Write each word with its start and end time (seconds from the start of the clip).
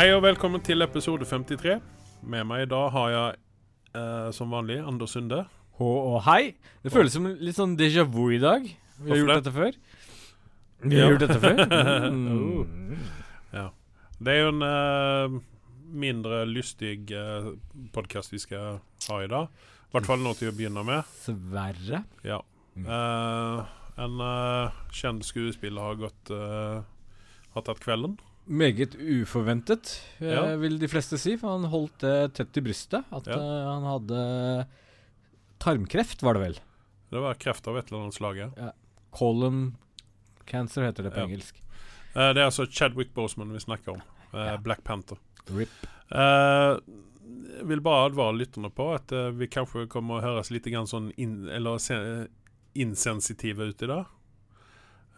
Hei 0.00 0.14
og 0.16 0.22
velkommen 0.24 0.62
til 0.64 0.80
episode 0.80 1.26
53. 1.28 1.74
Med 2.32 2.46
meg 2.48 2.62
i 2.64 2.68
dag 2.70 2.86
har 2.94 3.08
jeg 3.12 3.34
eh, 4.00 4.28
som 4.32 4.48
vanlig 4.48 4.78
Anders 4.80 5.12
Sunde. 5.12 5.42
Hå 5.76 5.88
og 6.14 6.22
hei. 6.24 6.54
Det 6.80 6.88
føles 6.94 7.12
som 7.12 7.26
litt 7.28 7.58
sånn 7.58 7.74
déjà 7.76 8.06
vu 8.08 8.30
i 8.32 8.38
dag. 8.40 8.64
Vi 8.64 8.70
har 8.70 9.04
Hvorfor 9.04 9.18
gjort 9.20 9.28
det? 9.28 9.36
dette 9.36 9.52
før. 9.58 9.76
Vi 10.86 10.96
har 10.96 11.04
Ja. 11.04 11.10
gjort 11.10 11.26
dette 11.26 11.36
før. 11.42 11.60
Mm. 12.16 12.96
Det 14.24 14.32
er 14.32 14.40
jo 14.40 14.48
en 14.54 14.64
eh, 14.70 15.36
mindre 16.00 16.40
lystig 16.48 17.12
uh, 17.12 17.52
podkast 17.92 18.32
vi 18.32 18.40
skal 18.40 18.80
ha 19.10 19.20
i 19.20 19.28
dag. 19.28 19.52
I 19.52 19.98
hvert 19.98 20.08
fall 20.08 20.24
nå 20.24 20.32
til 20.40 20.48
å 20.48 20.56
begynne 20.56 20.86
med. 20.94 21.12
Sverre. 21.26 22.06
Ja. 22.24 22.40
Mm. 22.72 22.88
Eh, 22.88 23.76
en 24.00 24.16
eh, 24.30 24.80
kjent 24.96 25.28
skuespiller 25.28 25.92
har 25.92 26.00
gått 26.06 26.32
eh, 26.32 26.88
Har 27.52 27.68
tatt 27.68 27.84
kvelden. 27.84 28.16
Meget 28.50 28.96
uforventet, 28.98 29.92
eh, 30.18 30.32
Ja. 30.34 30.56
vil 30.58 30.78
de 30.80 30.88
fleste 30.90 31.16
si. 31.18 31.36
For 31.38 31.54
han 31.58 31.70
holdt 31.70 31.98
det 32.02 32.34
tett 32.34 32.56
i 32.58 32.60
brystet. 32.66 33.04
At 33.14 33.26
Ja. 33.30 33.36
eh, 33.38 33.66
han 33.70 33.84
hadde 33.86 34.66
tarmkreft, 35.60 36.22
var 36.22 36.34
det 36.34 36.40
vel. 36.42 36.58
Det 37.10 37.20
var 37.20 37.34
kreft 37.34 37.66
av 37.68 37.76
et 37.78 37.86
eller 37.90 38.02
annet 38.02 38.14
slag. 38.14 38.36
ja. 38.56 38.72
Column 39.12 39.76
cancer 40.46 40.82
heter 40.82 41.02
det 41.04 41.12
på 41.14 41.20
engelsk. 41.28 41.56
Eh, 42.14 42.32
det 42.32 42.38
er 42.38 42.46
altså 42.50 42.66
Chadwick 42.70 43.12
Boseman 43.14 43.52
vi 43.52 43.58
snakker 43.58 43.92
om. 43.94 44.02
Ja. 44.32 44.56
Black 44.56 44.82
Panther. 44.84 45.16
RIP. 45.48 45.68
Jeg 46.10 47.66
vil 47.66 47.80
bare 47.80 48.10
advare 48.10 48.34
lytterne 48.38 48.70
på 48.72 48.94
at 48.94 49.10
vi 49.36 49.46
kanskje 49.46 49.88
kommer 49.88 50.18
å 50.20 50.22
høres 50.22 50.50
litt 50.50 50.64
grann 50.64 50.86
sånn 50.86 51.12
in, 51.16 51.48
eller 51.48 51.78
se, 51.78 52.26
insensitive 52.74 53.60
ut 53.70 53.82
i 53.82 53.86
dag. 53.86 54.06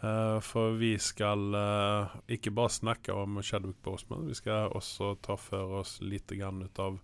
Eh, 0.02 0.40
for 0.40 0.70
vi 0.70 0.96
skal 0.98 1.54
uh, 1.54 2.14
ikke 2.26 2.50
bare 2.50 2.74
snakke 2.74 3.14
om 3.14 3.38
Chadwick 3.42 3.78
Boseman, 3.86 4.26
vi 4.26 4.34
skal 4.34 4.72
også 4.74 5.12
ta 5.22 5.36
for 5.38 5.78
oss 5.78 6.00
litt 6.02 6.32
grann 6.34 6.64
ut 6.64 6.80
av 6.82 6.96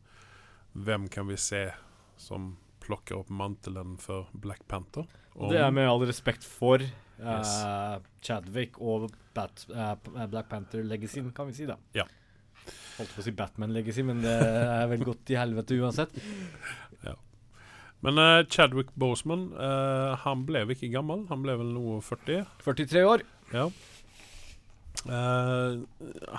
hvem 0.75 1.07
kan 1.13 1.29
vi 1.31 1.37
se 1.39 1.69
som 2.19 2.57
plukker 2.83 3.21
opp 3.21 3.31
mantelen 3.31 3.95
for 4.03 4.27
Black 4.33 4.67
Panther. 4.67 5.07
Og 5.39 5.53
det 5.53 5.61
er 5.63 5.71
med 5.71 5.87
all 5.87 6.03
respekt 6.09 6.47
for 6.47 6.83
uh, 6.83 7.05
Yes. 7.19 7.55
Chadwick 8.23 8.81
og 8.83 9.09
Bat, 9.35 9.65
Black 10.31 10.51
Panther-legacyen, 10.51 11.31
kan 11.35 11.51
vi 11.51 11.55
si, 11.55 11.67
da. 11.67 11.75
Ja. 11.95 12.05
Holdt 12.99 13.15
på 13.15 13.23
å 13.23 13.27
si 13.27 13.35
Batman-legacy, 13.35 14.03
men 14.07 14.23
det 14.23 14.35
er 14.43 14.87
vel 14.91 15.03
godt 15.07 15.31
i 15.35 15.39
helvete 15.39 15.79
uansett. 15.79 16.15
Men 18.01 18.19
uh, 18.19 18.47
Chadwick 18.47 18.95
Boseman, 18.95 19.53
uh, 19.59 20.15
han 20.23 20.45
ble 20.47 20.63
ikke 20.75 20.91
gammel. 20.93 21.25
Han 21.33 21.43
ble 21.43 21.57
vel 21.59 21.73
noe 21.75 21.99
40. 22.05 22.45
43 22.63 23.05
år. 23.09 23.25
Ja. 23.55 23.69
Uh, 25.09 25.83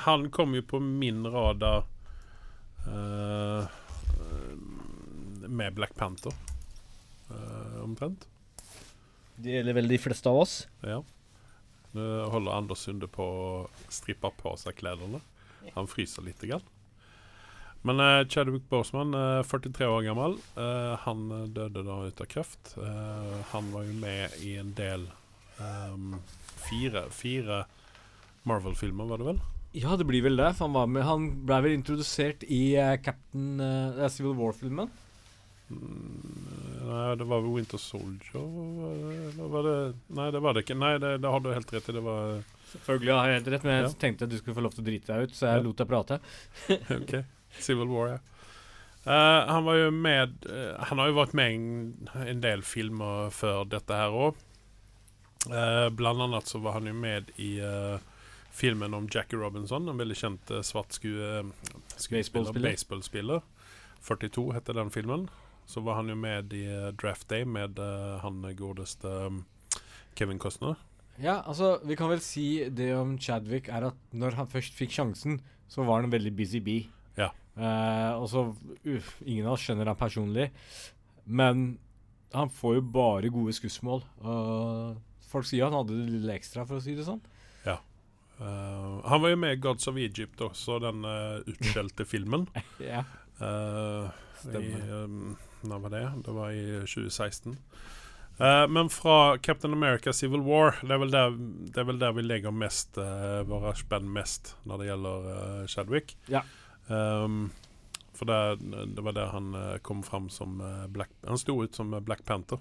han 0.05 0.29
kom 0.35 0.55
jo 0.55 0.63
på 0.67 0.79
min 0.83 1.25
radar 1.27 1.87
med 5.49 5.75
Black 5.75 5.91
Panther, 5.99 6.33
omtrent. 7.83 8.23
Det 9.35 9.51
gjelder 9.51 9.75
vel 9.77 9.91
de 9.91 9.99
fleste 10.01 10.31
av 10.31 10.39
oss. 10.41 10.53
Ja. 10.81 11.03
Nå 11.93 12.07
holder 12.33 12.55
Anders 12.55 12.85
Sunde 12.87 13.09
på 13.11 13.25
å 13.25 13.51
strippe 13.93 14.31
på 14.39 14.55
seg 14.57 14.79
klærne. 14.79 15.21
Han 15.75 15.91
fryser 15.91 16.25
litt. 16.25 16.41
Grann. 16.41 16.65
Men 17.87 17.99
uh, 18.03 18.25
Chadwick 18.27 18.65
Boseman, 18.69 19.13
uh, 19.15 19.41
43 19.47 19.85
år 19.87 20.01
gammel, 20.03 20.33
uh, 20.57 20.97
han 21.05 21.21
eh, 21.31 21.45
døde 21.55 21.83
da 21.87 21.95
ut 22.09 22.19
av 22.21 22.27
kreft. 22.27 22.73
Eh, 22.77 23.37
han 23.53 23.69
var 23.71 23.85
jo 23.87 23.93
med 24.01 24.35
i 24.43 24.57
en 24.59 24.73
del 24.75 25.05
um, 25.61 26.17
Fire, 26.59 27.05
fire 27.15 27.61
Marvel-filmer, 28.43 29.07
var 29.07 29.17
det 29.21 29.29
vel? 29.29 29.39
Ja, 29.79 29.95
det 29.95 30.05
blir 30.09 30.23
vel 30.25 30.35
det. 30.39 30.49
Han 30.59 30.73
var 30.73 30.87
med 30.89 31.05
Han 31.05 31.29
ble 31.47 31.59
vel 31.63 31.75
introdusert 31.77 32.43
i 32.51 32.75
eh, 32.75 32.95
Captain 33.05 33.59
eh, 33.63 34.07
Civil 34.11 34.35
War-filmen. 34.39 34.89
Mm, 35.69 36.83
Nei, 36.89 37.15
det 37.19 37.27
var 37.29 37.43
vel 37.45 37.51
Winter 37.59 37.77
Soldier 37.77 38.41
Eller 38.41 39.49
var 39.53 39.67
det 39.67 39.75
Nei, 40.17 40.29
det 40.33 40.39
var 40.41 40.55
det 40.57 40.63
ikke. 40.65 40.77
Nei, 40.81 40.95
det, 40.97 41.11
det 41.21 41.29
har 41.29 41.43
du 41.45 41.51
helt 41.53 41.73
rett 41.75 41.89
i. 41.93 41.95
Det 41.99 42.01
var 42.05 42.39
Selvfølgelig 42.73 43.13
har 43.15 43.27
jeg 43.29 43.37
helt 43.39 43.51
rett, 43.53 43.63
men 43.67 43.75
jeg 43.77 43.85
Ja. 43.87 43.91
tenkte 44.01 44.25
at 44.25 44.31
du 44.33 44.37
skulle 44.41 44.57
få 44.57 44.63
lov 44.65 44.73
til 44.75 44.83
å 44.83 44.87
drite 44.89 45.13
deg 45.13 45.29
ut, 45.29 45.35
så 45.37 45.45
jeg 45.51 45.61
Ja. 45.61 45.65
lot 45.69 45.77
deg 45.83 45.87
prate. 45.89 46.19
Ok, 46.99 47.13
Civil 47.57 47.89
War, 47.89 48.13
ja. 48.15 48.19
Uh, 48.99 49.47
han 49.47 49.63
var 49.63 49.77
jo 49.79 49.91
med 49.95 50.43
uh, 50.43 50.75
Han 50.89 50.99
har 50.99 51.07
jo 51.07 51.15
vært 51.15 51.31
med 51.33 51.53
i 51.53 51.55
en, 51.55 52.09
en 52.19 52.41
del 52.43 52.61
filmer 52.67 53.31
før 53.33 53.63
dette 53.71 53.95
her 53.95 54.13
òg. 54.13 54.45
blant 55.95 56.19
annet 56.19 56.51
så 56.51 56.59
var 56.59 56.75
han 56.75 56.89
jo 56.89 56.93
med 56.93 57.29
i 57.39 57.53
eh, 57.63 58.01
filmen 58.59 58.93
om 58.93 59.07
Jackie 59.11 59.39
Robinson, 59.39 59.87
en 59.89 59.97
veldig 59.97 60.17
kjent 60.17 60.51
uh, 60.51 60.61
svart 60.65 60.95
sku, 60.95 61.09
eh, 61.15 61.45
skuespiller. 61.95 62.51
Baseballspiller. 62.51 62.71
Baseballspiller. 62.71 63.41
42 64.01 64.45
heter 64.53 64.79
den 64.79 64.91
filmen. 64.91 65.29
Så 65.69 65.83
var 65.85 65.99
han 65.99 66.09
jo 66.09 66.17
med 66.17 66.53
i 66.53 66.65
eh, 66.65 66.89
Draft 66.97 67.29
Day 67.29 67.45
med 67.45 67.79
eh, 67.79 68.19
han 68.23 68.43
godeste 68.57 69.09
Kevin 70.17 70.39
Costner. 70.39 70.75
Ja, 71.19 71.41
altså, 71.45 71.77
vi 71.83 71.95
kan 71.99 72.09
vel 72.09 72.23
si 72.23 72.63
det 72.71 72.93
om 72.95 73.17
Chadwick 73.19 73.67
er 73.67 73.89
at 73.91 74.15
når 74.15 74.39
han 74.39 74.47
først 74.51 74.75
fikk 74.75 74.95
sjansen, 74.95 75.41
så 75.69 75.83
var 75.83 75.99
han 75.99 76.09
en 76.09 76.15
veldig 76.15 76.31
busy 76.35 76.63
bee. 76.63 76.87
Ja. 77.59 77.69
Eh, 77.69 78.21
og 78.21 78.29
så 78.31 78.45
Ingen 79.25 79.47
av 79.47 79.57
oss 79.57 79.65
skjønner 79.67 79.91
han 79.91 79.99
personlig, 79.99 80.49
men 81.25 81.77
han 82.33 82.51
får 82.53 82.77
jo 82.77 82.85
bare 82.93 83.31
gode 83.33 83.55
skussmål. 83.57 84.03
Uh, 84.21 84.93
folk 85.31 85.47
sier 85.49 85.65
han 85.65 85.75
hadde 85.75 85.97
det 85.97 86.13
lille 86.13 86.35
ekstra, 86.37 86.65
for 86.69 86.77
å 86.77 86.83
si 86.83 86.93
det 86.97 87.07
sånn. 87.07 87.21
Eh, 88.39 88.99
han 89.03 89.19
var 89.19 89.33
jo 89.33 89.35
med 89.35 89.57
i 89.57 89.59
Gods 89.59 89.89
of 89.91 89.97
Egypt 89.99 90.39
også, 90.45 90.77
den 90.79 91.01
uh, 91.03 91.41
utskjelte 91.43 92.05
filmen. 92.07 92.47
Ja. 92.79 93.01
Stemmer. 94.39 94.63
i, 94.63 94.91
um, 95.03 95.33
Når 95.67 95.81
var 95.83 95.91
det? 95.91 96.05
Det 96.23 96.35
var 96.37 96.53
i 96.55 96.63
2016. 96.87 97.57
Eh, 98.39 98.67
men 98.67 98.89
fra 98.89 99.37
Captain 99.37 99.73
America 99.73 100.13
Civil 100.13 100.39
War, 100.41 100.75
det 100.81 100.93
er 100.95 101.01
vel 101.01 101.11
der, 101.11 101.33
det 101.73 101.81
er 101.81 101.87
vel 101.89 101.99
der 101.99 102.13
vi 102.15 102.23
legger 102.23 102.55
mest 102.55 102.95
uh, 102.95 103.41
våre 103.47 103.73
spenn 103.75 104.07
mest 104.15 104.53
når 104.63 104.79
det 104.79 104.87
gjelder 104.87 105.27
eh, 105.33 105.65
Chadwick. 105.67 106.13
Ja. 106.31 106.45
Um, 106.89 107.51
for 108.13 108.25
det, 108.25 108.39
det 108.95 109.03
var 109.05 109.13
der 109.15 109.29
han 109.31 109.53
eh, 109.55 109.77
kom 109.85 110.01
fram 110.03 110.29
som 110.33 110.57
eh, 110.61 110.87
Black 110.91 111.11
Han 111.27 111.37
sto 111.37 111.53
ut 111.63 111.75
som 111.75 111.93
eh, 111.93 112.01
Black 112.01 112.25
Panther 112.25 112.57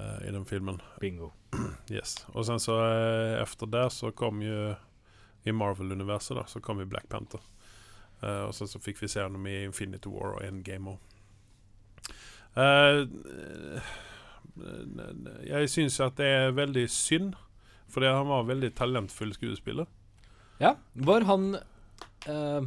uh, 0.00 0.28
i 0.28 0.32
den 0.32 0.44
filmen. 0.44 0.82
Bingo. 1.00 1.30
Yes. 1.90 2.26
Og 2.34 2.46
sen 2.46 2.60
så 2.60 2.76
eh, 2.84 3.42
efter 3.42 3.66
det 3.66 3.90
så 3.92 4.10
kom 4.10 4.42
ju 4.42 4.74
i 5.44 5.52
Marvel-universet 5.52 6.36
da, 6.36 6.46
så 6.46 6.60
kom 6.60 6.78
ju 6.78 6.84
Black 6.84 7.08
Panther. 7.08 7.40
Uh, 8.22 8.48
og 8.48 8.54
sen 8.54 8.68
så 8.68 8.80
fikk 8.80 9.02
vi 9.02 9.08
se 9.08 9.22
honom 9.22 9.46
i 9.46 9.64
Infinity 9.64 10.08
War 10.08 10.38
og 10.38 10.44
Endgame. 10.46 10.96
Eh, 12.56 13.00
eh, 13.00 13.92
jeg 15.48 15.70
syns 15.70 15.98
at 16.00 16.16
det 16.20 16.26
er 16.30 16.56
veldig 16.56 16.86
synd, 16.90 17.34
fordi 17.90 18.10
han 18.10 18.30
var 18.30 18.46
veldig 18.48 18.70
talentfull 18.78 19.34
skuespiller. 19.34 19.88
Ja. 20.60 20.76
Var 20.94 21.26
han 21.28 21.56
eh, 22.30 22.66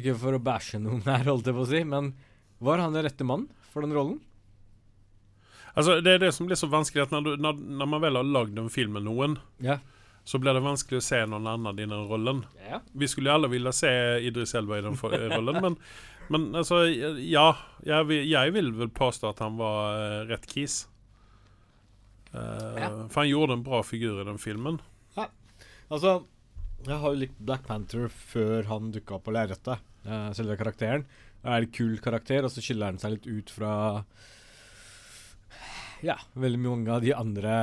Ikke 0.00 0.14
for 0.20 0.36
å 0.38 0.42
bæsje 0.42 0.78
noen 0.82 1.02
her, 1.08 1.24
holdt 1.26 1.48
jeg 1.50 1.56
på 1.56 1.64
å 1.66 1.70
si, 1.70 1.80
men 1.84 2.12
var 2.62 2.78
han 2.82 2.92
den 2.94 3.06
rette 3.08 3.24
mann 3.26 3.48
for 3.72 3.82
den 3.86 3.94
rollen? 3.96 4.18
Altså, 5.74 6.00
det 6.02 6.16
er 6.16 6.22
det 6.24 6.32
som 6.34 6.46
blir 6.48 6.58
så 6.58 6.66
vanskelig, 6.70 7.04
at 7.06 7.12
når, 7.14 7.22
du, 7.26 7.30
når, 7.42 7.58
når 7.80 7.88
man 7.92 8.02
vel 8.02 8.18
har 8.18 8.26
lagd 8.26 8.58
en 8.58 8.70
film 8.74 8.96
med 8.98 9.04
noen, 9.06 9.36
Ja. 9.62 9.78
så 10.26 10.38
blir 10.42 10.54
det 10.54 10.62
vanskelig 10.64 10.98
å 10.98 11.04
se 11.06 11.20
noen 11.30 11.46
annen 11.46 11.78
i 11.78 11.86
den 11.86 12.06
rollen. 12.10 12.44
ja. 12.68 12.80
Vi 12.92 13.06
skulle 13.08 13.30
jo 13.30 13.36
alle 13.38 13.48
ville 13.52 13.72
se 13.74 13.90
Idris 14.26 14.54
Elba 14.58 14.78
i 14.78 14.82
den 14.86 14.96
for- 14.98 15.14
eh, 15.14 15.28
rollen, 15.30 15.60
men, 15.62 15.76
men 16.28 16.48
altså, 16.58 16.82
ja. 17.22 17.48
Jeg 17.86 18.06
vil, 18.10 18.26
jeg 18.28 18.52
vil 18.54 18.72
vel 18.72 18.88
påstå 18.94 19.30
at 19.30 19.38
han 19.42 19.56
var 19.58 19.94
uh, 19.96 20.26
rett 20.30 20.46
kis. 20.46 20.86
Uh, 22.34 22.76
Ja. 22.78 22.90
For 23.10 23.22
han 23.22 23.30
gjorde 23.30 23.52
en 23.58 23.62
bra 23.66 23.80
figur 23.82 24.20
i 24.20 24.26
den 24.28 24.38
filmen. 24.38 24.78
Altså, 25.90 26.20
jeg 26.86 26.96
har 27.02 27.12
jo 27.12 27.20
likt 27.20 27.40
Black 27.44 27.66
Panther 27.68 28.08
før 28.08 28.64
han 28.70 28.92
dukka 28.94 29.18
opp 29.18 29.26
på 29.28 29.34
lerretet. 29.34 29.82
Uh, 30.06 30.30
selve 30.36 30.56
karakteren. 30.56 31.04
Det 31.40 31.52
er 31.52 31.64
en 31.64 31.74
kul 31.76 31.98
karakter, 32.00 32.46
og 32.46 32.52
så 32.52 32.64
skiller 32.64 32.88
han 32.88 33.00
seg 33.00 33.16
litt 33.16 33.28
ut 33.28 33.52
fra 33.52 33.72
Ja, 36.04 36.16
veldig 36.40 36.60
mange 36.62 36.94
av 36.94 37.04
de 37.04 37.12
andre 37.16 37.54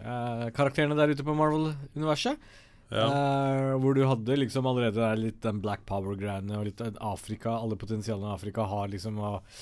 uh, 0.00 0.50
karakterene 0.54 0.98
der 0.98 1.14
ute 1.14 1.26
på 1.26 1.36
Marvel-universet. 1.38 2.50
Ja. 2.94 3.06
Uh, 3.06 3.70
hvor 3.82 3.94
du 3.96 4.02
hadde 4.06 4.38
liksom 4.38 4.66
allerede 4.70 4.98
der 4.98 5.18
litt 5.18 5.40
den 5.46 5.62
Black 5.62 5.86
Power-greiene 5.86 6.58
og 6.58 6.66
litt 6.66 6.82
Afrika. 6.98 7.54
Alle 7.54 7.78
potensialene 7.78 8.34
Afrika 8.34 8.66
har 8.70 8.90
liksom 8.90 9.22
og, 9.22 9.56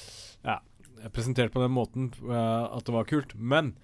ja, 0.49 0.59
presentert 1.13 1.53
på 1.53 1.61
den 1.61 1.77
måten 1.77 2.11
at 2.33 2.85
det 2.87 2.95
var 2.95 3.09
kult. 3.09 3.37
Men 3.37 3.75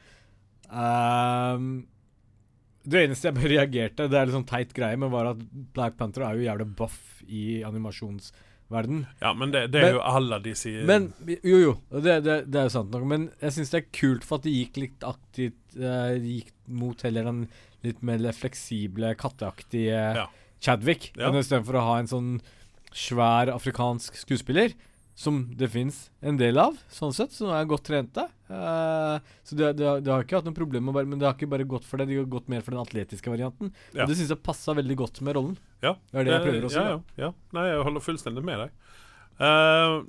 det 2.88 3.02
eneste 3.06 3.28
jeg 3.28 3.36
bare 3.36 3.50
reagerte 3.56 4.08
Det 4.10 4.16
er 4.18 4.26
litt 4.28 4.36
sånn 4.38 4.46
teit 4.48 4.72
greie, 4.76 4.96
men 5.00 5.10
var 5.12 5.30
at 5.34 5.40
Black 5.76 5.96
Panther 6.00 6.24
er 6.28 6.38
jo 6.38 6.46
jævlig 6.48 6.66
buff 6.78 6.98
i 7.28 7.60
animasjonsverden. 7.68 9.06
ja, 9.20 9.32
men 9.34 9.50
det, 9.52 9.66
det 9.72 9.80
er 9.82 9.86
Men- 9.92 9.94
jo 9.98 10.02
alle 10.08 10.38
disse 10.44 10.72
Men 10.88 11.12
jo, 11.26 11.58
jo, 11.62 11.72
det, 12.00 12.18
det, 12.24 12.36
det 12.50 12.60
er 12.60 12.68
jo 12.68 12.74
sant 12.78 12.90
nok. 12.94 13.04
Men 13.10 13.30
jeg 13.42 13.52
syns 13.56 13.70
det 13.74 13.80
er 13.82 13.88
kult 14.00 14.24
for 14.24 14.38
at 14.40 14.46
det 14.48 14.54
gikk 14.56 14.76
litt 14.82 15.04
aktivt 15.08 15.76
eh, 15.78 16.16
gikk 16.24 16.52
mot 16.68 17.00
heller 17.06 17.24
den 17.28 17.42
litt 17.86 18.00
mer 18.02 18.18
fleksible, 18.34 19.14
katteaktige 19.20 20.00
Ja. 20.22 20.26
Chadwick 20.60 21.12
Ja. 21.16 21.30
istedenfor 21.30 21.76
å 21.78 21.84
ha 21.86 21.98
en 22.00 22.08
sånn 22.10 22.30
svær 22.92 23.52
afrikansk 23.54 24.16
skuespiller. 24.18 24.72
Som 25.18 25.48
det 25.58 25.66
fins 25.72 26.10
en 26.22 26.36
del 26.38 26.58
av, 26.62 26.76
sånn 26.94 27.10
sett, 27.14 27.32
som 27.34 27.50
er 27.50 27.64
godt 27.66 27.82
trente. 27.88 28.28
Eh, 28.48 29.18
så 29.44 29.56
det, 29.58 29.72
det, 29.76 29.84
har- 29.86 30.00
det 30.00 30.12
har 30.12 30.24
ikke 30.24 30.38
hatt 30.40 30.46
noe 30.48 30.56
problem 30.56 30.86
med 30.88 30.94
bare, 30.96 31.06
Men 31.06 31.18
det 31.20 31.26
har 31.28 31.34
ikke 31.36 31.50
bare 31.52 31.66
gått 31.68 31.84
for 31.84 32.00
det, 32.00 32.06
de 32.08 32.16
har 32.22 32.24
gått 32.32 32.48
mer 32.48 32.62
for 32.64 32.72
den 32.76 32.80
atletiske 32.80 33.28
varianten. 33.32 33.72
Ja. 33.92 34.02
Og 34.04 34.08
det 34.12 34.16
syns 34.18 34.30
jeg 34.32 34.42
passa 34.42 34.74
veldig 34.78 34.96
godt 35.02 35.20
med 35.26 35.36
rollen. 35.36 35.56
Ja. 35.84 35.94
Det 36.10 36.22
er 36.22 36.24
det 36.24 36.32
jeg 36.36 36.46
prøver 36.48 36.64
å 36.68 36.72
si. 36.72 36.80
Ja, 36.80 36.88
ja, 36.96 37.00
ja. 37.26 37.32
Nei, 37.58 37.66
jeg 37.68 37.84
holder 37.90 38.04
fullstendig 38.08 38.44
med 38.48 38.64
deg. 38.64 38.76
Uh, 39.38 40.02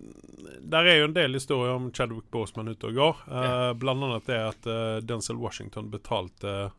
der 0.65 0.87
er 0.89 0.95
jo 1.03 1.07
en 1.09 1.13
del 1.13 1.35
historier 1.37 1.75
om 1.77 1.91
Chadwick 1.93 2.31
Boseman 2.33 2.71
ute 2.71 2.89
og 2.89 2.95
går. 2.97 3.19
Eh, 3.29 3.73
Blant 3.77 4.01
annet 4.07 4.25
det 4.25 4.39
at 4.41 4.65
uh, 4.69 4.97
Denzel 5.05 5.37
Washington 5.37 5.91
betalte 5.93 6.49
Ja, 6.49 6.69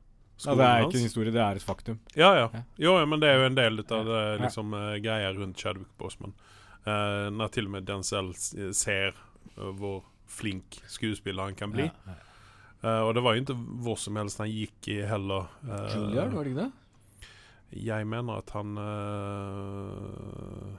skolen 0.40 0.58
det 0.58 0.66
er 0.66 0.86
ikke 0.88 0.98
en 0.98 1.06
historie, 1.06 1.30
det 1.36 1.42
er 1.44 1.60
et 1.60 1.62
faktum. 1.66 2.00
Ja, 2.18 2.32
ja. 2.40 2.48
Ja. 2.56 2.62
Jo, 2.80 2.96
ja, 2.98 3.06
men 3.06 3.20
det 3.22 3.28
er 3.30 3.38
jo 3.38 3.46
en 3.52 3.58
del 3.58 3.78
av 3.84 4.08
det 4.08 4.22
liksom, 4.42 4.74
eh, 4.74 4.96
greia 5.04 5.30
rundt 5.36 5.60
Chadwick 5.62 5.92
Boseman. 6.00 6.32
Eh, 6.88 7.28
når 7.36 7.52
til 7.54 7.68
og 7.68 7.74
med 7.76 7.86
Denzel 7.86 8.32
ser 8.34 9.12
eh, 9.12 9.70
hvor 9.78 10.00
flink 10.30 10.78
skuespiller 10.90 11.48
han 11.50 11.56
kan 11.58 11.72
bli. 11.74 11.88
Ja, 11.90 12.14
ja. 12.14 12.18
Eh, 12.80 13.00
og 13.04 13.10
det 13.16 13.22
var 13.26 13.34
jo 13.36 13.42
ikke 13.42 13.56
hvor 13.84 13.98
som 14.00 14.16
helst 14.16 14.38
han 14.40 14.48
gikk 14.48 14.88
i 14.88 15.00
heller. 15.04 15.50
Uh, 15.66 15.88
Juilliard, 15.92 16.32
var 16.32 16.46
det 16.46 16.52
ikke 16.54 16.62
det? 16.64 16.72
Jeg 17.84 18.06
mener 18.08 18.40
at 18.40 18.50
han 18.56 18.70
uh, 18.80 20.78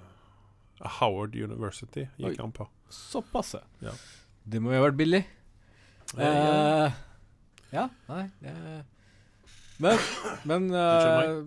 Howard 0.99 1.35
University 1.37 2.07
gikk 2.17 2.33
Oi. 2.33 2.39
han 2.41 2.51
på. 2.55 2.65
Såpass, 2.91 3.55
Ja. 3.83 3.93
Det 4.43 4.59
må 4.59 4.71
jo 4.73 4.79
ha 4.81 4.87
vært 4.89 4.97
billig. 4.97 5.21
Eh, 6.17 6.25
ja. 6.25 6.85
Eh, 6.87 6.91
ja, 7.71 7.85
nei 8.09 8.23
det- 8.41 8.83
Men, 9.79 9.97
men 10.43 10.65
eh, 10.75 11.45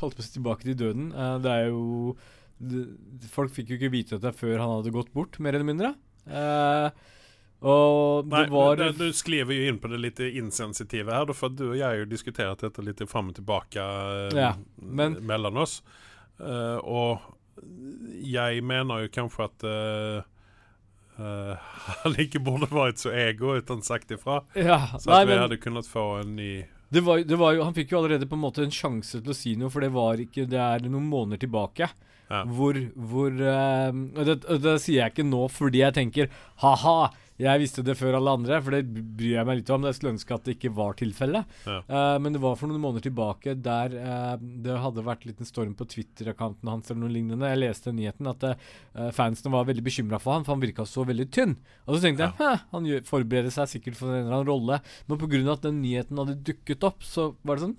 Holdt 0.00 0.16
på 0.18 0.20
å 0.20 0.26
si 0.26 0.34
tilbake 0.36 0.66
til 0.66 0.74
døden. 0.76 1.12
Eh, 1.14 1.38
det 1.42 1.50
er 1.50 1.64
jo 1.70 2.16
det, 2.60 2.82
Folk 3.32 3.54
fikk 3.54 3.70
jo 3.72 3.78
ikke 3.78 3.90
vite 3.94 4.18
dette 4.18 4.36
før 4.36 4.58
han 4.60 4.74
hadde 4.76 4.92
gått 4.92 5.12
bort, 5.14 5.38
mer 5.40 5.54
eller 5.56 5.64
mindre. 5.70 5.94
Eh, 6.26 6.90
og 7.60 8.28
Nei, 8.30 8.44
det 8.46 8.54
var 8.54 8.78
det, 8.80 8.92
du 8.96 9.10
skriver 9.12 9.52
jo 9.52 9.68
inn 9.68 9.78
på 9.80 9.90
det 9.92 9.98
litt 10.00 10.20
insensitive 10.24 11.12
her, 11.12 11.32
for 11.36 11.52
du 11.52 11.66
og 11.70 11.76
jeg 11.76 11.84
har 11.84 11.98
jo 12.00 12.08
diskutert 12.08 12.64
dette 12.64 12.84
litt 12.84 13.02
fram 13.10 13.28
og 13.32 13.36
tilbake 13.36 13.84
eh, 13.84 14.38
Ja, 14.38 14.54
men- 14.80 15.18
mellom 15.28 15.60
oss. 15.60 15.80
Uh, 16.40 16.80
og 16.88 17.20
jeg 18.24 18.62
mener 18.64 19.02
jo 19.04 19.10
kanskje 19.12 19.44
at 19.44 19.64
uh, 19.68 20.22
uh, 21.20 21.72
han 22.00 22.16
ikke 22.24 22.40
burde 22.40 22.70
vært 22.72 23.02
så 23.02 23.12
ego 23.12 23.58
uten 23.60 23.84
sagt 23.84 24.14
ifra. 24.16 24.40
Ja, 24.56 24.86
Så 24.96 25.10
nei, 25.12 25.18
at 25.20 25.28
vi 25.28 25.34
men 25.34 25.42
hadde 25.44 25.60
kunnet 25.60 25.90
få 25.90 26.06
en 26.22 26.36
ny 26.38 26.52
det 26.90 27.04
var, 27.06 27.20
det 27.22 27.36
var 27.38 27.52
jo, 27.54 27.62
han 27.62 27.74
fikk 27.76 27.92
jo 27.92 28.00
allerede 28.00 28.26
på 28.26 28.34
en 28.34 28.42
måte 28.42 28.64
en 28.64 28.72
sjanse 28.74 29.20
til 29.20 29.30
å 29.30 29.36
si 29.36 29.52
noe, 29.54 29.70
for 29.70 29.84
det 29.84 29.92
var 29.94 30.18
ikke 30.18 30.42
Det 30.50 30.58
er 30.58 30.88
noen 30.90 31.04
måneder 31.06 31.38
tilbake. 31.44 31.86
Hvor, 32.30 32.76
hvor 33.10 33.34
uh, 33.34 33.90
det, 34.22 34.36
det 34.62 34.76
sier 34.82 35.00
jeg 35.02 35.14
ikke 35.14 35.26
nå 35.26 35.48
fordi 35.50 35.82
jeg 35.82 35.96
tenker 35.96 36.30
ha-ha, 36.62 37.10
jeg 37.40 37.62
visste 37.62 37.84
det 37.86 37.96
før 37.98 38.18
alle 38.18 38.34
andre, 38.36 38.58
for 38.60 38.76
det 38.76 38.82
bryr 38.90 39.38
jeg 39.38 39.48
meg 39.48 39.60
litt 39.60 39.72
om. 39.72 39.86
Jeg 39.88 39.96
skulle 39.96 40.12
ønske 40.14 40.36
at 40.36 40.46
det 40.46 40.56
ikke 40.56 40.72
var 40.76 40.96
tilfellet. 40.98 41.56
Ja. 41.64 41.78
Uh, 41.88 42.16
men 42.20 42.36
det 42.36 42.42
var 42.42 42.58
for 42.60 42.70
noen 42.70 42.82
måneder 42.82 43.06
tilbake 43.08 43.56
der 43.56 43.96
uh, 43.96 44.34
det 44.38 44.76
hadde 44.84 45.06
vært 45.06 45.24
en 45.24 45.32
liten 45.32 45.48
storm 45.48 45.74
på 45.78 45.88
Twitter-kanten 45.90 46.70
hans 46.70 46.90
eller 46.90 47.04
noe 47.04 47.14
lignende. 47.14 47.50
Jeg 47.50 47.62
leste 47.62 47.94
nyheten 47.96 48.30
at 48.30 48.46
uh, 48.50 49.10
fansene 49.16 49.54
var 49.54 49.68
veldig 49.70 49.86
bekymra 49.86 50.20
for 50.22 50.36
han, 50.36 50.46
for 50.46 50.56
han 50.56 50.64
virka 50.64 50.86
så 50.88 51.06
veldig 51.08 51.28
tynn. 51.32 51.56
Og 51.86 51.96
så 51.96 52.02
tenkte 52.04 52.28
jeg 52.28 52.60
han 52.70 52.88
gjør, 52.90 53.06
forbereder 53.08 53.54
seg 53.54 53.72
sikkert 53.72 53.98
for 53.98 54.12
en 54.12 54.24
eller 54.24 54.40
annen 54.40 54.50
rolle, 54.50 54.80
men 55.08 55.20
pga. 55.20 55.44
at 55.54 55.64
den 55.64 55.80
nyheten 55.82 56.20
hadde 56.20 56.40
dukket 56.46 56.84
opp, 56.86 57.06
så 57.06 57.32
var 57.46 57.56
det 57.56 57.70
sånn 57.70 57.78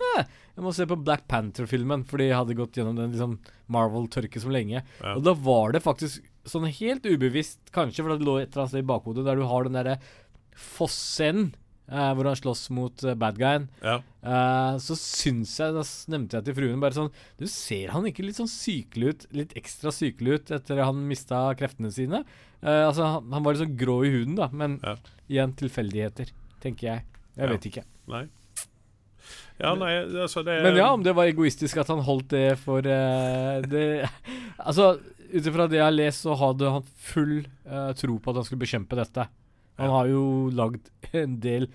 jeg 0.52 0.66
må 0.66 0.74
se 0.76 0.86
på 0.88 0.98
Black 1.00 1.24
Panther-filmen, 1.32 2.04
fordi 2.10 2.28
jeg 2.28 2.38
hadde 2.38 2.58
gått 2.60 2.78
gjennom 2.78 2.98
den 2.98 3.14
liksom 3.14 3.38
Marvel-tørke 3.72 4.42
så 4.44 4.52
lenge. 4.52 4.82
Ja. 5.00 5.14
Og 5.16 5.24
da 5.26 5.34
var 5.38 5.72
det 5.76 5.84
faktisk 5.86 6.26
sånn 6.50 6.66
helt 6.68 7.06
ubevisst, 7.06 7.60
kanskje, 7.76 8.04
for 8.04 8.16
det 8.18 8.26
lå 8.26 8.38
et 8.42 8.50
eller 8.52 8.64
annet 8.64 8.74
sted 8.74 8.84
i 8.86 8.92
bakhodet, 8.92 9.26
der 9.28 9.36
du 9.42 9.44
har 9.50 9.68
den 9.68 9.78
derre 9.78 9.98
fossen 10.58 11.52
eh, 11.92 12.12
hvor 12.16 12.28
han 12.30 12.38
slåss 12.40 12.66
mot 12.76 13.04
uh, 13.06 13.14
bad 13.20 13.38
guyen. 13.40 13.68
Ja. 13.84 14.00
Eh, 14.22 14.76
så 14.84 14.98
syns 15.00 15.54
jeg, 15.60 15.74
da 15.76 15.84
nevnte 16.14 16.38
jeg 16.40 16.48
til 16.50 16.58
fruen 16.60 16.82
bare 16.84 16.94
sånn 16.94 17.08
Du, 17.40 17.48
ser 17.50 17.90
han 17.96 18.06
ikke 18.10 18.26
litt 18.26 18.38
sånn 18.38 18.52
sykelig 18.52 19.14
ut, 19.16 19.24
litt 19.34 19.56
ekstra 19.58 19.90
sykelig 19.96 20.36
ut 20.40 20.52
etter 20.60 20.84
han 20.86 21.00
mista 21.10 21.48
kreftene 21.58 21.90
sine? 21.94 22.24
Eh, 22.62 22.84
altså, 22.88 23.08
han, 23.18 23.32
han 23.34 23.46
var 23.46 23.56
litt 23.56 23.64
sånn 23.64 23.80
grå 23.80 24.02
i 24.06 24.12
huden, 24.14 24.38
da, 24.38 24.50
men 24.54 24.78
Ja. 24.84 24.98
igjen 25.32 25.56
tilfeldigheter, 25.58 26.30
tenker 26.62 26.88
jeg. 26.92 27.08
Jeg 27.38 27.48
Ja. 27.48 27.52
vet 27.56 27.66
ikke. 27.72 27.88
Nei. 28.12 28.26
Ja, 29.62 29.76
nei, 29.78 29.92
altså 30.24 30.42
det 30.44 30.56
Men 30.66 30.76
ja, 30.80 30.88
om 30.92 31.04
det 31.06 31.14
var 31.14 31.30
egoistisk 31.30 31.78
at 31.78 31.90
han 31.94 32.00
holdt 32.02 32.32
det 32.34 32.56
for 32.60 32.82
uh, 32.82 33.62
det 33.62 34.10
Altså, 34.68 34.96
ut 35.34 35.48
ifra 35.52 35.68
det 35.72 35.78
jeg 35.80 35.86
har 35.88 35.96
lest, 35.96 36.26
så 36.26 36.36
hadde 36.40 36.70
han 36.78 36.84
full 37.12 37.38
uh, 37.70 37.92
tro 37.98 38.18
på 38.20 38.32
at 38.34 38.42
han 38.42 38.48
skulle 38.50 38.64
bekjempe 38.66 38.98
dette. 39.00 39.28
Han 39.80 39.88
Ja. 39.90 39.96
har 39.98 40.08
jo 40.12 40.24
lagd 40.54 40.90
en 41.18 41.40
del 41.42 41.66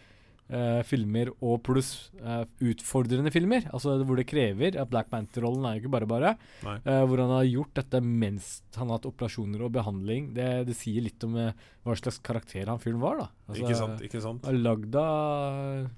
uh, 0.53 0.83
filmer 0.87 1.33
og 1.43 1.63
pluss 1.67 2.11
uh, 2.23 2.45
utfordrende 2.63 3.33
filmer, 3.35 3.65
altså 3.75 3.97
hvor 4.07 4.17
det 4.21 4.27
krever 4.31 4.77
at 4.79 4.91
Black 4.93 5.09
Panther-rollen 5.11 5.65
er 5.67 5.75
jo 5.79 5.83
ikke 5.85 5.95
bare 5.97 6.07
bare. 6.13 6.35
Hvor 6.63 7.19
han 7.25 7.33
har 7.35 7.49
gjort 7.49 7.73
dette 7.81 8.01
mens 8.05 8.61
han 8.77 8.89
har 8.93 9.01
hatt 9.01 9.09
operasjoner 9.11 9.65
og 9.67 9.73
behandling. 9.75 10.31
Det, 10.37 10.67
det 10.69 10.77
sier 10.79 11.03
litt 11.09 11.25
om 11.27 11.35
hva 11.35 11.97
slags 11.99 12.21
karakter 12.23 12.69
han 12.71 12.79
fyren 12.83 13.01
var, 13.03 13.25
da. 13.25 13.29
Altså, 13.49 13.65
Ikke 13.65 13.81
sant? 13.81 14.05
ikke 14.07 14.23
sant 14.23 14.47
lagd 14.55 14.95
av 15.03 15.89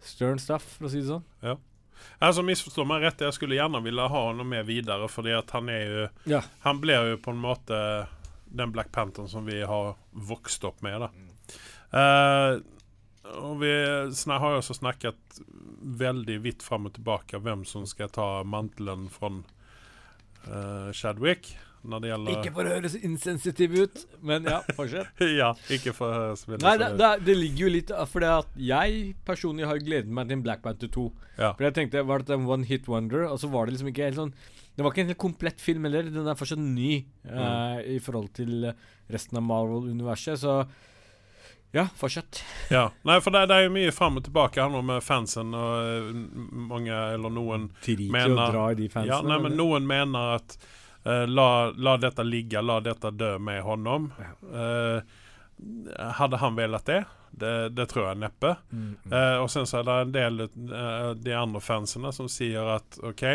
stern 0.00 0.38
stuff, 0.40 0.64
for 0.78 0.86
å 0.88 0.92
si 0.92 1.02
det 1.02 1.10
sånn. 1.10 1.24
Altså 2.18 2.42
Misforstå 2.46 2.84
meg 2.88 3.02
rett, 3.04 3.20
jeg 3.24 3.36
skulle 3.36 3.56
gjerne 3.58 3.82
ville 3.84 4.08
ha 4.12 4.22
noe 4.36 4.46
med 4.46 4.66
videre, 4.68 5.08
fordi 5.08 5.32
at 5.36 5.50
han 5.56 5.68
er 5.72 5.84
jo 5.86 6.08
Ja. 6.36 6.42
Han 6.66 6.80
blir 6.80 7.12
jo 7.12 7.20
på 7.22 7.30
en 7.34 7.42
måte 7.42 7.80
den 8.50 8.72
Black 8.72 8.90
Pantheren 8.92 9.28
som 9.28 9.46
vi 9.46 9.60
har 9.62 9.94
vokst 10.10 10.64
opp 10.64 10.82
med. 10.82 11.00
da 11.00 11.10
Uh, 11.90 12.60
Og 13.34 13.60
vi 13.60 13.70
har 13.70 14.52
jo 14.52 14.58
også 14.60 14.74
snakket 14.78 15.40
veldig 15.98 16.36
vidt 16.44 16.62
fram 16.62 16.86
og 16.86 16.94
tilbake 16.94 17.38
hvem 17.42 17.64
som 17.66 17.82
skal 17.86 18.08
ta 18.14 18.42
mantelen 18.46 19.08
fra 19.10 19.32
uh, 20.46 20.92
Chadwick. 20.94 21.50
Når 21.82 22.02
det 22.02 22.08
gjelder 22.10 22.34
Ikke 22.34 22.50
for 22.52 22.68
å 22.68 22.72
høres 22.74 22.94
insensitiv 23.00 23.74
ut, 23.78 24.02
men 24.26 24.44
ja, 24.50 24.58
fortsett. 24.76 25.22
Ja, 25.40 25.50
ikke 25.72 25.94
for 25.96 26.12
å 26.12 26.18
høres 26.26 26.42
Nei, 26.50 26.74
det, 26.76 26.90
sånn 26.90 26.98
det, 27.00 27.10
det 27.24 27.36
ligger 27.38 27.64
jo 27.64 27.70
litt 27.78 27.92
For 28.12 28.24
det 28.24 28.32
at 28.42 28.58
jeg 28.60 29.14
personlig 29.28 29.68
har 29.70 29.80
gledet 29.80 30.12
meg 30.12 30.28
til 30.28 30.42
Black 30.44 30.60
Panther 30.64 30.90
2. 30.92 31.06
Ja. 31.38 31.54
For 31.54 31.64
jeg 31.64 31.76
tenkte, 31.78 32.04
var 32.04 32.26
det 32.26 32.36
en 32.36 32.44
one 32.50 32.68
hit 32.68 32.90
wonder? 32.90 33.24
Og 33.30 33.40
så 33.40 33.48
var 33.52 33.64
det 33.66 33.78
liksom 33.78 33.88
ikke 33.94 34.10
helt 34.10 34.20
sånn 34.20 34.34
Det 34.76 34.84
var 34.84 34.92
ikke 34.92 35.06
en 35.06 35.12
helt 35.14 35.22
komplett 35.24 35.64
film 35.64 35.88
heller. 35.88 36.12
Den 36.12 36.28
er 36.28 36.36
fortsatt 36.38 36.60
ny 36.60 36.92
eh, 37.00 37.80
i 37.96 37.98
forhold 38.04 38.32
til 38.36 38.70
resten 39.10 39.40
av 39.40 39.44
Marvel-universet. 39.48 40.40
Så 40.44 40.60
ja, 41.72 41.84
fortsett. 41.94 42.40
Ja. 42.70 42.88
Nei, 43.06 43.20
for 43.22 43.30
det, 43.34 43.44
det 43.50 43.56
er 43.56 43.66
jo 43.68 43.74
mye 43.76 43.92
fram 43.94 44.18
og 44.18 44.24
tilbake 44.26 44.58
handler 44.62 44.82
med 44.88 45.04
fansen, 45.06 45.52
og 45.54 45.74
eh, 45.86 46.08
mange, 46.70 46.90
eller 47.14 47.30
noen 47.34 47.68
Driter 47.84 48.10
Mener- 48.10 48.48
å 48.48 48.50
dra 48.50 48.64
i 48.72 48.78
de 48.80 48.88
fansene. 48.90 49.12
Ja, 49.14 49.20
nei, 49.22 49.38
men 49.44 49.54
noen 49.58 49.86
mener 49.86 50.40
at 50.40 50.56
eh, 51.04 51.26
la, 51.26 51.48
la 51.76 51.96
dette 52.00 52.24
ligge, 52.26 52.62
la 52.62 52.80
dette 52.84 53.10
dø 53.10 53.36
med 53.38 53.62
honom. 53.62 54.10
Uh, 54.52 55.00
hadde 56.16 56.40
han 56.40 56.56
velat 56.56 56.86
det? 56.86 57.04
det? 57.30 57.56
Det 57.68 57.86
tror 57.90 58.10
jeg 58.10 58.20
neppe. 58.22 58.54
Mm, 58.70 58.92
mm. 59.04 59.12
Eh, 59.12 59.36
og 59.40 59.50
sen 59.52 59.66
så 59.68 59.80
er 59.80 59.88
det 59.88 59.98
en 60.04 60.14
del 60.14 60.46
uh, 60.46 61.10
de 61.16 61.34
andre 61.36 61.60
fansene 61.64 62.12
som 62.16 62.30
sier 62.30 62.76
at 62.76 63.00
OK, 63.04 63.26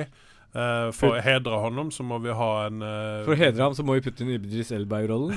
Uh, 0.56 0.88
for 0.96 1.18
å 1.18 1.20
hedre 1.20 1.58
honom 1.60 1.90
så 1.92 2.00
må 2.08 2.16
vi 2.24 2.32
ha 2.32 2.46
en 2.70 2.80
uh, 2.80 3.26
For 3.26 3.34
å 3.34 3.40
hedre 3.42 3.60
ham 3.60 3.74
så 3.76 3.84
må 3.84 3.98
vi 3.98 4.06
putte 4.06 4.24
inn 4.24 4.30
Ibdris 4.38 4.70
i 4.72 4.78
rollen. 4.80 5.36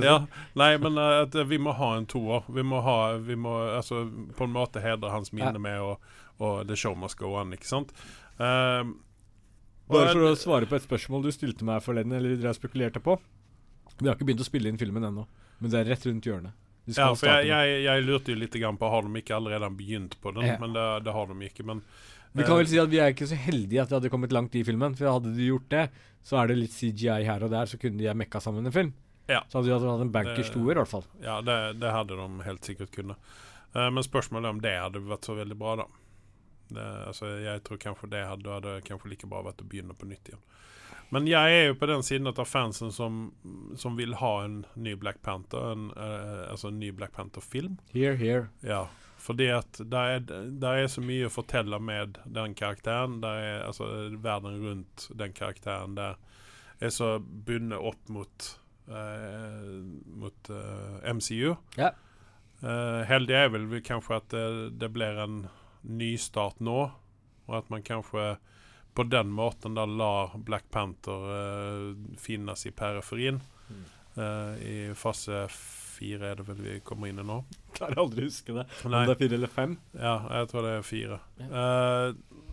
Ja. 0.00 0.14
Nei, 0.56 0.70
men 0.80 0.96
uh, 0.96 1.42
vi 1.44 1.58
må 1.60 1.74
ha 1.76 1.90
en 1.98 2.06
toer. 2.08 2.46
Vi 2.48 2.64
må 2.64 2.80
ha 2.80 3.18
vi 3.20 3.36
må, 3.36 3.52
altså, 3.76 4.06
På 4.38 4.48
en 4.48 4.54
måte 4.54 4.80
hedre 4.80 5.12
hans 5.12 5.34
minne 5.36 5.60
med, 5.60 5.82
og, 5.84 6.16
og 6.40 6.64
The 6.70 6.78
Show 6.80 6.96
Must 6.96 7.20
Go 7.20 7.34
On, 7.36 7.52
ikke 7.52 7.68
sant? 7.68 7.92
Eh, 8.36 8.82
Bare 9.88 10.12
for 10.12 10.26
å 10.26 10.34
svare 10.38 10.66
på 10.66 10.76
et 10.78 10.82
spørsmål 10.86 11.22
du 11.26 11.32
stilte 11.34 11.66
meg 11.66 11.82
forleden, 11.84 12.12
eller 12.16 12.36
dere 12.36 12.54
spekulerte 12.56 13.02
på. 13.02 13.18
Vi 14.00 14.08
har 14.08 14.16
ikke 14.16 14.26
begynt 14.28 14.42
å 14.42 14.48
spille 14.48 14.68
inn 14.72 14.78
filmen 14.80 15.04
ennå, 15.06 15.26
men 15.60 15.72
det 15.72 15.78
er 15.80 15.90
rett 15.92 16.06
rundt 16.08 16.26
hjørnet. 16.26 16.52
Ja, 16.86 17.08
for 17.18 17.26
jeg, 17.26 17.48
jeg, 17.50 17.78
jeg 17.82 18.02
lurte 18.06 18.30
jo 18.30 18.38
litt 18.38 18.54
på 18.54 18.88
Har 18.92 19.02
de 19.02 19.18
ikke 19.18 19.34
allerede 19.34 19.70
begynt 19.74 20.20
på 20.22 20.30
den? 20.36 20.46
Ja. 20.46 20.58
Men 20.62 20.74
det, 20.76 20.84
det 21.06 21.14
har 21.16 21.26
de 21.26 21.34
ikke. 21.48 21.64
Men 21.66 21.80
Vi 22.36 22.44
kan 22.46 22.60
vel 22.60 22.68
si 22.70 22.78
at 22.78 22.92
vi 22.92 23.00
er 23.02 23.10
ikke 23.10 23.26
så 23.26 23.38
heldige 23.38 23.82
at 23.82 23.90
vi 23.90 23.96
hadde 23.98 24.10
kommet 24.12 24.34
langt 24.34 24.54
i 24.54 24.62
filmen. 24.66 24.94
For 24.94 25.10
hadde 25.10 25.32
de 25.34 25.48
gjort 25.48 25.66
det, 25.72 25.88
så 26.26 26.38
er 26.38 26.52
det 26.52 26.58
litt 26.60 26.76
CGI 26.76 27.24
her 27.26 27.42
og 27.42 27.50
der, 27.50 27.66
så 27.66 27.78
kunne 27.80 27.98
de 27.98 28.06
ha 28.06 28.14
mekka 28.14 28.42
sammen 28.44 28.66
en 28.66 28.74
film. 28.74 28.92
Ja. 29.26 29.40
Så 29.50 29.58
hadde 29.58 29.72
de 29.72 29.74
hatt 29.90 30.04
en 30.06 30.14
bankers 30.14 30.46
Det- 30.46 30.54
toer, 30.54 30.76
i 30.76 30.78
hvert 30.78 30.92
fall. 30.92 31.06
ja, 31.24 31.40
det, 31.42 31.58
det 31.82 31.90
hadde 31.90 32.14
de 32.20 32.46
helt 32.46 32.62
sikkert 32.70 32.92
kunnet. 32.94 33.16
Eh, 33.74 33.90
men 33.90 34.02
spørsmålet 34.06 34.46
er 34.46 34.54
om 34.54 34.60
det 34.62 34.76
hadde 34.78 35.02
vært 35.02 35.26
så 35.26 35.34
veldig 35.34 35.58
bra, 35.58 35.74
da. 35.82 35.88
Det, 36.68 36.86
altså, 37.06 37.30
jeg 37.42 37.62
tror 37.66 37.80
kanskje 37.82 38.10
det 38.12 38.24
hadde, 38.26 38.52
hadde 38.58 38.80
kanskje 38.86 39.12
like 39.12 39.30
bra 39.30 39.44
vært 39.46 39.62
å 39.62 39.68
begynne 39.68 39.96
på 39.96 40.08
nytt 40.10 40.32
igjen. 40.32 40.44
Men 41.14 41.28
jeg 41.30 41.54
er 41.54 41.68
jo 41.68 41.76
på 41.78 41.86
den 41.86 42.02
siden 42.02 42.26
av 42.32 42.48
fansen 42.50 42.90
som, 42.92 43.28
som 43.78 43.94
vil 43.98 44.16
ha 44.18 44.32
en 44.42 44.64
ny 44.74 44.96
Black 44.98 45.20
Panther. 45.22 45.72
En, 45.72 45.90
uh, 45.94 46.50
altså 46.50 46.72
en 46.72 46.80
ny 46.82 46.90
Black 46.90 47.14
Panther-film. 47.14 47.76
Here, 47.92 48.16
here. 48.18 48.48
Ja. 48.66 48.88
Fordi 49.22 49.46
at 49.54 49.78
det 49.78 50.02
er, 50.16 50.24
der 50.26 50.82
er 50.82 50.90
så 50.90 51.02
mye 51.02 51.28
å 51.28 51.32
fortelle 51.32 51.78
med 51.82 52.18
den 52.26 52.54
karakteren. 52.58 53.20
Der 53.22 53.42
er 53.42 53.66
altså 53.68 53.86
verden 54.22 54.58
rundt 54.64 55.08
den 55.14 55.34
karakteren 55.36 55.94
der 55.98 56.18
er 56.82 56.92
så 56.92 57.16
bundet 57.20 57.80
opp 57.80 58.10
mot 58.12 58.48
uh, 58.90 59.78
Mot 60.20 60.50
uh, 60.50 60.98
MCU. 61.14 61.54
Ja. 61.78 61.92
Uh, 62.62 63.02
heldig 63.08 63.36
er 63.36 63.50
vel 63.52 63.68
kanskje 63.84 64.18
at 64.20 64.28
det, 64.32 64.46
det 64.80 64.90
blir 64.94 65.18
en 65.22 65.46
nystart 65.86 66.60
nå, 66.64 66.78
og 67.46 67.56
at 67.58 67.68
man 67.72 67.84
kanskje 67.86 68.36
på 68.96 69.04
den 69.12 69.28
måten 69.36 69.76
da 69.76 69.84
lar 69.84 70.38
Black 70.40 70.70
Panther 70.72 71.26
uh, 71.28 72.16
finnes 72.18 72.64
i 72.66 72.72
periferien. 72.72 73.42
Mm. 73.68 73.84
Eh, 74.16 74.68
I 74.68 74.94
fase 74.96 75.42
fire 75.52 76.30
er 76.30 76.38
det 76.38 76.46
vel 76.48 76.62
vi 76.64 76.78
kommer 76.80 77.10
inn 77.10 77.20
i 77.20 77.26
nå. 77.26 77.42
Klarer 77.76 78.00
aldri 78.06 78.24
å 78.24 78.30
huske 78.30 78.56
det. 78.56 78.64
Nei, 78.86 79.02
Om 79.02 79.10
det 79.10 79.16
er 79.16 79.20
fire 79.20 79.38
eller 79.40 79.52
fem. 79.52 79.76
ja, 79.92 80.16
jeg 80.38 80.48
tror 80.52 80.64
det 80.64 80.72
er 80.78 80.86
fire. 80.86 81.20
Uh, 81.42 82.46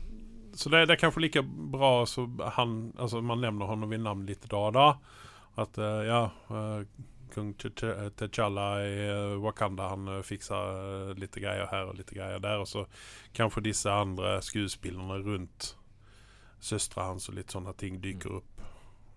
så 0.54 0.70
det, 0.70 0.84
det 0.90 0.98
er 0.98 1.02
kanskje 1.02 1.24
like 1.24 1.42
bra 1.44 1.94
så 2.06 2.28
han, 2.58 2.92
altså 3.00 3.24
man 3.26 3.42
nevner 3.42 3.70
honom 3.72 3.90
vid 3.90 4.04
navn 4.04 4.28
litt 4.28 4.44
da 4.52 4.66
og 4.68 4.76
da. 4.76 4.88
At 5.64 5.78
eh, 5.78 6.02
ja, 6.08 6.22
eh, 6.50 6.84
kung 7.34 7.54
T'Challa 7.58 8.68
i 8.86 8.94
eh, 9.10 9.36
Wakanda, 9.44 9.90
han 9.90 10.08
fiksa 10.24 10.24
fikser 10.30 11.12
uh, 11.12 11.14
litt 11.20 11.36
greier 11.42 11.68
her 11.72 11.90
og 11.90 11.98
litt 11.98 12.14
greier 12.14 12.40
der. 12.44 12.62
Og 12.64 12.68
så 12.70 12.86
kanskje 13.34 13.66
disse 13.70 13.92
andre 13.92 14.38
skuespillerne 14.46 15.20
rundt 15.26 15.74
søstera 16.64 17.10
hans 17.10 17.28
og 17.30 17.36
litt 17.36 17.52
sånne 17.52 17.74
ting 17.78 18.00
dyker 18.04 18.40
opp. 18.40 18.66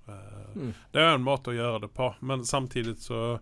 Eh, 0.08 0.32
Mm. 0.56 0.73
Det 0.92 1.00
er 1.02 1.14
en 1.14 1.25
måte 1.26 1.50
å 1.50 1.54
gjøre 1.56 1.80
det 1.82 1.88
på, 1.92 2.14
men 2.25 2.44
samtidig 2.49 2.94
så, 3.04 3.38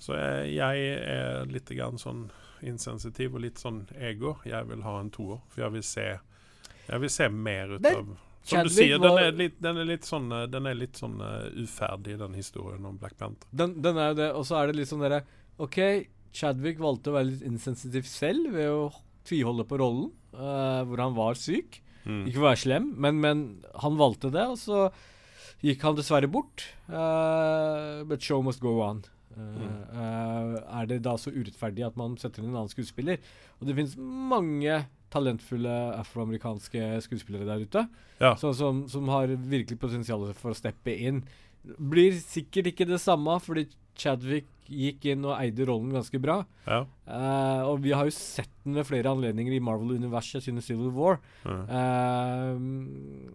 så 0.00 0.14
er 0.16 0.46
jeg 0.48 0.84
er 1.04 1.50
litt 1.50 1.68
grann 1.68 1.98
sånn 2.00 2.30
insensitiv 2.64 3.34
og 3.36 3.42
litt 3.44 3.60
sånn 3.60 3.82
ego. 3.92 4.38
Jeg 4.48 4.64
vil 4.70 4.84
ha 4.86 4.94
en 5.00 5.10
toer, 5.12 5.42
for 5.50 5.66
jeg 5.66 5.74
vil 5.76 5.84
se 5.84 6.06
Jeg 6.86 7.02
vil 7.02 7.10
se 7.10 7.28
mer 7.28 7.74
ut 7.74 7.86
av 7.90 8.16
Som 8.46 8.66
du 8.66 8.70
sier, 8.70 9.00
den 9.02 9.18
er 9.18 9.32
litt, 9.34 9.56
den 9.62 9.80
er 9.82 9.88
litt 9.88 10.06
sånn 10.06 10.28
eh, 10.30 10.44
Den 10.50 10.68
er 10.70 10.76
litt 10.78 10.98
sånn 11.00 11.16
uh, 11.18 11.48
uferdig, 11.58 12.14
den 12.20 12.36
historien 12.38 12.84
om 12.86 12.98
Black 13.00 13.16
Panther. 13.18 13.48
Den, 13.50 13.74
den 13.82 13.98
er 13.98 14.12
jo 14.12 14.18
det, 14.20 14.28
og 14.38 14.46
så 14.46 14.60
er 14.60 14.70
det 14.70 14.78
litt 14.78 14.90
sånn 14.92 15.02
derre 15.02 15.24
OK, 15.62 15.80
Chadwick 16.36 16.78
valgte 16.82 17.10
å 17.10 17.16
være 17.16 17.30
litt 17.32 17.42
insensitiv 17.48 18.06
selv 18.10 18.52
ved 18.54 18.70
å 18.70 18.86
tviholde 19.26 19.64
på 19.66 19.80
rollen, 19.80 20.10
uh, 20.36 20.84
hvor 20.86 21.02
han 21.02 21.16
var 21.16 21.38
syk. 21.40 21.80
Mm. 22.04 22.22
Ikke 22.28 22.38
for 22.38 22.44
å 22.44 22.50
være 22.52 22.62
slem, 22.62 22.90
men, 23.02 23.18
men 23.24 23.44
han 23.82 23.98
valgte 23.98 24.30
det, 24.34 24.44
og 24.52 24.60
så 24.60 24.86
gikk 25.64 25.82
han 25.88 25.96
dessverre 25.98 26.30
bort. 26.30 26.68
Uh, 26.86 28.04
but 28.06 28.22
show 28.22 28.42
must 28.44 28.62
go 28.62 28.78
on. 28.84 29.02
Uh, 29.02 29.12
Mm. 29.36 30.54
er 30.64 30.86
det 30.88 31.02
da 31.04 31.12
så 31.20 31.28
urettferdig 31.28 31.82
at 31.84 31.96
man 32.00 32.14
setter 32.16 32.40
inn 32.40 32.54
en 32.54 32.60
annen 32.62 32.72
skuespiller? 32.72 33.18
Og 33.58 33.68
det 33.68 33.74
finnes 33.76 33.96
mange 34.00 34.78
talentfulle 35.12 35.72
afroamerikanske 36.00 37.00
skuespillere 37.04 37.46
der 37.46 37.62
ute 37.62 37.86
Ja. 38.20 38.34
så, 38.40 38.52
som, 38.56 38.84
som 38.90 39.08
har 39.12 39.28
virkelig 39.28 39.78
potensial 39.78 40.24
for 40.34 40.52
å 40.52 40.58
steppe 40.58 40.94
inn. 40.94 41.22
Blir 41.62 42.14
sikkert 42.18 42.72
ikke 42.72 42.86
det 42.88 43.00
samme, 43.02 43.38
fordi 43.42 43.66
Chadwick 43.96 44.48
gikk 44.66 45.06
inn 45.12 45.24
og 45.24 45.36
eide 45.38 45.66
rollen 45.68 45.94
ganske 45.94 46.18
bra. 46.20 46.40
Ja. 46.66 46.82
Uh, 47.06 47.62
og 47.70 47.80
vi 47.84 47.94
har 47.94 48.08
jo 48.08 48.14
sett 48.14 48.50
den 48.64 48.74
ved 48.78 48.88
flere 48.88 49.12
anledninger 49.14 49.54
i 49.54 49.62
Marvel-universet 49.62 50.42
siden 50.44 50.64
Civil 50.64 50.90
War. 50.96 51.20
Ja. 51.46 51.58
Uh, 51.70 53.30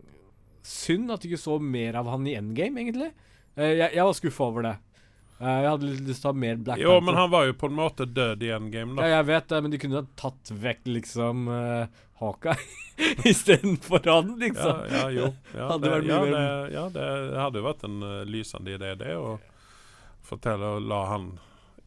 synd 0.61 1.11
at 1.13 1.23
du 1.23 1.29
ikke 1.31 1.41
så 1.41 1.57
mer 1.63 1.97
av 2.01 2.09
han 2.11 2.27
i 2.27 2.35
Endgame, 2.37 2.83
egentlig. 2.83 3.11
Uh, 3.55 3.71
jeg, 3.71 3.89
jeg 3.95 4.07
var 4.07 4.17
skuffa 4.17 4.47
over 4.51 4.67
det. 4.67 4.75
Eh, 5.41 5.60
jeg 5.63 5.69
hadde 5.71 5.88
litt 5.89 6.05
lyst 6.05 6.21
til 6.21 6.29
å 6.29 6.33
ha 6.36 6.38
mer 6.38 6.55
Black 6.62 6.77
Jo, 6.81 6.91
Panther. 6.93 7.05
men 7.07 7.19
han 7.21 7.29
var 7.33 7.45
jo 7.50 7.53
på 7.57 7.69
en 7.71 7.77
måte 7.79 8.05
død 8.05 8.43
i 8.45 8.51
endgame, 8.53 8.93
da. 9.00 9.07
ja, 9.10 9.15
jeg 9.19 9.25
vet 9.31 9.48
det, 9.50 9.62
men 9.65 9.74
de 9.74 9.79
kunne 9.81 10.01
ha 10.01 10.05
tatt 10.21 10.51
vekk 10.65 10.83
liksom 11.00 11.48
uh, 11.50 11.86
Hawkeye 12.21 12.57
istedenfor 13.31 14.05
han, 14.05 14.36
liksom. 14.39 14.83
Ja, 14.91 14.98
ja, 15.00 15.07
jo. 15.15 15.29
Ja, 15.55 15.69
Hadde 15.71 15.88
det, 15.88 15.93
vært 15.95 16.05
mye 16.05 16.19
ja, 16.19 16.25
det, 16.36 16.74
ja, 16.75 16.83
det 16.93 17.39
hadde 17.41 17.63
jo 17.63 17.65
vært 17.65 17.88
en 17.88 17.95
uh, 18.05 18.12
lysende 18.29 18.75
idé, 18.77 18.91
det. 19.00 19.15
Å 19.17 19.39
fortelle 20.31 20.75
og 20.77 20.86
la 20.86 21.00
han 21.10 21.31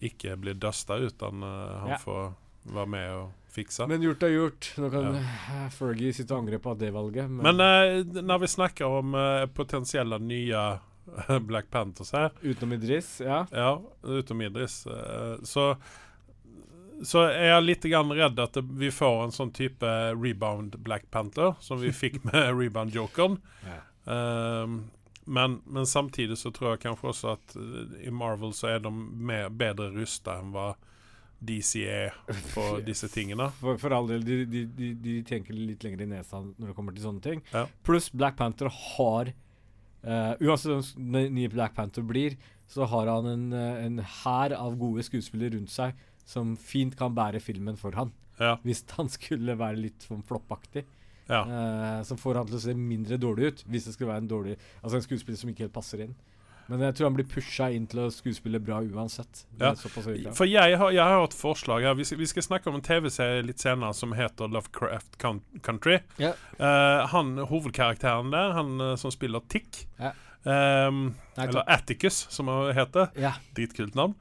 ikke 0.04 0.34
bli 0.42 0.56
dusta 0.58 0.98
uten 1.00 1.44
uh, 1.46 1.84
han 1.84 1.94
Ja. 1.94 2.00
får 2.02 2.32
være 2.74 2.90
med 2.90 3.12
og 3.20 3.30
fikse. 3.54 3.86
Men 3.86 4.02
gjort 4.02 4.24
er 4.26 4.32
gjort. 4.34 4.72
Nå 4.82 4.90
kan 4.90 5.14
ja. 5.14 5.68
Fergie 5.70 6.10
sitte 6.16 6.34
og 6.34 6.42
angre 6.42 6.58
på 6.58 6.74
det 6.80 6.90
valget. 6.90 7.30
Men, 7.30 7.54
Men 7.54 7.62
uh, 7.62 8.22
når 8.24 8.42
vi 8.42 8.50
snakker 8.50 8.98
om 8.98 9.14
uh, 9.14 9.44
potensielle 9.54 10.18
nye 10.18 10.64
Black 11.48 11.70
Panthers 11.70 12.12
her, 12.16 12.32
utenom 12.42 12.72
Idris, 12.78 13.20
ja. 13.24 13.44
ja, 13.50 13.82
utom 14.02 14.42
Idris, 14.42 14.86
eh, 14.86 15.36
så 15.42 15.74
så 17.02 17.24
er 17.26 17.48
jeg 17.48 17.64
litt 17.64 17.86
redd 17.90 18.38
at 18.40 18.56
vi 18.78 18.90
får 18.94 19.24
en 19.24 19.32
sånn 19.34 19.50
type 19.54 19.88
rebound 20.14 20.76
Black 20.86 21.08
Panther, 21.10 21.56
som 21.60 21.80
vi 21.82 21.92
fikk 21.92 22.20
med 22.28 22.54
rebound 22.54 22.94
Jokeren. 22.94 23.40
Ehm, 24.06 24.76
men, 25.24 25.60
men 25.64 25.86
samtidig 25.86 26.38
så 26.38 26.52
tror 26.52 26.74
jeg 26.74 26.84
kanskje 26.84 27.10
også 27.10 27.30
at 27.34 27.54
eh, 27.56 28.08
i 28.08 28.12
Marvel 28.12 28.52
så 28.56 28.74
er 28.74 28.82
de 28.84 28.92
mer, 28.92 29.48
bedre 29.50 29.90
rusta 29.94 30.38
enn 30.40 30.52
hva 30.54 30.74
DC 31.44 31.84
er 31.88 32.14
på 32.54 32.66
disse 32.88 33.08
tingene. 33.12 33.50
For, 33.60 33.80
for 33.80 33.96
all 33.96 34.08
del, 34.10 34.24
de, 34.24 34.42
de, 34.48 34.66
de, 34.76 34.92
de 35.00 35.16
tenker 35.26 35.56
litt 35.56 35.84
lenger 35.84 36.04
i 36.04 36.10
nesa 36.14 36.42
når 36.44 36.70
det 36.70 36.76
kommer 36.76 36.96
til 36.96 37.06
sånne 37.08 37.24
ting. 37.24 37.44
Ja. 37.54 37.66
Pluss 37.86 38.10
Black 38.12 38.38
Panther 38.40 38.70
har 38.72 39.32
eh, 40.04 40.32
Uansett 40.44 40.94
hvem 40.96 41.34
nye 41.34 41.52
Black 41.52 41.74
Panther 41.76 42.04
blir, 42.06 42.36
så 42.70 42.86
har 42.88 43.10
han 43.10 43.28
en, 43.28 43.46
eh, 43.52 43.84
en 43.86 43.98
hær 43.98 44.54
av 44.56 44.76
gode 44.80 45.04
skuespillere 45.06 45.56
rundt 45.56 45.72
seg 45.72 45.94
som 46.24 46.54
fint 46.56 46.94
kan 46.96 47.14
bære 47.14 47.40
filmen 47.44 47.76
for 47.76 47.96
han. 47.98 48.12
Ja, 48.40 48.56
Hvis 48.64 48.82
han 48.96 49.08
skulle 49.12 49.56
være 49.58 49.78
litt 49.78 50.06
sånn 50.08 50.24
floppaktig. 50.26 50.84
ja. 51.28 51.40
Uh, 51.48 52.02
som 52.04 52.18
får 52.20 52.36
han 52.36 52.46
til 52.46 52.56
å 52.58 52.60
se 52.60 52.74
mindre 52.76 53.16
dårlig 53.16 53.46
ut, 53.46 53.64
hvis 53.64 53.86
det 53.86 53.94
skulle 53.94 54.10
være 54.10 54.24
en 54.24 54.28
dårlig 54.28 54.56
Altså 54.82 54.98
en 54.98 55.04
skuespiller 55.06 55.38
som 55.40 55.48
ikke 55.48 55.64
helt 55.64 55.72
passer 55.72 56.02
inn. 56.04 56.14
Men 56.66 56.80
jeg 56.80 56.96
tror 56.96 57.10
han 57.10 57.16
blir 57.18 57.26
pusha 57.28 57.68
inn 57.76 57.86
til 57.90 58.04
å 58.06 58.10
skuespille 58.12 58.60
bra 58.62 58.78
uansett. 58.80 59.44
Ja. 59.60 59.74
For 59.76 60.48
jeg 60.48 60.78
har, 60.80 60.92
jeg 60.94 61.04
har 61.04 61.24
et 61.26 61.36
forslag 61.36 61.84
her. 61.84 61.96
Vi 61.98 62.06
skal, 62.08 62.20
vi 62.22 62.28
skal 62.30 62.46
snakke 62.46 62.70
om 62.70 62.78
en 62.78 62.84
TV-serie 62.84 63.44
litt 63.44 63.60
senere 63.60 63.92
som 63.96 64.14
heter 64.16 64.52
Lovecraft 64.52 65.18
Country. 65.20 65.98
Ja. 66.22 66.32
Uh, 66.56 67.04
han 67.12 67.36
hovedkarakteren 67.50 68.32
der, 68.32 68.54
han 68.56 68.78
uh, 68.80 68.94
som 69.00 69.12
spiller 69.12 69.44
Tick, 69.52 69.84
Ja. 70.00 70.14
um, 70.44 71.10
Nei, 71.36 71.48
eller 71.48 71.68
Atticus, 71.68 72.24
som 72.32 72.48
han 72.48 72.72
heter, 72.76 73.12
dritkult 73.56 73.98
navn, 73.98 74.16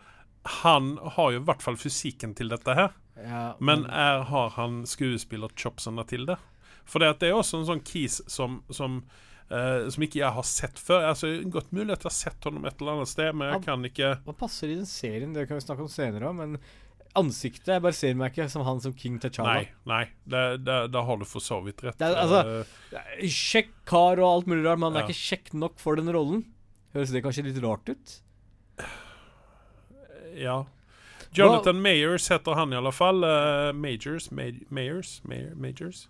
han 0.64 0.98
har 1.16 1.32
jo 1.32 1.40
i 1.40 1.46
hvert 1.48 1.64
fall 1.64 1.80
fysikken 1.80 2.36
til 2.36 2.52
dette 2.52 2.76
her. 2.76 2.92
ja 3.24 3.54
Men 3.64 3.86
er, 3.88 4.26
har 4.28 4.50
han 4.58 4.84
skuespillerchopsene 4.90 6.04
til 6.10 6.28
det? 6.28 6.36
For 6.84 7.00
det, 7.00 7.14
det 7.22 7.30
er 7.30 7.38
også 7.40 7.62
en 7.62 7.70
sånn 7.70 7.84
kis 7.88 8.20
som, 8.28 8.60
som, 8.68 9.04
eh, 9.50 9.90
som 9.90 10.04
ikke 10.04 10.20
jeg 10.22 10.32
har 10.34 10.44
sett 10.44 10.80
før. 10.80 11.10
Altså, 11.10 11.34
Godt 11.50 11.72
mulig 11.74 11.92
at 11.94 12.04
jeg 12.04 12.12
har 12.12 12.18
sett 12.18 12.44
ham 12.44 12.64
et 12.66 12.80
eller 12.82 12.92
annet 12.98 13.08
sted, 13.12 13.34
men 13.36 13.48
jeg 13.48 13.54
Han- 13.54 13.64
kan 13.64 13.84
ikke 13.90 14.14
Han 14.26 14.36
passer 14.36 14.68
i 14.72 14.76
den 14.76 14.86
serien? 14.86 15.34
Det 15.34 15.48
kan 15.48 15.58
vi 15.58 15.66
snakke 15.66 15.82
om 15.82 15.88
senere 15.92 16.30
òg, 16.32 16.36
men 16.36 16.58
ansiktet 17.16 17.68
Jeg 17.68 17.82
bare 17.84 17.94
ser 17.94 18.16
meg 18.16 18.32
ikke 18.34 18.50
som 18.50 18.64
han 18.66 18.80
som 18.82 18.94
King 18.94 19.20
T'Challa. 19.20 19.54
Nei, 19.54 19.70
nei. 19.86 20.58
Da 20.58 21.02
har 21.04 21.18
du 21.18 21.26
for 21.26 21.40
så 21.40 21.60
vidt 21.64 21.84
rett. 21.84 22.02
Er- 22.02 22.16
altså- 22.16 22.66
Eh, 22.94 23.28
Kjekk 23.28 23.70
kar 23.86 24.18
og 24.20 24.26
alt 24.38 24.48
mulig 24.48 24.66
rart, 24.66 24.80
men 24.80 24.94
han 24.94 25.04
er 25.04 25.08
ikke 25.08 25.38
kjekk 25.38 25.54
nok 25.54 25.78
for 25.80 25.96
den 25.96 26.08
rollen. 26.10 26.46
Høres 26.96 27.12
det 27.12 27.24
kanskje 27.24 27.44
litt 27.46 27.62
rart 27.64 27.88
ut? 27.90 28.20
ja. 30.36 30.66
Jonathan 31.36 31.82
Mayers 31.82 32.28
heter 32.30 32.54
han 32.56 32.74
i 32.74 32.76
alle 32.78 32.92
fall. 32.92 33.24
Uh, 33.24 33.72
Majors, 33.74 34.30
Ma- 34.30 34.66
Mayers, 34.70 35.22
Majors. 35.26 36.08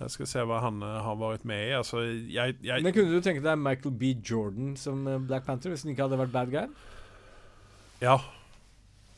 Jeg 0.00 0.12
skal 0.14 0.28
se 0.30 0.42
hva 0.48 0.62
han 0.64 0.80
eh, 0.82 0.98
har 1.04 1.16
vært 1.20 1.42
med 1.48 1.60
i. 1.68 1.72
Altså, 1.76 2.00
jeg, 2.32 2.56
jeg 2.64 2.82
Men 2.86 2.94
kunne 2.96 3.12
du 3.12 3.24
tenke 3.24 3.42
deg 3.44 3.58
Michael 3.60 3.92
B. 4.00 4.14
Jordan 4.24 4.74
som 4.80 5.02
eh, 5.10 5.18
Black 5.28 5.44
Panther 5.44 5.72
hvis 5.74 5.84
han 5.84 5.92
ikke 5.92 6.06
hadde 6.06 6.18
vært 6.22 6.32
bad 6.32 6.52
guy? 6.54 6.68
Ja. 8.00 8.14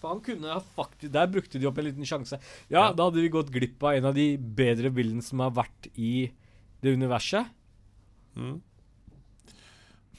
For 0.03 0.11
han 0.17 0.23
kunne 0.27 0.51
ha 0.51 0.59
faktisk 0.75 1.13
Der 1.15 1.29
brukte 1.31 1.61
de 1.63 1.69
opp 1.71 1.79
en 1.79 1.87
liten 1.87 2.09
sjanse. 2.09 2.41
Ja, 2.67 2.89
Ja. 2.89 2.93
da 2.99 3.07
hadde 3.07 3.23
vi 3.23 3.31
gått 3.31 3.53
glipp 3.55 3.83
av 3.87 3.95
en 4.01 4.09
av 4.11 4.17
de 4.19 4.33
bedre 4.37 4.91
bildene 4.91 5.23
som 5.23 5.39
har 5.45 5.55
vært 5.55 5.87
i 5.95 6.33
det 6.83 6.97
universet. 6.99 7.47
Mm. 8.35 8.57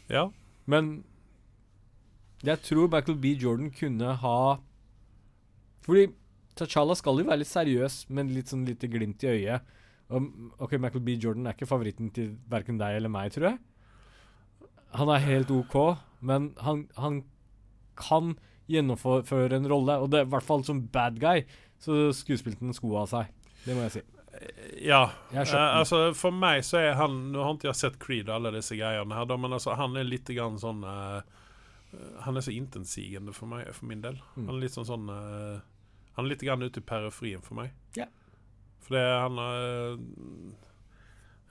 Ja. 0.08 0.30
Men 0.66 0.94
jeg 2.44 2.62
tror 2.64 2.88
Michael 2.92 3.20
B. 3.20 3.34
Jordan 3.40 3.72
kunne 3.76 4.16
ha 4.24 4.38
Fordi 5.84 6.08
T'Challa 6.56 6.96
skal 6.96 7.18
jo 7.20 7.26
være 7.28 7.42
litt 7.42 7.50
seriøs, 7.50 8.06
men 8.14 8.30
litt 8.32 8.48
sånn 8.52 8.64
lite 8.68 8.88
glimt 8.88 9.24
i 9.26 9.32
øyet. 9.32 9.64
Ok, 10.14 10.78
Michael 10.78 11.04
B. 11.06 11.18
Jordan 11.18 11.48
er 11.48 11.56
ikke 11.58 11.70
favoritten 11.70 12.12
til 12.14 12.36
verken 12.52 12.80
deg 12.82 13.00
eller 13.00 13.12
meg, 13.12 13.34
tror 13.34 13.52
jeg. 13.52 13.60
Han 15.00 15.10
er 15.10 15.24
helt 15.26 15.52
OK, 15.52 15.78
men 16.22 16.52
han, 16.62 16.86
han 17.02 17.24
kan 17.98 18.36
gjennomføre 18.70 19.58
en 19.58 19.70
rolle. 19.70 19.98
Og 20.02 20.12
det 20.12 20.22
er 20.22 20.28
i 20.28 20.34
hvert 20.34 20.48
fall 20.48 20.66
som 20.66 20.86
bad 20.94 21.20
guy, 21.22 21.46
så 21.82 22.10
skuespilte 22.16 22.64
han 22.64 22.76
skoa 22.78 23.04
av 23.04 23.12
seg. 23.12 23.32
Det 23.64 23.78
må 23.78 23.86
jeg 23.88 23.98
si. 23.98 24.04
Ja. 24.82 25.04
Jeg 25.32 25.48
Eh, 25.54 25.78
altså, 25.78 26.14
for 26.18 26.34
meg 26.36 26.64
så 26.66 26.80
er 26.82 26.96
han 26.98 27.32
Nå 27.32 27.44
har 27.44 27.54
ikke 27.54 27.70
jeg 27.70 27.80
sett 27.80 28.00
Creed 28.02 28.30
og 28.30 28.36
alle 28.40 28.56
disse 28.58 28.76
greiene 28.76 29.16
her, 29.16 29.38
men 29.38 29.54
altså, 29.54 29.76
han 29.78 29.96
er 29.96 30.08
litt 30.08 30.28
grann 30.34 30.58
sånn 30.60 30.82
uh, 30.84 31.22
Han 32.26 32.38
er 32.38 32.42
så 32.42 32.52
intensigende 32.52 33.34
for 33.34 33.48
meg, 33.52 33.70
for 33.78 33.86
min 33.92 34.02
del. 34.02 34.18
Mm. 34.36 34.48
Han 34.48 34.56
er 34.56 34.64
litt 34.66 34.76
sånn 34.76 34.90
sånn 34.90 35.06
uh, 35.10 35.62
Han 36.18 36.26
er 36.26 36.34
litt 36.34 36.46
grann 36.46 36.66
ute 36.66 36.82
i 36.82 36.86
periferien 36.86 37.46
for 37.46 37.62
meg. 37.62 37.74
Ja. 37.96 38.10
For 38.84 38.98
det 38.98 39.04
han 39.08 39.40
eh, 39.42 39.98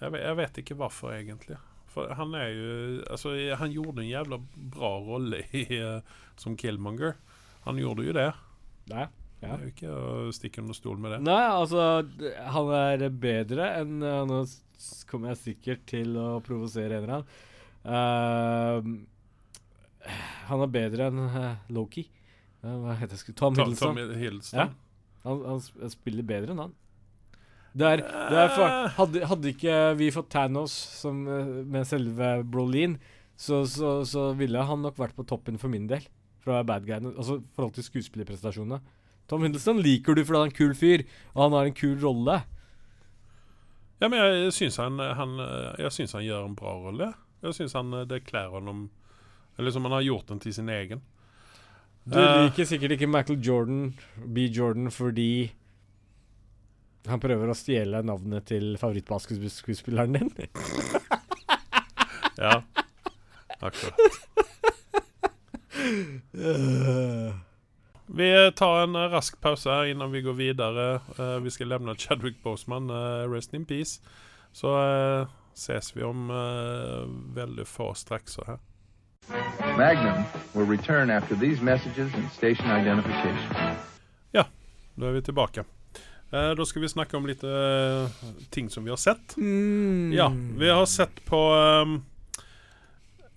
jeg, 0.03 0.15
vet, 0.15 0.25
jeg 0.25 0.39
vet 0.41 0.61
ikke 0.63 0.79
hvorfor, 0.81 1.15
egentlig. 1.17 1.59
For 1.93 2.13
han 2.17 2.35
er 2.39 2.49
jo 2.57 2.71
Altså, 3.13 3.35
han 3.61 3.75
gjorde 3.75 4.03
en 4.03 4.11
jævla 4.11 4.39
bra 4.75 4.93
rolle 5.05 5.43
i, 5.53 5.67
eh, 5.79 6.01
som 6.41 6.57
Killmonger. 6.59 7.17
Han 7.67 7.79
gjorde 7.79 8.07
jo 8.09 8.17
det. 8.17 8.31
Nei. 8.91 9.07
ja. 9.43 9.53
Det 9.53 9.53
er 9.53 9.63
jo 9.63 9.73
ikke 9.73 9.93
å 9.95 10.35
stikke 10.35 10.63
under 10.65 10.77
stol 10.77 10.99
med 10.99 11.17
det. 11.17 11.21
Nei, 11.29 11.45
altså 11.47 12.03
Han 12.57 12.73
er 12.75 13.07
bedre 13.15 13.69
enn 13.79 14.03
uh, 14.03 14.25
Nå 14.27 14.43
kommer 15.07 15.31
jeg 15.31 15.39
sikkert 15.43 15.85
til 15.87 16.17
å 16.19 16.41
provosere 16.43 16.99
en 16.99 17.05
eller 17.05 17.15
annen. 17.21 17.29
Uh, 17.87 18.79
han 20.49 20.65
er 20.65 20.75
bedre 20.75 21.07
enn 21.13 21.23
uh, 21.23 21.55
Loki. 21.71 22.09
Eh, 22.63 22.79
hva 22.83 22.95
heter 22.99 23.19
det? 23.19 23.35
Tom 23.35 23.55
Tom, 23.55 23.67
Hiddleston. 23.67 23.99
Tom 23.99 24.19
Hiddleston. 24.19 24.59
Ja. 24.61 24.67
Han, 25.23 25.45
han 25.47 25.93
spiller 25.95 26.27
bedre 26.27 26.55
enn 26.55 26.63
han. 26.65 26.75
Det 27.73 27.87
er, 27.89 28.03
det 28.05 28.39
er 28.43 28.51
for, 28.53 28.73
hadde, 28.99 29.23
hadde 29.31 29.53
ikke 29.55 29.77
vi 29.97 30.11
fått 30.13 30.29
Thanos 30.35 30.73
som, 31.01 31.23
eh, 31.27 31.53
med 31.73 31.87
selve 31.89 32.43
Brolin, 32.45 32.99
så, 33.37 33.63
så, 33.67 34.03
så 34.05 34.27
ville 34.37 34.61
han 34.69 34.83
nok 34.85 34.99
vært 35.01 35.17
på 35.17 35.25
toppen 35.27 35.57
for 35.59 35.73
min 35.73 35.87
del. 35.89 36.05
Fra 36.45 36.61
bad 36.67 36.85
guy. 36.85 36.99
altså 37.01 37.39
i 37.39 37.45
forhold 37.57 37.73
til 37.79 37.87
skuespillerprestasjonene. 37.87 38.81
Tom 39.31 39.45
Hiddleston 39.47 39.79
liker 39.81 40.15
du 40.19 40.25
fordi 40.27 40.41
han 40.41 40.49
er 40.49 40.53
en 40.53 40.59
kul 40.59 40.75
fyr, 40.77 41.05
og 41.33 41.43
han 41.47 41.57
har 41.57 41.69
en 41.71 41.77
kul 41.79 41.95
rolle. 42.03 42.41
Ja, 44.03 44.09
men 44.11 44.19
jeg 44.19 44.53
syns 44.57 44.77
han, 44.83 44.99
han, 44.99 45.37
jeg 45.79 45.93
syns 45.95 46.13
han 46.19 46.25
gjør 46.27 46.49
en 46.49 46.57
bra 46.59 46.75
rolle. 46.83 47.13
Jeg 47.47 47.55
syns 47.57 47.77
han 47.79 47.95
det 48.11 48.25
kler 48.27 48.51
ham 48.55 48.89
Eller 49.59 49.71
som 49.75 49.85
han 49.87 49.95
har 49.95 50.03
gjort 50.05 50.27
den 50.29 50.41
til 50.43 50.55
sin 50.55 50.69
egen. 50.69 51.01
Du 52.05 52.19
Eh. 52.19 52.45
liker 52.45 52.67
sikkert 52.67 52.97
ikke 52.97 53.07
Michael 53.07 53.39
Jordan, 53.39 53.95
B. 54.27 54.49
Jordan, 54.51 54.91
fordi 54.91 55.53
han 57.09 57.21
prøver 57.23 57.51
å 57.51 57.57
stjele 57.57 58.03
navnet 58.07 58.47
til 58.53 58.77
favorittbasketballspilleren 58.81 60.19
din. 60.19 60.31
Ja, 62.39 62.63
akkurat. 63.61 63.99
Vi 68.07 68.53
tar 68.57 68.83
en 68.83 68.97
rask 69.13 69.41
pause 69.41 69.71
her 69.71 69.85
innan 69.93 70.13
vi 70.13 70.23
går 70.23 70.33
videre. 70.33 70.87
Eh, 71.19 71.37
vi 71.45 71.51
skal 71.51 71.69
levne 71.73 71.95
Chadwick 71.95 72.43
Boseman, 72.43 72.91
eh, 72.91 73.31
rest 73.31 73.55
in 73.55 73.65
peace. 73.65 74.01
Så 74.53 74.73
eh, 74.79 75.27
ses 75.55 75.97
vi 75.97 76.03
om 76.03 76.31
uh, 76.31 77.05
veldig 77.35 77.67
få 77.67 77.95
straks. 77.95 78.39
her. 78.47 78.59
Magnum 79.79 80.25
will 80.55 80.67
return 80.67 81.11
after 81.11 81.35
these 81.37 81.63
messages 81.63 82.15
and 82.15 82.31
station 82.33 82.67
identification. 82.71 83.77
Ja, 84.33 84.45
Da 84.95 85.07
er 85.07 85.13
vi 85.13 85.23
tilbake. 85.23 85.65
Eh, 86.33 86.53
da 86.57 86.65
skal 86.65 86.83
vi 86.83 86.89
snakke 86.89 87.19
om 87.19 87.27
litt 87.29 87.43
eh, 87.45 88.23
ting 88.51 88.71
som 88.73 88.87
vi 88.87 88.93
har 88.93 89.01
sett. 89.01 89.37
Mm. 89.37 90.13
Ja, 90.17 90.31
vi 90.33 90.71
har 90.71 90.87
sett 90.89 91.21
på 91.29 91.41
um, 91.53 91.99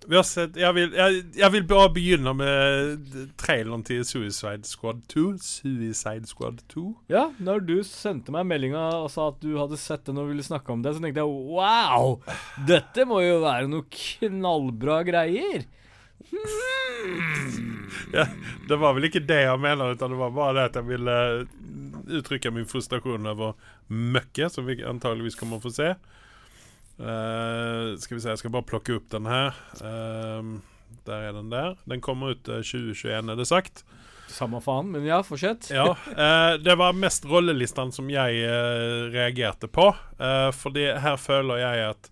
Vi 0.05 0.15
har 0.15 0.23
sett 0.23 0.55
Jeg 0.55 0.71
vil, 0.77 0.93
jeg, 0.95 1.23
jeg 1.35 1.51
vil 1.57 1.65
bare 1.67 1.89
begynne 1.91 2.31
med 2.37 3.03
traileren 3.41 3.83
til 3.83 4.05
Suicide 4.07 4.63
Squad 4.69 5.03
2. 5.11 5.25
Suicide 5.43 6.29
Squad 6.29 6.63
2. 6.71 6.85
Ja, 7.11 7.27
når 7.43 7.65
du 7.67 7.75
sendte 7.83 8.31
meg 8.31 8.47
meldinga 8.47 8.87
og 9.01 9.11
sa 9.11 9.27
at 9.33 9.43
du 9.43 9.57
hadde 9.59 9.81
sett 9.81 10.07
den 10.07 10.21
og 10.21 10.31
ville 10.31 10.45
snakke 10.45 10.71
om 10.71 10.85
det, 10.85 10.95
så 10.95 11.03
tenkte 11.03 11.25
jeg 11.25 11.51
wow! 11.51 12.21
Dette 12.69 13.07
må 13.09 13.19
jo 13.25 13.41
være 13.43 13.67
noe 13.71 13.89
knallbra 13.91 15.01
greier. 15.03 15.67
Ja, 18.15 18.25
det 18.69 18.75
var 18.79 18.93
vel 18.95 19.07
ikke 19.07 19.21
det 19.27 19.41
jeg 19.43 19.59
mener, 19.59 19.93
utan 19.95 20.13
det 20.13 20.17
var 20.19 20.31
bare 20.33 20.53
det 20.55 20.63
at 20.69 20.77
jeg 20.79 20.87
ville 20.87 21.15
uttrykke 22.19 22.51
min 22.53 22.67
frustrasjon 22.69 23.27
over 23.27 23.57
møkket, 23.91 24.53
som 24.53 24.67
vi 24.67 24.77
antageligvis 24.85 25.37
kommer 25.39 25.59
å 25.59 25.65
få 25.65 25.71
se. 25.73 25.89
Uh, 26.95 27.97
skal 27.99 28.15
vi 28.15 28.21
se, 28.23 28.31
jeg 28.31 28.41
skal 28.41 28.53
bare 28.55 28.67
plukke 28.69 28.95
opp 28.99 29.09
den 29.11 29.27
her. 29.29 29.57
Uh, 29.81 30.55
der 31.05 31.29
er 31.29 31.33
den 31.33 31.51
der. 31.51 31.75
Den 31.85 32.01
kommer 32.01 32.33
ut 32.33 32.47
eh, 32.49 32.63
2021, 32.63 33.29
er 33.29 33.37
det 33.37 33.47
sagt. 33.49 33.83
Samme 34.31 34.59
faen, 34.61 34.89
men 34.91 35.05
ja, 35.05 35.19
fortsett. 35.23 35.69
Ja, 35.73 35.91
uh, 35.93 36.55
det 36.61 36.75
var 36.79 36.97
mest 36.97 37.27
rollelistene 37.29 37.93
som 37.93 38.09
jeg 38.09 38.41
eh, 38.41 39.05
reagerte 39.13 39.69
på. 39.69 39.91
Eh, 40.17 40.49
fordi 40.55 40.87
her 41.01 41.19
føler 41.21 41.61
jeg 41.61 41.83
at 41.91 42.09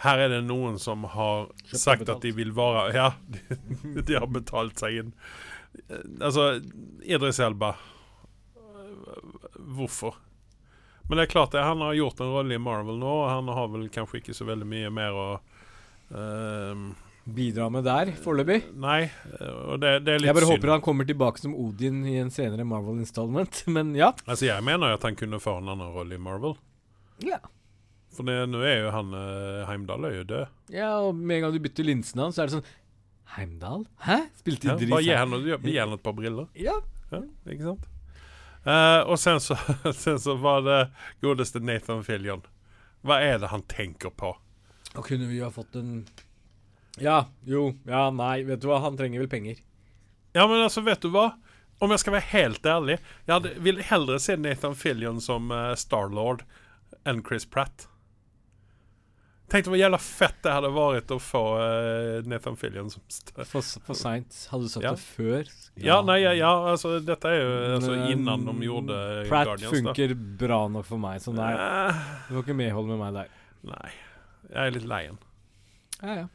her 0.00 0.24
er 0.24 0.32
det 0.32 0.40
noen 0.46 0.78
som 0.80 1.04
har 1.12 1.50
Kjøpt 1.66 1.82
sagt 1.82 2.12
at 2.12 2.22
de 2.24 2.32
vil 2.36 2.54
være 2.56 2.86
Ja, 2.96 3.10
de, 3.34 4.00
de 4.00 4.16
har 4.16 4.28
betalt 4.32 4.80
seg 4.80 5.02
inn. 5.02 5.12
Eh, 5.88 6.06
altså, 6.20 6.54
Idris 7.04 7.40
Elba 7.44 7.74
eh, 8.56 9.20
Hvorfor? 9.76 10.16
Men 11.10 11.18
det 11.18 11.26
er 11.26 11.32
klart 11.32 11.52
det, 11.52 11.66
han 11.66 11.82
har 11.82 11.96
gjort 11.98 12.20
en 12.22 12.32
rolle 12.32 12.54
i 12.54 12.62
Marvel 12.62 12.98
nå, 13.00 13.12
og 13.24 13.30
han 13.32 13.48
har 13.50 13.70
vel 13.72 13.88
kanskje 13.90 14.20
ikke 14.20 14.34
så 14.36 14.46
veldig 14.46 14.68
mye 14.70 14.90
mer 14.94 15.16
å 15.18 15.24
ehm, 16.14 16.84
Bidra 17.30 17.66
med 17.70 17.82
der, 17.84 18.12
foreløpig. 18.22 18.60
Nei, 18.80 19.00
eh, 19.10 19.56
og 19.72 19.82
det, 19.82 19.96
det 20.06 20.14
er 20.14 20.22
litt 20.22 20.24
synd. 20.24 20.28
Jeg 20.30 20.36
bare 20.38 20.46
synd. 20.46 20.54
håper 20.54 20.72
han 20.72 20.84
kommer 20.86 21.08
tilbake 21.08 21.42
som 21.42 21.56
Odin 21.58 22.04
i 22.06 22.14
en 22.22 22.30
senere 22.32 22.64
Marvel 22.66 23.02
installment, 23.02 23.64
men 23.74 23.90
ja. 23.98 24.12
Altså, 24.24 24.46
jeg 24.48 24.66
mener 24.66 24.94
at 24.94 25.06
han 25.06 25.18
kunne 25.18 25.42
få 25.42 25.58
en 25.58 25.72
annen 25.74 25.90
rolle 25.94 26.14
i 26.14 26.22
Marvel. 26.22 26.54
Ja. 27.26 27.42
For 28.16 28.26
det- 28.26 28.48
nå 28.50 28.60
er 28.66 28.84
jo 28.84 28.90
han 28.90 29.12
Heimdal 29.14 29.66
Heimdall 29.70 30.04
er 30.08 30.14
jo 30.18 30.24
død. 30.24 30.46
ja, 30.74 30.90
og 30.98 31.14
med 31.14 31.36
en 31.36 31.42
gang 31.44 31.52
du 31.54 31.60
bytter 31.62 31.84
linsene 31.86 32.22
hans, 32.26 32.36
så 32.36 32.42
er 32.42 32.46
det 32.50 32.56
sånn 32.58 32.70
Heimdal? 33.36 33.84
Hæ? 34.02 34.16
Spilte 34.40 34.66
Ja, 34.66 34.74
Idris 34.74 34.90
bare 34.90 35.02
gi 35.06 35.14
han, 35.14 35.62
gi 35.62 35.76
han 35.78 35.92
et 35.94 36.02
par 36.02 36.12
briller. 36.18 36.48
Ja. 36.58 36.80
Ja, 37.12 37.20
ikke 37.46 37.62
sant? 37.62 37.86
Uh, 38.66 39.02
og 39.08 39.16
sen 39.18 39.38
så, 39.40 39.56
sen 40.02 40.18
så 40.20 40.34
var 40.38 40.60
det 40.66 40.80
godeste 41.22 41.62
Nathan 41.64 42.02
Fillion. 42.04 42.42
Hva 43.06 43.20
er 43.24 43.38
det 43.40 43.48
han 43.54 43.62
tenker 43.70 44.10
på? 44.12 44.34
Og 44.96 45.06
kunne 45.06 45.28
vi 45.30 45.38
ha 45.40 45.48
fått 45.54 45.76
en 45.80 46.04
Ja, 47.00 47.22
jo, 47.46 47.70
ja, 47.86 48.08
nei, 48.10 48.42
vet 48.44 48.60
du 48.60 48.66
hva, 48.68 48.80
han 48.82 48.98
trenger 48.98 49.22
vel 49.22 49.30
penger. 49.30 49.62
Ja, 50.34 50.46
men 50.50 50.60
altså, 50.66 50.82
vet 50.84 51.00
du 51.00 51.08
hva? 51.14 51.30
Om 51.80 51.94
jeg 51.94 52.02
skal 52.02 52.12
være 52.18 52.28
helt 52.34 52.66
ærlig, 52.68 52.98
jeg 53.26 53.32
hadde, 53.32 53.54
vil 53.64 53.78
heller 53.88 54.18
se 54.20 54.36
Nathan 54.36 54.74
Fillion 54.76 55.20
som 55.24 55.48
uh, 55.54 55.70
Starlord 55.78 56.42
enn 57.08 57.22
Chris 57.24 57.46
Pratt. 57.48 57.86
Tenk 59.50 59.64
deg 59.66 59.72
hvor 59.72 59.80
jævla 59.80 59.98
fett 59.98 60.36
det 60.44 60.52
hadde 60.54 60.68
vært 60.76 61.10
å 61.10 61.16
få 61.18 61.40
uh, 61.58 62.20
Nathan 62.30 62.54
Fillion 62.60 62.90
som 62.92 63.02
st 63.10 63.32
For, 63.50 63.64
seint. 63.98 64.36
Hadde 64.52 64.68
du 64.68 64.70
sett 64.70 64.84
Ja. 64.86 64.92
det 64.94 65.02
før? 65.02 65.48
Ja, 65.80 65.96
nei, 66.06 66.20
ja, 66.22 66.32
ja, 66.38 66.50
altså 66.70 66.92
dette 67.02 67.32
er 67.32 67.40
jo 67.40 67.48
altså, 67.78 67.96
innan 68.12 68.44
de 68.46 68.54
gjorde 68.68 68.98
Pratt 69.30 69.48
Guardians. 69.50 69.74
funker 69.74 70.14
bra 70.38 70.60
nok 70.70 70.86
for 70.86 71.02
meg, 71.02 71.18
så 71.24 71.34
nei, 71.34 71.50
Eh, 71.56 72.04
du 72.28 72.36
får 72.36 72.44
ikke 72.46 72.56
medhold 72.60 72.92
med 72.92 73.00
meg 73.02 73.16
der. 73.18 73.34
nei, 73.72 73.90
jeg 74.52 74.60
er 74.68 74.76
litt 74.78 74.86
lei 74.92 75.02
han. 75.08 75.18
Ja, 76.02 76.14
ja. 76.22 76.28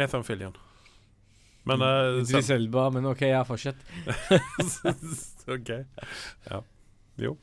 Nathan 0.00 0.24
Fillion. 0.24 0.56
Men 1.68 1.82
uh, 1.84 2.22
Idris 2.22 2.48
Elba, 2.54 2.86
men 2.94 3.04
OK, 3.10 3.26
ja, 3.28 3.42
fortsett. 3.44 3.76
OK. 5.54 5.68
Ja. 6.48 6.62
Jo. 7.20 7.34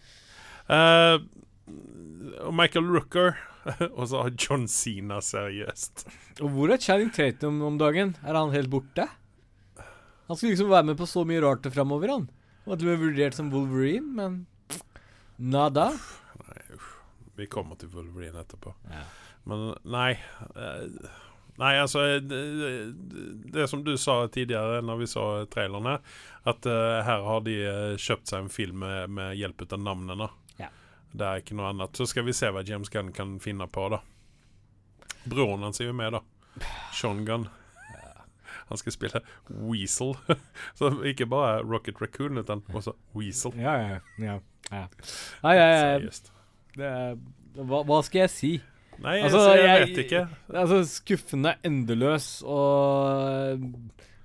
Eh, 0.72 1.18
og 1.67 2.54
Michael 2.56 2.88
Rooker. 2.93 3.36
og 3.97 4.08
så 4.12 4.25
har 4.25 4.34
John 4.38 4.67
Sina 4.69 5.19
seriøst. 5.23 6.06
Og 6.45 6.51
hvor 6.54 6.73
er 6.73 6.82
Channing 6.82 7.12
Tatum 7.13 7.63
om 7.65 7.80
dagen? 7.82 8.13
Er 8.21 8.38
han 8.38 8.54
helt 8.54 8.69
borte? 8.69 9.08
Han 10.28 10.38
skulle 10.38 10.54
liksom 10.54 10.69
være 10.69 10.91
med 10.91 10.99
på 10.99 11.08
så 11.10 11.25
mye 11.25 11.41
rart 11.41 11.65
framover, 11.73 12.13
han. 12.13 12.28
Han 12.65 12.75
at 12.75 12.82
du 12.82 12.89
er 12.89 13.01
vurdert 13.01 13.38
som 13.38 13.51
Wolverine, 13.54 14.13
men 14.17 14.39
nada. 15.38 15.91
Nei, 16.45 16.62
uff. 16.78 16.91
Vi 17.36 17.49
kommer 17.51 17.78
til 17.78 17.91
Wolverine 17.93 18.41
etterpå. 18.41 18.73
Ja. 18.89 19.06
Men 19.45 19.71
nei 19.86 20.15
eh, 20.58 21.12
Nei, 21.56 21.78
altså 21.80 22.01
det, 22.19 22.39
det, 22.60 22.71
det 23.54 23.65
som 23.71 23.84
du 23.86 23.93
sa 23.99 24.25
tidligere 24.28 24.82
når 24.84 24.97
vi 24.99 25.06
så 25.08 25.23
trailerne, 25.47 25.93
at 26.43 26.67
uh, 26.67 26.99
her 27.08 27.21
har 27.23 27.45
de 27.45 27.54
eh, 27.63 27.93
kjøpt 27.95 28.28
seg 28.28 28.43
en 28.43 28.51
film 28.51 28.82
med, 28.84 29.13
med 29.15 29.38
hjelp 29.39 29.63
av 29.69 29.80
navnene. 29.80 30.28
Det 31.15 31.25
er 31.28 31.41
ikke 31.43 31.56
noe 31.58 31.69
annet. 31.71 31.95
Så 31.95 32.08
skal 32.12 32.25
vi 32.28 32.34
se 32.36 32.49
hva 32.51 32.63
James 32.67 32.89
Gunn 32.91 33.13
kan 33.15 33.38
finne 33.43 33.67
på, 33.71 33.88
da. 33.93 34.01
Broren 35.25 35.63
hans 35.65 35.80
er 35.82 35.89
jo 35.89 35.95
med, 35.97 36.17
da. 36.17 36.21
Sean 36.95 37.23
Gunn. 37.28 37.47
Han 38.65 38.80
skal 38.82 38.95
spille 38.95 39.21
Weasel. 39.69 40.15
Så 40.78 40.89
ikke 41.06 41.28
bare 41.30 41.62
Rocket 41.63 41.99
Raccoon, 42.01 42.39
men 42.39 42.63
også 42.73 42.95
Weasel. 43.15 43.54
Ja, 43.62 43.75
ja, 43.78 43.99
ja. 44.21 44.38
ja. 44.71 44.86
Nei, 45.43 45.54
jeg, 45.60 46.13
er, 46.82 47.19
hva, 47.62 47.84
hva 47.86 47.99
skal 48.08 48.25
jeg 48.25 48.34
si? 48.34 48.54
Nei, 49.04 49.17
Altså, 49.21 49.38
altså, 49.41 49.54
jeg, 49.60 49.67
jeg- 49.67 49.84
vet 49.89 50.01
ikke. 50.06 50.21
Altså 50.56 50.80
skuffende 50.88 51.54
endeløs, 51.67 52.30
og 52.47 53.62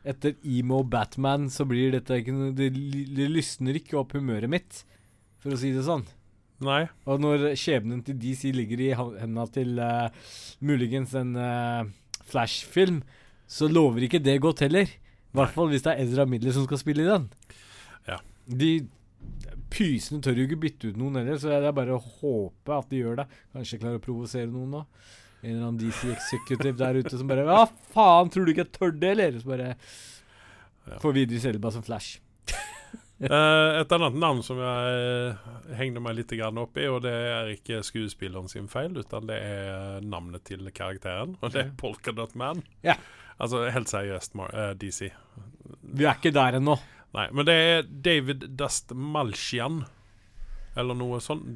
etter 0.09 0.37
emo 0.47 0.81
Batman 0.89 1.49
så 1.53 1.67
blir 1.69 1.93
dette 1.99 2.17
ikke 2.23 2.53
Det, 2.57 2.71
det 3.19 3.27
lysner 3.29 3.77
ikke 3.77 3.99
opp 4.01 4.15
humøret 4.17 4.49
mitt, 4.49 4.85
for 5.43 5.53
å 5.53 5.59
si 5.61 5.73
det 5.77 5.85
sånn. 5.85 6.07
Nei. 6.61 6.83
Og 7.09 7.21
når 7.23 7.47
skjebnen 7.57 8.03
til 8.05 8.19
DC 8.21 8.51
ligger 8.53 8.83
i 8.85 8.91
hendene 8.97 9.47
til 9.55 9.79
uh, 9.81 10.11
muligens 10.61 11.15
en 11.17 11.33
uh, 11.41 11.89
Flash-film, 12.29 13.01
så 13.51 13.69
lover 13.71 14.05
ikke 14.07 14.21
det 14.23 14.37
godt 14.45 14.61
heller. 14.67 14.91
I 15.31 15.39
hvert 15.39 15.55
fall 15.55 15.71
hvis 15.73 15.85
det 15.87 15.95
er 15.95 16.03
Ezra 16.05 16.27
Miller 16.29 16.53
som 16.55 16.67
skal 16.67 16.81
spille 16.83 17.07
i 17.07 17.09
den. 17.11 17.29
Ja. 18.09 18.19
De 18.47 18.73
Pysene 19.71 20.19
tør 20.25 20.39
jo 20.41 20.49
ikke 20.49 20.59
bytte 20.65 20.89
ut 20.91 20.97
noen 20.99 21.21
heller, 21.21 21.37
så 21.39 21.53
det 21.53 21.69
er 21.69 21.75
bare 21.77 21.95
å 21.95 22.03
håpe 22.03 22.75
at 22.75 22.89
de 22.91 23.03
gjør 23.05 23.21
det. 23.21 23.27
Kanskje 23.55 23.79
klarer 23.79 24.01
å 24.01 24.03
provosere 24.03 24.51
noen 24.51 24.73
nå. 24.75 24.81
En 25.45 25.53
eller 25.55 25.67
annen 25.69 25.79
DC 25.81 26.11
Executive 26.13 26.77
der 26.81 26.99
ute 27.01 27.17
som 27.17 27.31
bare 27.31 27.45
Hva 27.49 27.63
faen, 27.95 28.29
tror 28.33 28.45
du 28.45 28.53
ikke 28.53 28.67
jeg 28.67 28.75
tør 28.77 28.91
det, 28.93 29.13
eller? 29.15 29.39
Så 29.41 29.49
bare 29.53 29.69
Ja. 30.91 30.99
får 30.99 31.13
vi 31.15 31.23
Idris 31.23 31.45
Elba 31.47 31.71
som 31.71 31.85
Flash. 31.87 32.19
Eh, 33.31 33.71
et 33.77 33.91
annet 33.93 34.15
navn 34.17 34.39
som 34.41 34.57
jeg 34.57 34.93
eh, 34.97 35.49
hengte 35.77 36.01
meg 36.01 36.15
litt 36.17 36.33
opp 36.41 36.79
i, 36.81 36.87
og 36.89 37.03
det 37.05 37.13
er 37.13 37.51
ikke 37.53 37.83
skuespilleren 37.85 38.49
sin 38.49 38.69
feil, 38.73 38.97
utan 38.97 39.29
det 39.29 39.37
er 39.45 40.01
navnet 40.01 40.47
til 40.49 40.65
karakteren, 40.73 41.35
og 41.43 41.53
det 41.53 41.67
er 41.67 41.75
Polkadot 41.77 42.33
Man. 42.35 42.63
Ja. 42.81 42.97
Altså 43.37 43.67
helt 43.69 43.93
seriøst, 43.93 44.41
eh, 44.49 44.73
DC. 44.81 45.11
Vi 45.83 46.09
er 46.09 46.17
ikke 46.17 46.33
der 46.33 46.57
ennå. 46.57 46.79
Nei, 47.13 47.27
men 47.35 47.45
det 47.45 47.59
er 47.61 47.85
David 47.85 48.49
Dastmalchian, 48.57 49.83
eller 50.81 50.97
noe 50.97 51.21
sånt, 51.21 51.53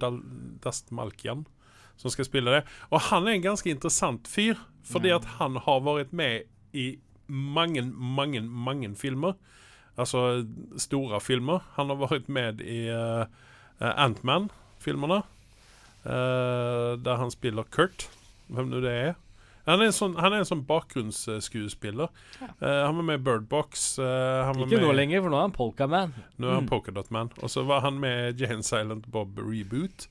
Dastmalkian, 0.61 1.47
som 1.97 2.13
skal 2.13 2.29
spille 2.29 2.59
det. 2.59 2.63
Og 2.91 3.07
han 3.09 3.25
er 3.25 3.39
en 3.39 3.49
ganske 3.49 3.73
interessant 3.73 4.29
fyr, 4.29 4.61
fordi 4.85 5.15
at 5.17 5.25
han 5.39 5.57
har 5.65 5.81
vært 5.87 6.13
med 6.13 6.45
i 6.77 6.99
mange, 7.25 7.87
mange, 7.89 8.43
mange 8.45 8.91
filmer. 9.01 9.39
Altså 9.97 10.45
store 10.81 11.21
filmer. 11.23 11.61
Han 11.77 11.93
har 11.93 12.01
vært 12.01 12.29
med 12.29 12.61
i 12.61 12.89
uh, 12.91 13.27
Antman-filmerne, 13.81 15.23
Uh, 16.05 16.99
der 17.01 17.17
han 17.17 17.31
spiller 17.33 17.65
Kurt, 17.73 18.11
hvem 18.53 18.67
nå 18.69 18.83
det 18.85 18.91
er. 18.93 19.15
Han 19.65 19.81
er 19.81 19.87
en 19.89 19.95
sånn, 19.97 20.19
han 20.21 20.35
er 20.37 20.43
en 20.43 20.49
sånn 20.51 20.67
bakgrunnsskuespiller. 20.69 22.11
Eh, 22.43 22.81
han 22.85 22.99
var 22.99 23.07
med 23.09 23.23
i 23.23 23.23
Bird 23.25 23.47
Box. 23.49 23.95
eh, 23.99 24.43
han 24.45 24.59
var 24.59 24.67
Ikke 24.69 24.83
nå 24.83 24.91
lenger, 24.93 25.23
for 25.25 25.33
nå 25.33 25.39
er 25.39 25.47
han 25.47 25.55
Polkaman. 25.57 26.13
nå 26.37 26.51
er 26.51 26.55
han 26.59 26.67
Mm. 26.67 26.69
Polkadotman. 26.69 27.31
Og 27.41 27.49
så 27.49 27.65
var 27.65 27.81
han 27.81 27.97
med 28.01 28.39
Jane 28.39 28.63
Silent 28.63 29.07
Bob 29.07 29.39
Reboot. 29.41 30.09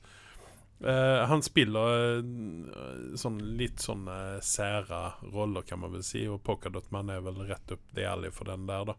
Uh, 0.84 1.22
han 1.30 1.46
spiller 1.46 2.18
eh, 2.18 3.14
sånn 3.16 3.38
litt 3.56 3.78
sånn 3.80 4.08
uh, 4.10 4.40
sære 4.42 5.14
roller, 5.32 5.62
kan 5.62 5.80
man 5.80 5.94
vel 5.94 6.02
si. 6.04 6.26
Og 6.28 6.42
Polkadotman 6.44 7.14
er 7.14 7.22
vel 7.22 7.38
rett 7.46 7.72
opp 7.72 7.86
the 7.94 8.04
alley 8.10 8.32
for 8.34 8.46
den 8.50 8.66
der, 8.66 8.84
da. 8.90 8.98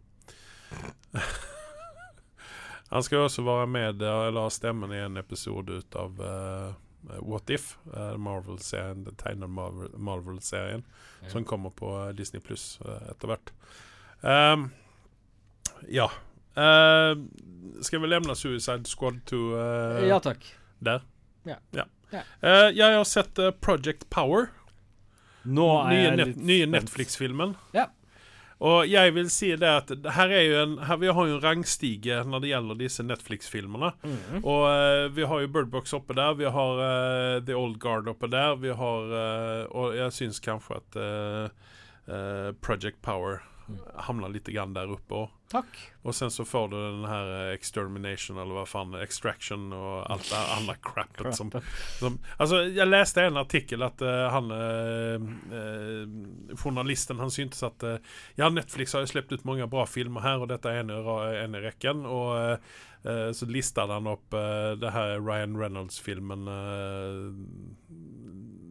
han 2.94 3.02
skal 3.02 3.18
også 3.26 3.42
være 3.46 3.66
med, 3.66 4.02
eh, 4.02 4.20
eller 4.28 4.46
ha 4.46 4.50
stemmen 4.52 4.92
i 4.92 5.00
en 5.02 5.16
episode 5.20 5.72
ut 5.80 5.96
av 5.98 6.20
eh, 6.20 6.72
What 7.20 7.50
If, 7.52 7.74
uh, 7.92 8.14
Marvel-serien, 8.16 9.02
den 9.04 9.16
tegnede 9.20 9.50
Marvel- 9.52 9.92
Marvel-serien, 10.00 10.84
Ja. 11.22 11.28
som 11.28 11.44
kommer 11.44 11.70
på 11.70 11.90
Disney 12.16 12.40
Pluss 12.40 12.78
etter 13.10 13.28
hvert. 13.28 13.50
Um, 14.24 14.70
ja. 15.88 16.06
Uh, 16.56 17.12
skal 17.84 18.00
vi 18.00 18.06
lämna 18.08 18.34
Suicide 18.34 18.84
Squad 18.88 19.20
to 19.26 19.36
Uh, 19.52 20.00
Ja 20.08 20.18
takk. 20.20 20.46
der? 20.78 21.02
Ja. 21.44 21.56
ja. 21.76 21.84
Ja. 22.12 22.22
Eh, 22.40 22.70
jeg 22.76 22.96
har 22.96 23.04
sett 23.04 23.34
Project 23.60 24.08
Power. 24.10 24.46
Nå 25.44 25.64
er 25.82 25.88
nye 25.90 26.02
jeg 26.04 26.16
net 26.20 26.36
nye. 26.36 26.66
Netflix-filmen. 26.72 27.56
Ja. 27.74 27.88
Og 28.64 28.88
jeg 28.88 29.12
vil 29.12 29.28
si 29.32 29.50
det 29.60 29.68
at 29.68 29.90
her 30.16 30.32
er 30.32 30.44
jo 30.46 30.60
en, 30.62 30.76
her, 30.88 30.96
vi 31.02 31.10
har 31.12 31.28
jo 31.28 31.36
en 31.36 31.42
rangstige 31.44 32.22
når 32.24 32.44
det 32.44 32.52
gjelder 32.52 32.80
disse 32.80 33.04
Netflix-filmene. 33.04 33.90
Mm. 34.00 34.38
Og 34.40 34.62
uh, 34.64 35.08
vi 35.12 35.26
har 35.28 35.42
jo 35.44 35.50
Birdbox 35.52 35.92
oppe 35.96 36.16
der, 36.16 36.36
vi 36.40 36.48
har 36.48 36.80
uh, 36.80 37.44
The 37.44 37.56
Old 37.58 37.76
Guard 37.82 38.08
oppe 38.08 38.30
der, 38.32 38.56
vi 38.62 38.72
har 38.72 39.12
uh, 39.12 39.64
Og 39.68 39.96
jeg 39.98 40.16
syns 40.16 40.40
kanskje 40.40 40.80
at 40.80 41.00
Project 42.60 43.00
Power. 43.02 43.40
Hamnar 44.06 44.28
litt 44.34 44.48
grann 44.52 44.74
der 44.76 44.90
oppe. 44.92 45.24
Takk. 45.52 45.76
Og 46.02 46.14
sen 46.16 46.30
så 46.32 46.44
får 46.44 46.68
du 46.72 46.76
den 46.76 47.04
her 47.08 47.28
eh, 47.34 47.52
extermination, 47.54 48.38
eller 48.40 48.58
hva 48.58 48.64
faen, 48.68 48.94
extraction 48.98 49.68
og 49.76 50.06
alt 50.10 50.26
det 50.30 50.40
andre 50.56 50.74
crappet 50.82 51.36
som, 51.36 51.52
som 52.00 52.18
Altså, 52.38 52.64
jeg 52.74 52.88
leste 52.88 53.22
en 53.28 53.38
artikkel 53.40 53.84
at 53.86 54.02
uh, 54.02 54.24
han 54.34 54.50
uh, 54.50 55.28
eh, 55.60 56.56
Journalisten 56.58 57.20
han 57.22 57.32
syntes 57.32 57.62
at 57.66 57.84
eh, 57.86 58.00
Ja, 58.40 58.48
Netflix 58.50 58.96
har 58.96 59.04
jo 59.04 59.12
sluppet 59.12 59.38
ut 59.40 59.46
mange 59.48 59.68
bra 59.70 59.86
filmer 59.88 60.24
her, 60.24 60.42
og 60.42 60.50
dette 60.50 60.72
er 60.72 60.82
en 60.82 60.90
en 60.94 61.54
i 61.58 61.62
eh, 62.40 62.56
eh, 63.04 63.30
så 63.36 63.46
listet 63.46 63.90
han 63.90 64.06
eh, 64.34 64.74
det 64.80 64.90
her 64.96 65.20
Ryan 65.20 65.56
Reynolds-filmen 65.60 66.48
eh, 66.48 67.30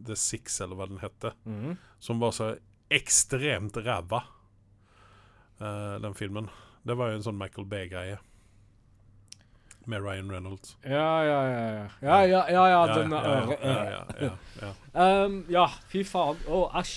The 0.06 0.16
Six, 0.16 0.60
eller 0.60 0.76
hva 0.76 0.90
den 0.90 1.02
hette 1.02 1.32
Mm. 1.44 1.76
som 1.98 2.20
var 2.20 2.32
så 2.36 2.54
ekstremt 2.92 3.76
ræva, 3.80 4.22
eh, 5.60 5.96
den 6.02 6.14
filmen. 6.14 6.48
Det 6.84 6.96
var 6.98 7.10
jo 7.10 7.18
en 7.18 7.26
sånn 7.26 7.38
Michael 7.40 7.66
Bay-greie. 7.68 8.18
Med 9.86 10.00
Ryan 10.00 10.30
Reynolds. 10.32 10.76
Ja, 10.84 11.24
ja, 11.26 11.40
ja. 11.48 11.58
Ja, 12.00 12.20
ja, 12.24 12.24
ja, 12.24 12.44
ja, 12.48 12.62
ja 12.72 12.94
den 12.94 13.12
ja, 15.52 15.66
fy 15.92 16.04
faen. 16.08 16.40
Å, 16.48 16.62
æsj. 16.80 16.94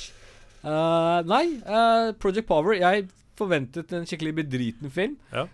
Uh, 0.67 1.19
nei, 1.27 1.43
uh, 1.69 2.09
Project 2.19 2.47
Power 2.49 2.73
Jeg 2.75 3.05
forventet 3.37 3.91
en 3.93 4.07
skikkelig 4.07 4.33
bedriten 4.41 4.91
film. 4.91 5.17
Ja. 5.31 5.45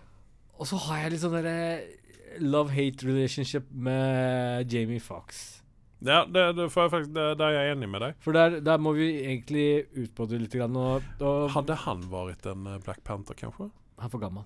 Og 0.58 0.70
så 0.70 0.78
har 0.86 1.04
jeg 1.04 1.14
litt 1.14 1.24
sånn 1.24 1.34
derre 1.36 2.38
love-hate 2.42 3.06
relationship 3.06 3.66
med 3.70 4.70
Jamie 4.72 5.02
Fox. 5.02 5.63
Ja 6.04 6.22
det, 6.28 6.44
det 6.58 6.68
faktisk, 6.72 7.12
det, 7.16 7.26
der 7.40 7.46
er 7.50 7.68
jeg 7.68 7.76
enig 7.76 7.90
med 7.90 8.04
deg. 8.04 8.18
For 8.24 8.36
der, 8.36 8.58
der 8.64 8.80
må 8.82 8.94
vi 8.96 9.08
egentlig 9.24 9.68
ut 9.96 10.24
litt. 10.34 10.52
Grann, 10.54 10.76
og, 10.76 11.06
og 11.24 11.48
Hadde 11.54 11.78
han 11.86 12.04
vært 12.12 12.46
en 12.50 12.68
eh, 12.70 12.80
Black 12.84 13.02
Panther, 13.06 13.36
kanskje? 13.38 13.70
Han 13.98 14.08
er 14.08 14.12
for 14.12 14.22
gammel. 14.22 14.44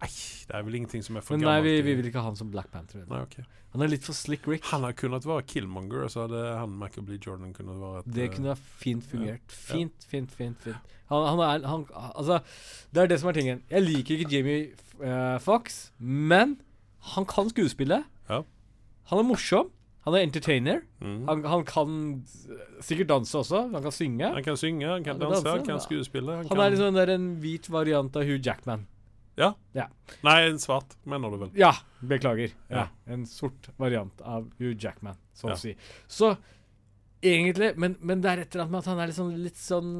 Nei, 0.00 0.08
det 0.48 0.56
er 0.56 0.62
vel 0.64 0.78
ingenting 0.78 1.02
som 1.04 1.18
er 1.18 1.24
for 1.24 1.36
Men 1.36 1.44
nei, 1.44 1.58
vi, 1.64 1.74
vi 1.84 1.94
vil 1.98 2.06
ikke 2.08 2.22
ha 2.22 2.30
han 2.30 2.38
som 2.38 2.48
Black 2.52 2.70
Panther. 2.72 3.02
Nei, 3.10 3.20
okay. 3.26 3.44
Han 3.74 3.84
er 3.84 3.90
litt 3.92 4.06
for 4.06 4.16
slick 4.16 4.46
Rick. 4.48 4.64
Han 4.72 4.86
hadde 4.86 4.96
kunnet 4.98 5.26
være 5.28 5.44
Killmonger, 5.50 6.06
og 6.06 6.14
så 6.14 6.24
hadde 6.24 6.40
han 6.56 6.72
Michael 6.80 7.04
B. 7.06 7.18
Jordan 7.20 7.52
kunnet 7.54 7.76
være 7.78 8.00
et 8.00 8.08
Det 8.16 8.24
eh, 8.24 8.32
kunne 8.32 8.54
ha 8.54 8.56
fint 8.80 9.04
fungert. 9.06 9.52
Fint, 9.52 10.08
fint, 10.08 10.32
fint. 10.34 10.64
fint. 10.64 10.96
Han, 11.12 11.26
han 11.26 11.42
er 11.44 11.68
han, 11.68 11.84
Altså, 12.14 12.40
det 12.94 13.02
er 13.02 13.12
det 13.12 13.20
som 13.20 13.30
er 13.30 13.36
tingen. 13.36 13.62
Jeg 13.70 13.84
liker 13.84 14.16
ikke 14.16 14.32
Jamie 14.32 14.72
uh, 15.02 15.36
Fox, 15.42 15.90
men 15.98 16.56
han 17.14 17.28
kan 17.28 17.52
skuespille. 17.52 18.02
Han 19.10 19.22
er 19.22 19.26
morsom. 19.26 19.70
Han 20.06 20.16
er 20.16 20.24
entertainer. 20.24 20.78
mm. 21.02 21.26
Han, 21.28 21.42
han 21.44 21.64
kan 21.68 21.96
sikkert 22.80 23.10
danse 23.10 23.36
også. 23.36 23.66
Han 23.72 23.82
kan 23.84 23.92
synge. 23.92 24.30
Han 24.32 24.44
kan 24.46 24.56
synge, 24.56 24.86
han 24.88 25.04
kan 25.04 25.18
Han 25.18 25.20
kan 25.20 25.28
danse, 25.28 25.44
danse, 25.44 25.58
han 25.58 25.66
kan 25.66 25.82
skuespille. 25.84 26.38
Han, 26.38 26.48
Han 26.48 26.62
er 26.64 26.72
liksom 26.72 26.96
der 26.96 27.12
en 27.16 27.26
hvit 27.42 27.68
variant 27.70 28.16
av 28.16 28.24
Hugh 28.24 28.40
Jackman. 28.40 28.86
Ja. 29.40 29.52
ja. 29.76 29.86
Nei, 30.26 30.36
en 30.50 30.58
svart, 30.60 30.96
mener 31.08 31.32
du 31.32 31.36
vel. 31.44 31.52
Ja, 31.56 31.74
beklager. 32.00 32.52
Ja, 32.68 32.76
Ja. 32.84 32.86
En 33.12 33.26
sort 33.26 33.68
variant 33.80 34.20
av 34.20 34.48
Hugh 34.58 34.76
Jackman, 34.78 35.16
så 35.36 35.52
å 35.52 35.58
si. 35.58 35.74
Så 36.08 36.34
egentlig 37.22 37.74
men, 37.76 37.96
men 38.00 38.20
det 38.24 38.30
er 38.32 38.42
et 38.42 38.54
eller 38.54 38.66
annet 38.66 38.72
med 38.74 38.80
at 38.82 38.90
han 38.90 39.00
er 39.04 39.12
sånn, 39.12 39.32
litt 39.44 39.58
sånn 39.60 39.90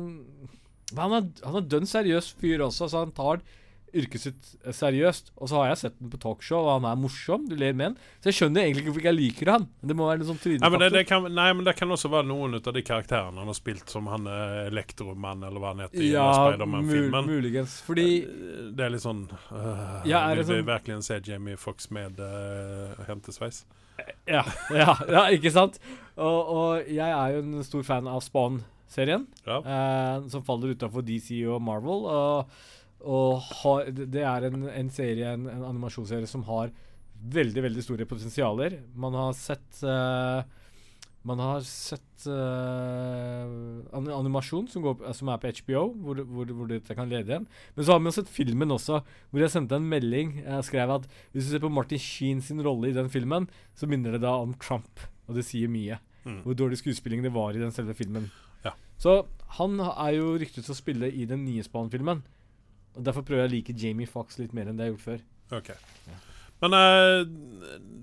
Han 0.96 1.12
er, 1.18 1.26
han 1.44 1.58
er 1.60 1.66
dønn 1.70 1.86
seriøs 1.86 2.32
fyr 2.40 2.64
også, 2.64 2.88
så 2.90 3.04
han 3.04 3.12
tar 3.16 3.42
yrket 3.96 4.22
sitt 4.22 4.48
eh, 4.64 4.72
seriøst. 4.76 5.32
Og 5.38 5.50
så 5.50 5.58
har 5.60 5.70
jeg 5.72 5.80
sett 5.82 5.96
den 6.00 6.10
på 6.12 6.20
talkshow, 6.22 6.64
og 6.66 6.72
han 6.78 6.86
er 6.90 7.00
morsom. 7.00 7.46
Du 7.50 7.56
ler 7.58 7.72
med 7.76 7.90
han. 7.90 7.96
Så 8.20 8.30
jeg 8.30 8.38
skjønner 8.38 8.62
egentlig 8.64 8.84
ikke 8.84 8.92
hvorfor 8.92 9.08
jeg 9.10 9.18
liker 9.18 9.52
han. 9.54 9.66
Men 9.80 9.92
det 9.92 9.96
må 9.98 10.08
være 10.10 10.22
en 10.24 10.28
sånn 10.30 10.40
Nei 10.60 10.70
men, 10.70 10.80
det, 10.84 10.90
det 10.94 11.04
kan, 11.08 11.26
nei, 11.40 11.48
men 11.56 11.66
det 11.68 11.74
kan 11.78 11.90
også 11.96 12.10
være 12.12 12.28
noen 12.30 12.58
av 12.60 12.72
de 12.76 12.82
karakterene 12.86 13.40
han 13.42 13.50
har 13.50 13.58
spilt 13.58 13.90
som 13.92 14.06
han 14.12 14.26
er 14.30 14.70
elektromann, 14.70 15.42
eller 15.46 15.62
hva 15.62 15.74
han 15.74 15.84
heter 15.86 16.00
i 16.04 16.12
Ja, 16.12 16.28
i 16.30 16.38
Spiderman-filmen. 16.54 17.28
muligens. 17.28 17.80
Fordi 17.86 18.06
Det 18.76 18.86
er 18.86 18.94
litt 18.94 19.04
sånn 19.04 19.26
øh, 19.30 20.08
Ja, 20.08 20.26
er 20.30 20.40
Vil 20.40 20.44
vi 20.44 20.52
sånn- 20.52 20.66
virkelig 20.70 21.02
se 21.06 21.20
Jamie 21.26 21.56
Fox 21.60 21.90
med 21.90 22.18
øh, 22.20 22.94
hentesveis? 23.08 23.64
Ja, 24.28 24.44
ja, 24.72 24.94
ja 25.08 25.24
ikke 25.34 25.50
sant? 25.52 25.76
Og, 26.16 26.48
og 26.56 26.88
jeg 26.88 27.08
er 27.10 27.34
jo 27.36 27.42
en 27.44 27.64
stor 27.66 27.82
fan 27.84 28.08
av 28.08 28.22
Spawn-serien. 28.24 29.26
Ja. 29.46 29.58
eh, 29.60 30.28
som 30.32 30.44
faller 30.46 30.74
utafor 30.74 31.04
DC 31.06 31.42
og 31.48 31.60
Marvel. 31.64 32.06
Og 32.08 32.50
har, 33.00 33.90
det 33.96 34.22
er 34.26 34.46
en, 34.50 34.68
en 34.68 34.90
serie, 34.92 35.34
en, 35.34 35.46
en 35.48 35.66
animasjonsserie 35.70 36.28
som 36.28 36.44
har 36.48 36.72
veldig 37.20 37.66
veldig 37.66 37.84
store 37.84 38.08
potensialer. 38.08 38.80
Man 38.96 39.16
har 39.18 39.36
sett 39.36 39.82
uh, 39.84 40.40
Man 41.28 41.40
har 41.42 41.60
sett 41.68 42.24
uh, 42.32 43.44
animasjon 43.92 44.70
som, 44.72 44.84
går, 44.86 45.02
som 45.16 45.28
er 45.28 45.40
på 45.40 45.50
HBO, 45.58 45.82
hvor, 46.00 46.22
hvor, 46.24 46.52
hvor 46.56 46.70
dette 46.70 46.96
kan 46.96 47.10
lede 47.10 47.28
igjen. 47.28 47.48
Men 47.76 47.84
så 47.84 47.92
har 47.92 48.00
man 48.00 48.16
sett 48.16 48.30
filmen 48.32 48.72
også, 48.72 49.02
hvor 49.28 49.44
jeg 49.44 49.52
sendte 49.52 49.76
en 49.76 49.88
melding. 49.90 50.38
Jeg 50.46 50.68
skrev 50.68 50.94
at 50.96 51.08
hvis 51.32 51.44
du 51.44 51.52
ser 51.52 51.64
på 51.64 51.72
Martin 51.72 52.00
Sheen 52.00 52.40
sin 52.40 52.64
rolle 52.64 52.88
i 52.88 52.96
den 52.96 53.12
filmen, 53.12 53.50
så 53.76 53.88
minner 53.88 54.16
det 54.16 54.24
da 54.24 54.32
om 54.40 54.56
Trump. 54.64 55.04
Og 55.28 55.36
det 55.36 55.44
sier 55.48 55.68
mye. 55.68 56.00
Mm. 56.24 56.40
Hvor 56.46 56.56
dårlig 56.56 56.80
skuespilling 56.80 57.24
det 57.24 57.34
var 57.36 57.52
i 57.52 57.60
den 57.60 57.72
selve 57.72 57.92
filmen. 57.96 58.30
Ja. 58.64 58.72
Så 59.00 59.22
han 59.60 59.76
er 59.80 60.16
jo 60.16 60.34
ryktet 60.40 60.64
til 60.64 60.72
å 60.72 60.78
spille 60.78 61.12
i 61.12 61.28
den 61.28 61.44
nye 61.44 61.64
Spawn-filmen. 61.64 62.24
Og 62.96 63.04
Derfor 63.06 63.24
prøver 63.26 63.44
jeg 63.44 63.50
å 63.50 63.54
like 63.54 63.76
Jamie 63.78 64.10
Fox 64.10 64.40
litt 64.40 64.54
mer 64.56 64.70
enn 64.70 64.80
det 64.80 64.88
jeg 64.88 64.92
har 64.92 64.98
gjort 64.98 65.08
før. 65.08 65.24
Ok. 65.60 65.72
Men 66.60 66.76
uh, 66.76 67.24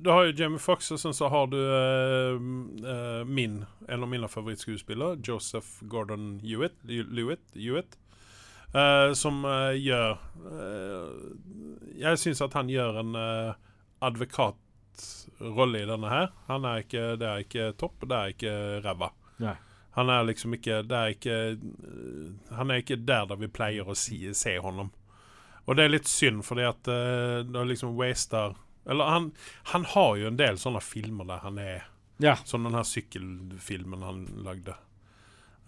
du 0.01 0.09
har 0.09 0.25
jo 0.25 0.35
Jamie 0.39 0.59
Fox, 0.59 0.89
og 0.91 0.99
sen 1.01 1.13
så 1.13 1.29
har 1.29 1.49
du 1.51 1.57
uh, 1.57 2.37
uh, 2.81 3.21
min, 3.29 3.59
en 3.87 4.05
av 4.05 4.09
mine 4.09 4.29
favorittskuespillere, 4.31 5.19
Joseph 5.21 5.83
Gordon 5.89 6.39
Hewitt, 6.43 6.79
Lewitt, 6.87 7.45
Hewitt 7.55 7.97
som 9.17 9.45
gjør 9.79 10.17
jeg 11.97 12.19
syns 12.19 12.41
at 12.43 12.53
han 12.59 12.67
gjør 12.69 12.99
en 12.99 13.15
advokatrolle 14.03 15.79
i 15.79 15.87
denne 15.87 16.11
her. 16.11 16.27
Han 16.49 16.67
er 16.67 16.83
ikke, 16.83 17.05
det 17.17 17.29
er 17.29 17.45
ikke 17.45 17.69
topp, 17.79 18.03
det 18.11 18.17
er 18.17 18.35
ikke 18.35 18.53
ræva. 18.83 19.09
Nei. 19.41 19.55
Han 19.97 20.09
er 20.13 20.27
liksom 20.29 20.53
ikke 20.53 20.83
Det 20.85 20.97
er 20.97 21.13
ikke 21.15 21.35
Han 22.59 22.69
er 22.71 22.83
ikke 22.83 22.99
der 23.01 23.25
da 23.29 23.35
vi 23.39 23.47
pleier 23.49 23.87
å 23.89 23.95
si, 23.97 24.19
se 24.37 24.53
honom. 24.61 24.91
Og 25.67 25.75
det 25.75 25.83
er 25.87 25.91
litt 25.95 26.07
synd, 26.07 26.43
fordi 26.47 26.63
at 26.69 26.87
uh, 26.87 27.41
da 27.43 27.63
liksom 27.67 27.95
waster 27.97 28.53
Eller 28.87 29.09
han, 29.11 29.31
han 29.73 29.87
har 29.95 30.15
jo 30.21 30.29
en 30.29 30.37
del 30.39 30.59
sånne 30.61 30.79
filmer 30.85 31.27
der 31.27 31.41
han 31.43 31.57
er 31.63 31.87
Ja. 32.23 32.35
Som 32.47 32.63
den 32.65 32.77
her 32.77 32.85
sykkelfilmen 32.87 34.01
han 34.05 34.23
lagde, 34.45 34.73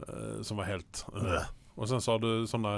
uh, 0.06 0.40
som 0.42 0.58
var 0.62 0.70
helt 0.72 1.04
uh. 1.14 1.50
Og 1.80 1.88
sen 1.88 2.02
så 2.04 2.16
har 2.16 2.20
du 2.24 2.46
sånne 2.50 2.72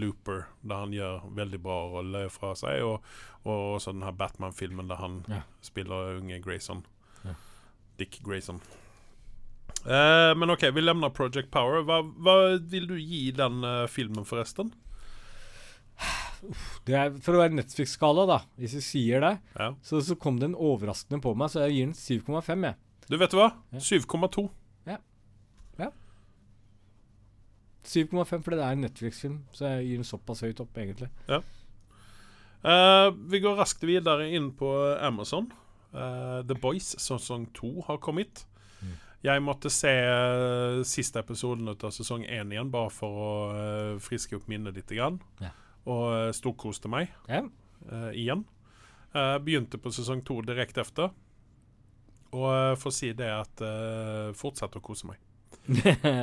Looper, 0.00 0.46
der 0.64 0.84
han 0.84 0.92
gjør 0.94 1.24
veldig 1.36 1.58
bra 1.60 1.74
roller 1.92 2.30
fra 2.32 2.54
seg, 2.56 2.80
og, 2.86 3.02
og 3.44 3.74
også 3.74 3.92
den 3.92 4.06
her 4.06 4.14
Batman-filmen 4.16 4.88
der 4.88 5.02
han 5.02 5.18
Ja. 5.28 5.42
spiller 5.60 6.14
unge 6.16 6.38
Grayson. 6.40 6.80
Ja. 7.26 7.34
Dick 8.00 8.20
Grayson. 8.24 8.62
Eh, 9.86 10.32
men 10.38 10.50
OK, 10.54 10.66
vi 10.74 10.82
lemner 10.82 11.12
Project 11.14 11.50
Power. 11.54 11.84
Hva, 11.86 12.00
hva 12.02 12.36
vil 12.58 12.88
du 12.90 12.96
gi 12.98 13.28
den 13.36 13.62
uh, 13.66 13.86
filmen, 13.90 14.26
forresten? 14.28 14.72
Det 16.86 16.94
er, 16.94 17.16
for 17.18 17.34
å 17.34 17.40
være 17.42 17.56
Netflix-skala, 17.58 18.22
da, 18.30 18.36
hvis 18.62 18.76
vi 18.78 18.82
sier 18.86 19.24
det, 19.24 19.32
Ja. 19.58 19.72
så, 19.82 19.98
så 20.06 20.14
kom 20.14 20.36
den 20.38 20.54
overraskende 20.54 21.18
på 21.24 21.32
meg, 21.34 21.50
så 21.50 21.64
jeg 21.66 21.74
gir 21.74 21.88
den 21.88 21.98
7,5, 21.98 22.62
jeg. 22.68 22.78
Du 23.10 23.16
vet 23.18 23.32
du 23.34 23.40
hva? 23.40 23.48
Ja. 23.74 23.82
7,2. 23.82 24.44
7,5 27.88 28.42
fordi 28.44 28.58
det 28.58 28.64
er 28.64 28.76
en 28.76 28.84
Netflix-film, 28.84 29.38
så 29.56 29.70
jeg 29.72 29.86
gir 29.86 30.00
den 30.02 30.08
såpass 30.08 30.42
høyt 30.44 30.60
opp, 30.60 30.76
egentlig. 30.76 31.08
Eh, 31.28 33.08
vi 33.32 33.40
går 33.40 33.56
raskt 33.60 33.84
videre 33.86 34.28
inn 34.34 34.50
på 34.58 34.68
Amazon. 35.00 35.48
Uh, 35.88 36.44
The 36.44 36.52
Boys 36.60 36.90
sesong 37.00 37.46
2 37.56 37.86
har 37.86 38.00
kommet. 38.04 38.42
Jeg 39.26 39.42
måtte 39.42 39.70
se 39.74 39.90
eh, 39.90 40.80
siste 40.86 41.18
episoden 41.24 41.66
av 41.72 41.90
sesong 41.90 42.22
én 42.30 42.52
igjen, 42.54 42.68
bare 42.70 42.90
for 42.94 43.22
å 43.24 43.30
eh, 43.50 43.94
friske 44.02 44.36
opp 44.38 44.46
minnet 44.50 44.76
litt. 44.78 44.92
Grann. 44.94 45.18
Ja. 45.42 45.50
Og 45.88 46.04
uh, 46.12 46.28
storkoste 46.36 46.90
meg 46.92 47.08
Ja. 47.30 47.40
uh, 47.88 48.10
igjen. 48.12 48.42
Begynte 49.42 49.78
på 49.80 49.88
sesong 49.94 50.20
to 50.26 50.36
direkte 50.44 50.82
etter. 50.84 51.08
Og 52.36 52.44
uh, 52.44 52.74
får 52.76 52.92
si 52.92 53.08
det 53.16 53.30
at 53.32 53.62
uh, 53.64 54.34
fortsett 54.36 54.76
å 54.76 54.82
kose 54.84 55.08
meg. 55.08 55.16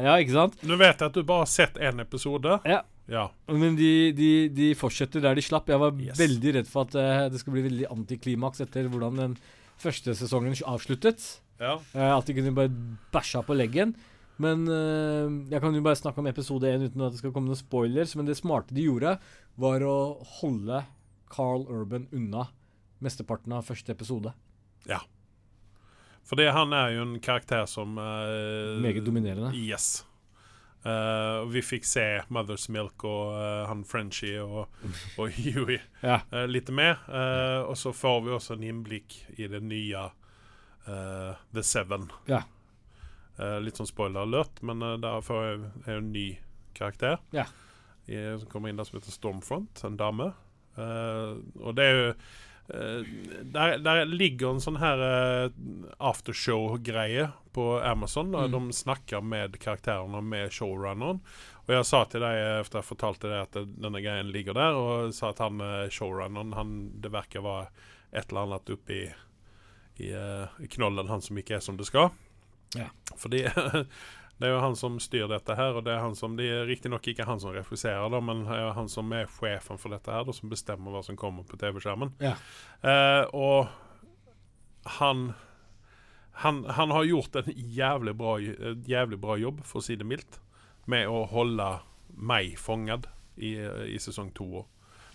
ja, 0.06 0.14
ikke 0.22 0.36
sant? 0.36 0.60
Nå 0.70 0.78
vet 0.78 1.02
jeg 1.02 1.10
at 1.10 1.18
du 1.18 1.24
bare 1.26 1.44
har 1.48 1.50
sett 1.50 1.80
én 1.82 2.00
episode. 2.04 2.60
Ja. 2.70 2.84
Ja. 3.10 3.26
Men 3.50 3.76
de, 3.78 3.90
de, 4.18 4.30
de 4.54 4.70
fortsetter 4.78 5.22
der 5.26 5.36
de 5.38 5.44
slapp. 5.46 5.68
Jeg 5.74 5.82
var 5.82 5.98
Yes. 6.00 6.18
veldig 6.22 6.54
redd 6.60 6.70
for 6.70 6.86
at 6.88 7.32
det 7.34 7.42
skulle 7.42 7.58
bli 7.60 7.68
veldig 7.72 7.90
antiklimaks 7.94 8.62
etter 8.66 8.88
hvordan 8.90 9.18
den 9.20 9.36
første 9.82 10.14
sesongen 10.18 10.56
avsluttet. 10.66 11.26
Ja. 11.62 11.78
Eh, 11.94 12.12
at 12.12 12.28
de 12.28 12.36
kunne 12.38 12.54
bare 12.56 12.72
bæsja 13.14 13.44
på 13.46 13.56
leggen. 13.58 13.96
Men 14.42 14.66
eh, 14.68 15.30
jeg 15.54 15.62
kan 15.64 15.76
jo 15.76 15.84
bare 15.86 15.96
snakke 16.00 16.20
om 16.20 16.28
episode 16.28 16.68
1 16.68 16.90
uten 16.90 17.06
at 17.06 17.16
det 17.16 17.22
skal 17.22 17.32
komme 17.36 17.48
noen 17.52 17.60
spoilers. 17.60 18.16
Men 18.20 18.28
det 18.28 18.38
smarte 18.40 18.76
de 18.76 18.88
gjorde, 18.88 19.16
var 19.60 19.86
å 19.88 19.98
holde 20.42 20.84
Carl 21.32 21.64
Urban 21.72 22.10
unna 22.16 22.50
mesteparten 23.04 23.54
av 23.56 23.66
første 23.68 23.92
episode. 23.92 24.32
Ja 24.86 25.00
Fordi 26.26 26.46
han 26.54 26.74
er 26.78 26.92
jo 26.94 27.06
en 27.06 27.16
karakter 27.24 27.66
som 27.70 27.98
uh, 27.98 28.76
Meget 28.82 29.06
dominerende. 29.06 29.50
Yes. 29.58 30.06
Uh, 30.86 31.42
vi 31.50 31.64
fikk 31.66 31.88
se 31.90 32.04
Mother's 32.30 32.68
Milk 32.70 33.02
og 33.10 33.32
uh, 33.34 33.64
han 33.70 33.82
Frenchie 33.88 34.44
og, 34.44 34.70
og 35.18 35.34
Huey 35.42 35.80
Ja. 36.04 36.20
litt 36.46 36.70
mer. 36.70 37.02
Og 37.66 37.74
så 37.80 37.94
får 37.96 38.22
vi 38.28 38.36
også 38.36 38.60
en 38.60 38.68
innblikk 38.70 39.18
i 39.40 39.50
det 39.50 39.64
nye 39.66 40.06
eh, 40.88 41.44
The 41.54 41.64
Seven. 41.64 42.10
Ja. 42.30 42.44
Uh, 43.36 43.58
litt 43.60 43.76
sånn 43.76 43.90
spoiler 43.90 44.24
alert, 44.24 44.62
men 44.64 44.80
uh, 44.80 44.94
der 45.02 45.20
får 45.26 45.42
jeg 45.44 45.56
er 45.60 45.90
det 45.90 45.96
en 46.00 46.12
ny 46.14 46.26
karakter 46.78 47.18
Ja. 47.36 47.44
i, 48.08 48.16
som 48.40 48.48
kommer 48.52 48.72
inn 48.72 48.80
der 48.80 48.88
som 48.88 48.96
heter 49.00 49.12
Stormfront, 49.12 49.84
en 49.84 49.98
dame. 50.00 50.30
Uh, 50.78 51.42
og 51.60 51.76
det 51.76 51.84
er 51.88 51.96
jo 51.96 52.08
eh, 52.68 53.10
der, 53.56 53.78
der 53.84 54.06
ligger 54.10 54.50
en 54.56 54.64
sånn 54.64 54.80
her 54.82 55.04
eh, 55.06 55.50
aftershow-greie 56.04 57.30
på 57.56 57.66
Amazon. 57.86 58.32
Mm. 58.36 58.52
De 58.52 58.74
snakker 58.76 59.22
med 59.24 59.60
karakterene, 59.62 60.22
med 60.22 60.52
showrunneren. 60.52 61.22
Og 61.66 61.74
jeg 61.74 61.88
sa 61.88 62.04
til 62.10 62.24
deg 62.26 62.40
efter 62.62 62.82
jeg 62.82 62.90
fortalte 62.90 63.32
deg 63.32 63.46
at 63.46 63.60
denne 63.80 64.02
greien 64.04 64.32
ligger 64.34 64.58
der, 64.58 64.76
og 64.80 65.14
sa 65.16 65.32
at 65.32 65.40
han 65.44 65.62
eh, 65.64 65.88
showrunneren 65.94 66.56
han, 66.58 66.74
Det 67.02 67.12
virker 67.14 67.46
være 67.46 67.70
et 68.12 68.28
eller 68.30 68.46
annet 68.48 68.76
oppi 68.76 69.06
i, 69.98 70.12
eh, 70.14 70.64
i 70.64 70.68
knollen, 70.68 71.08
han 71.08 71.22
som 71.22 71.38
ikke 71.38 71.58
er 71.58 71.64
som 71.64 71.78
det 71.78 71.88
skal. 71.88 72.12
Ja. 72.76 72.90
Fordi 73.18 73.44
det 74.38 74.48
er 74.48 74.52
jo 74.52 74.62
han 74.64 74.76
som 74.80 75.00
styrer 75.00 75.32
dette 75.32 75.56
her, 75.58 75.78
og 75.78 75.86
det 75.88 75.96
er 75.96 76.04
han 76.04 76.18
som 76.18 76.36
Det 76.40 76.50
er 76.52 76.68
riktignok 76.68 77.08
ikke 77.08 77.28
han 77.28 77.40
som 77.40 77.56
refuserer, 77.56 78.10
da, 78.12 78.20
men 78.20 78.44
det 78.48 78.60
er 78.60 78.76
han 78.76 78.92
som 78.92 79.12
er 79.16 79.32
sjefen 79.32 79.80
for 79.82 79.96
dette 79.96 80.12
her, 80.12 80.28
da, 80.28 80.36
som 80.36 80.52
bestemmer 80.52 80.96
hva 80.96 81.04
som 81.06 81.20
kommer 81.20 81.48
på 81.48 81.60
TV-skjermen. 81.62 82.16
Ja. 82.24 82.36
Eh, 82.84 83.24
og 83.34 83.72
han, 85.00 85.34
han 86.44 86.64
Han 86.78 86.92
har 86.92 87.04
gjort 87.04 87.36
en 87.36 87.52
jævlig 87.56 88.16
bra, 88.16 88.38
jævlig 88.40 89.20
bra 89.20 89.38
jobb, 89.38 89.64
for 89.66 89.82
å 89.82 89.86
si 89.86 89.96
det 89.96 90.08
mildt, 90.08 90.40
med 90.86 91.08
å 91.10 91.24
holde 91.26 91.80
meg 92.16 92.60
fanget 92.62 93.08
i, 93.36 93.56
i 93.58 93.98
sesong 94.00 94.30
to. 94.36 94.66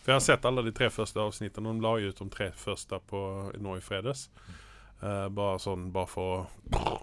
For 0.00 0.12
jeg 0.12 0.16
har 0.16 0.24
sett 0.24 0.48
alle 0.48 0.64
de 0.64 0.72
tre 0.74 0.88
første 0.90 1.20
avsnittene. 1.20 1.74
De 1.76 1.84
la 1.84 1.92
ut 2.00 2.18
de 2.18 2.26
tre 2.32 2.50
første 2.56 2.98
på, 3.10 3.20
nå 3.60 3.76
i 3.76 3.84
fredags. 3.84 4.28
Eh, 5.00 5.26
bare 5.32 5.58
sånn 5.62 5.88
Bare 5.94 6.10
for 6.10 6.46
å 6.76 6.96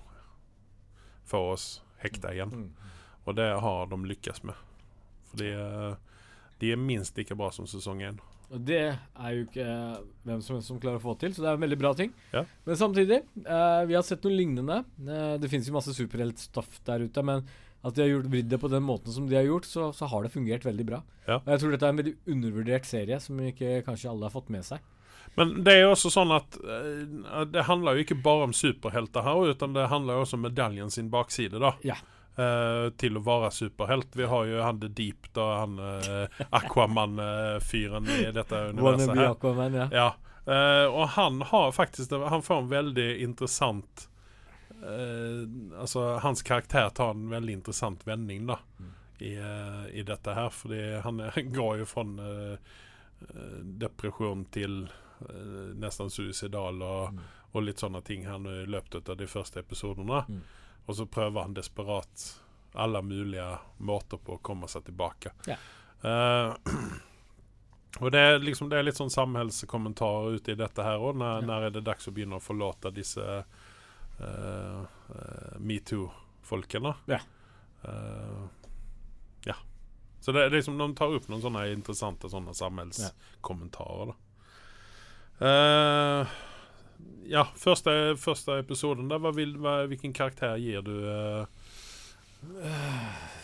få 1.28 1.44
oss 1.54 1.68
hekta 2.04 2.32
igjen. 2.34 2.54
Mm. 2.54 2.96
Og 3.28 3.36
det 3.36 3.50
har 3.60 3.90
de 3.92 4.00
lykkes 4.08 4.44
med. 4.48 4.56
Fordi 5.32 5.50
uh, 5.60 5.98
de 6.62 6.72
er 6.72 6.80
minst 6.80 7.18
like 7.20 7.36
bra 7.36 7.50
som 7.52 7.68
sesong 7.68 8.06
én. 8.06 8.22
Og 8.48 8.62
det 8.64 8.80
er 8.88 9.32
jo 9.36 9.44
ikke 9.44 9.66
hvem 10.24 10.44
som 10.44 10.56
helst 10.56 10.72
som 10.72 10.80
klarer 10.80 11.02
å 11.02 11.04
få 11.04 11.18
til, 11.20 11.34
så 11.36 11.44
det 11.44 11.50
er 11.50 11.58
en 11.58 11.64
veldig 11.66 11.80
bra 11.82 11.92
ting. 12.00 12.14
Ja. 12.32 12.46
Men 12.64 12.80
samtidig, 12.80 13.18
eh, 13.44 13.82
vi 13.90 13.98
har 13.98 14.06
sett 14.08 14.24
noe 14.24 14.38
lignende. 14.38 14.78
Eh, 15.04 15.34
det 15.42 15.50
finnes 15.52 15.68
jo 15.68 15.76
masse 15.76 15.92
superheltstoff 15.98 16.80
der 16.88 17.04
ute, 17.04 17.24
men 17.28 17.44
at 17.84 17.96
de 17.96 18.06
har 18.06 18.14
gjort 18.14 18.30
vridd 18.32 18.48
det 18.50 18.60
på 18.62 18.72
den 18.72 18.86
måten 18.88 19.12
som 19.14 19.28
de 19.28 19.36
har 19.36 19.44
gjort, 19.44 19.68
så, 19.68 19.90
så 19.92 20.08
har 20.08 20.24
det 20.24 20.32
fungert 20.32 20.64
veldig 20.66 20.86
bra. 20.88 21.02
Ja. 21.28 21.42
Og 21.42 21.52
jeg 21.52 21.62
tror 21.62 21.76
dette 21.76 21.90
er 21.90 21.96
en 21.96 22.00
veldig 22.00 22.16
undervurdert 22.38 22.88
serie 22.88 23.20
som 23.24 23.44
ikke 23.44 23.82
kanskje 23.86 24.14
alle 24.14 24.30
har 24.30 24.34
fått 24.34 24.54
med 24.54 24.64
seg. 24.68 24.80
Men 25.38 25.64
det 25.64 25.74
er 25.78 25.84
også 25.86 26.10
sånn 26.10 26.32
at 26.34 26.56
eh, 26.66 27.44
det 27.54 27.68
handler 27.68 27.94
jo 27.94 28.06
ikke 28.08 28.16
bare 28.26 28.48
om 28.48 28.54
superhelter 28.58 29.22
her, 29.22 29.52
utan 29.54 29.76
det 29.76 29.84
handler 29.92 30.18
jo 30.18 30.24
også 30.26 30.40
om 30.40 30.48
medaljen 30.48 30.90
sin 30.90 31.12
bakside, 31.14 31.60
da. 31.62 31.76
Ja. 31.86 31.98
Uh, 32.38 32.90
til 33.02 33.18
å 33.18 33.22
være 33.26 33.52
superhelt. 33.54 34.18
Vi 34.18 34.26
har 34.30 34.50
jo 34.50 34.64
han 34.66 34.82
The 34.82 34.90
Deep, 34.98 35.30
da, 35.38 35.46
han 35.62 35.78
uh, 35.78 36.42
Aquaman-fyren 36.58 38.10
i 38.14 38.28
dette 38.34 38.64
universet 38.74 39.14
her. 39.14 39.32
Aquaman, 39.36 39.78
ja. 39.78 39.88
Ja. 39.94 40.10
Og 40.88 41.10
han 41.18 41.42
har 41.50 41.74
faktisk 41.76 42.14
Han 42.32 42.44
får 42.46 42.62
en 42.62 42.70
veldig 42.72 43.08
interessant 43.20 44.06
Altså, 44.80 46.04
hans 46.24 46.40
karakter 46.48 46.88
tar 46.96 47.10
en 47.12 47.26
veldig 47.34 47.58
interessant 47.58 48.06
vending, 48.08 48.46
da. 48.48 48.56
I, 49.20 49.34
I 49.92 50.06
dette 50.08 50.38
her. 50.38 50.48
Fordi 50.56 50.80
han 51.04 51.20
går 51.58 51.82
jo 51.82 51.90
fra 51.90 52.06
depresjon 53.84 54.46
til 54.56 54.86
nesten 55.76 56.10
suicidal 56.10 56.82
og, 56.82 57.14
Mm. 57.14 57.20
og 57.54 57.64
litt 57.64 57.80
sånne 57.80 58.04
ting 58.04 58.26
her 58.26 58.38
nå 58.40 58.50
i 58.64 58.66
løpet 58.66 59.10
av 59.10 59.18
de 59.18 59.26
første 59.28 59.60
episodene. 59.60 60.26
Mm. 60.28 60.42
Og 60.88 60.96
så 60.96 61.06
prøver 61.06 61.42
han 61.42 61.54
desperat 61.54 62.40
alle 62.76 63.02
mulige 63.02 63.58
måter 63.80 64.18
på 64.18 64.36
å 64.38 64.42
komme 64.42 64.68
seg 64.68 64.84
tilbake. 64.86 65.32
Yeah. 65.48 65.58
Uh, 65.98 66.54
og 68.02 68.12
det 68.12 68.20
er 68.20 68.36
liksom 68.40 68.70
Det 68.70 68.78
er 68.78 68.84
litt 68.84 68.96
sånn 69.00 69.10
samhällskommentarer 69.10 70.36
ute 70.36 70.52
i 70.52 70.56
dette 70.56 70.84
her 70.86 71.00
òg. 71.02 71.16
Når, 71.18 71.40
Ja. 71.42 71.46
når 71.48 71.64
er 71.66 71.70
det 71.72 71.84
dags 71.88 72.08
å 72.08 72.12
begynne 72.14 72.38
å 72.38 72.44
forlate 72.44 72.92
disse 72.94 73.24
uh, 74.22 74.86
metoo-folkene? 75.58 76.94
Ja. 77.08 77.20
Eh, 77.84 78.46
ja. 79.46 79.56
Så 80.20 80.32
det 80.32 80.44
er 80.46 80.50
liksom 80.54 80.78
de 80.78 80.88
tar 80.98 81.14
opp 81.16 81.28
noen 81.30 81.42
sånne 81.42 81.66
interessante 81.74 82.30
sånne 82.30 82.54
samhällskommentarer. 82.58 84.06
da. 84.14 84.16
Eh, 85.40 86.36
ja, 87.30 87.44
første, 87.60 87.92
første 88.18 88.56
episoden 88.64 89.10
der, 89.12 89.20
hva 89.22 89.34
vil, 89.36 89.56
hva, 89.62 89.80
hvilken 89.92 90.14
karakter 90.16 90.58
gir 90.62 90.82
du? 90.86 90.94
eh? 91.12 91.46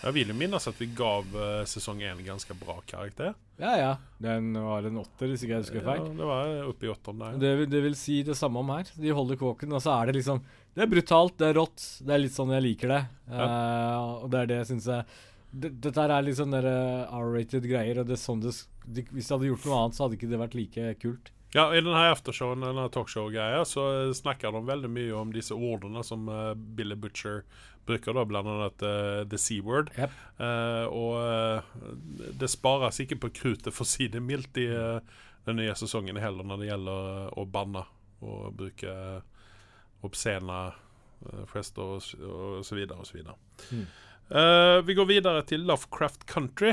jeg 0.03 0.13
vil 0.15 0.29
jo 0.31 0.35
minnes 0.37 0.67
at 0.69 0.77
vi 0.79 0.85
gav 0.95 1.25
eh, 1.35 1.63
sesong 1.67 1.99
én 2.05 2.19
ganske 2.25 2.55
bra 2.59 2.75
karakter. 2.87 3.33
Ja, 3.61 3.73
ja. 3.77 3.91
Den 4.21 4.53
var 4.57 4.85
en 4.87 4.99
åtter, 5.01 5.29
hvis 5.31 5.43
ikke 5.45 5.57
jeg 5.57 5.65
husker 5.65 5.83
Ja, 5.85 5.97
det 6.17 6.27
var 6.29 6.53
oppe 6.71 6.87
i 6.87 6.91
åtteren 6.93 7.19
der. 7.21 7.37
Det, 7.41 7.51
vil- 7.59 7.69
det 7.73 7.81
vil 7.87 7.97
si 7.99 8.21
det 8.25 8.37
samme 8.39 8.61
om 8.63 8.71
her. 8.73 8.89
De 8.95 9.13
holder 9.17 9.39
kåken, 9.41 9.73
og 9.77 9.83
så 9.83 9.93
er 9.99 10.09
det 10.11 10.17
liksom 10.21 10.41
Det 10.73 10.85
er 10.87 10.89
brutalt, 10.93 11.35
det 11.37 11.51
er 11.51 11.57
rått. 11.59 11.83
Det 12.01 12.15
er 12.15 12.23
litt 12.23 12.33
sånn 12.37 12.53
jeg 12.55 12.65
liker 12.69 12.93
det. 12.95 13.01
Eh, 13.29 13.99
og 14.23 14.29
det 14.33 14.39
er 14.43 14.51
det 14.53 14.59
jeg 14.63 14.71
syns 14.73 14.89
jeg 14.93 15.05
Dette 15.53 15.93
her 16.01 16.09
er 16.15 16.23
litt 16.25 16.39
sånn 16.39 16.55
eh, 16.57 17.13
R-rated 17.13 17.67
greier, 17.69 17.99
og 18.01 18.07
det 18.09 18.15
er 18.17 18.23
sånn 18.23 18.39
det, 18.41 18.55
de, 18.89 19.03
hvis 19.13 19.27
de 19.29 19.35
hadde 19.35 19.49
gjort 19.51 19.67
noe 19.69 19.81
annet, 19.83 19.97
så 19.99 20.07
hadde 20.07 20.17
ikke 20.17 20.29
det 20.31 20.39
vært 20.41 20.55
like 20.57 20.93
kult. 21.03 21.29
Ja, 21.53 21.67
I 21.75 21.81
denne 21.85 22.07
aftershowen, 22.09 22.63
denne 22.65 22.87
talkshow-greia, 22.89 23.59
så 23.69 23.83
eh, 24.07 24.13
snakker 24.17 24.51
de 24.55 24.61
veldig 24.65 24.89
mye 24.89 25.13
om 25.19 25.33
disse 25.35 25.53
ordene 25.53 26.01
som 26.05 26.25
uh, 26.31 26.53
Billy 26.57 26.95
Butcher 26.97 27.43
bruker, 27.85 28.15
da, 28.15 28.23
blant 28.25 28.47
annet 28.49 28.85
uh, 28.87 29.19
the 29.29 29.37
C-word. 29.37 29.91
Yep. 29.99 30.15
Uh, 30.39 30.85
og 30.89 32.33
det 32.39 32.49
spares 32.49 33.01
ikke 33.03 33.19
på 33.25 33.29
krutet, 33.41 33.69
for 33.75 33.85
å 33.85 33.91
si 33.91 34.07
det 34.09 34.21
mildt, 34.23 34.57
i 34.63 34.69
den 35.43 35.59
nye 35.59 35.75
sesongen 35.75 36.17
heller, 36.23 36.47
når 36.47 36.61
det 36.63 36.69
gjelder 36.71 37.33
å 37.37 37.45
banne 37.51 37.83
og 38.23 38.53
bruke 38.55 38.93
obscene 40.07 40.61
gester 41.51 41.83
og, 41.83 42.01
s- 42.03 42.15
og 42.23 42.63
så 42.65 42.75
videre 42.79 43.03
og 43.03 43.07
så 43.07 43.17
videre. 43.17 43.35
Mm. 43.75 43.85
Vi 44.87 44.95
går 44.95 45.07
videre 45.09 45.43
til 45.47 45.65
Lovecraft 45.67 46.23
Country. 46.31 46.71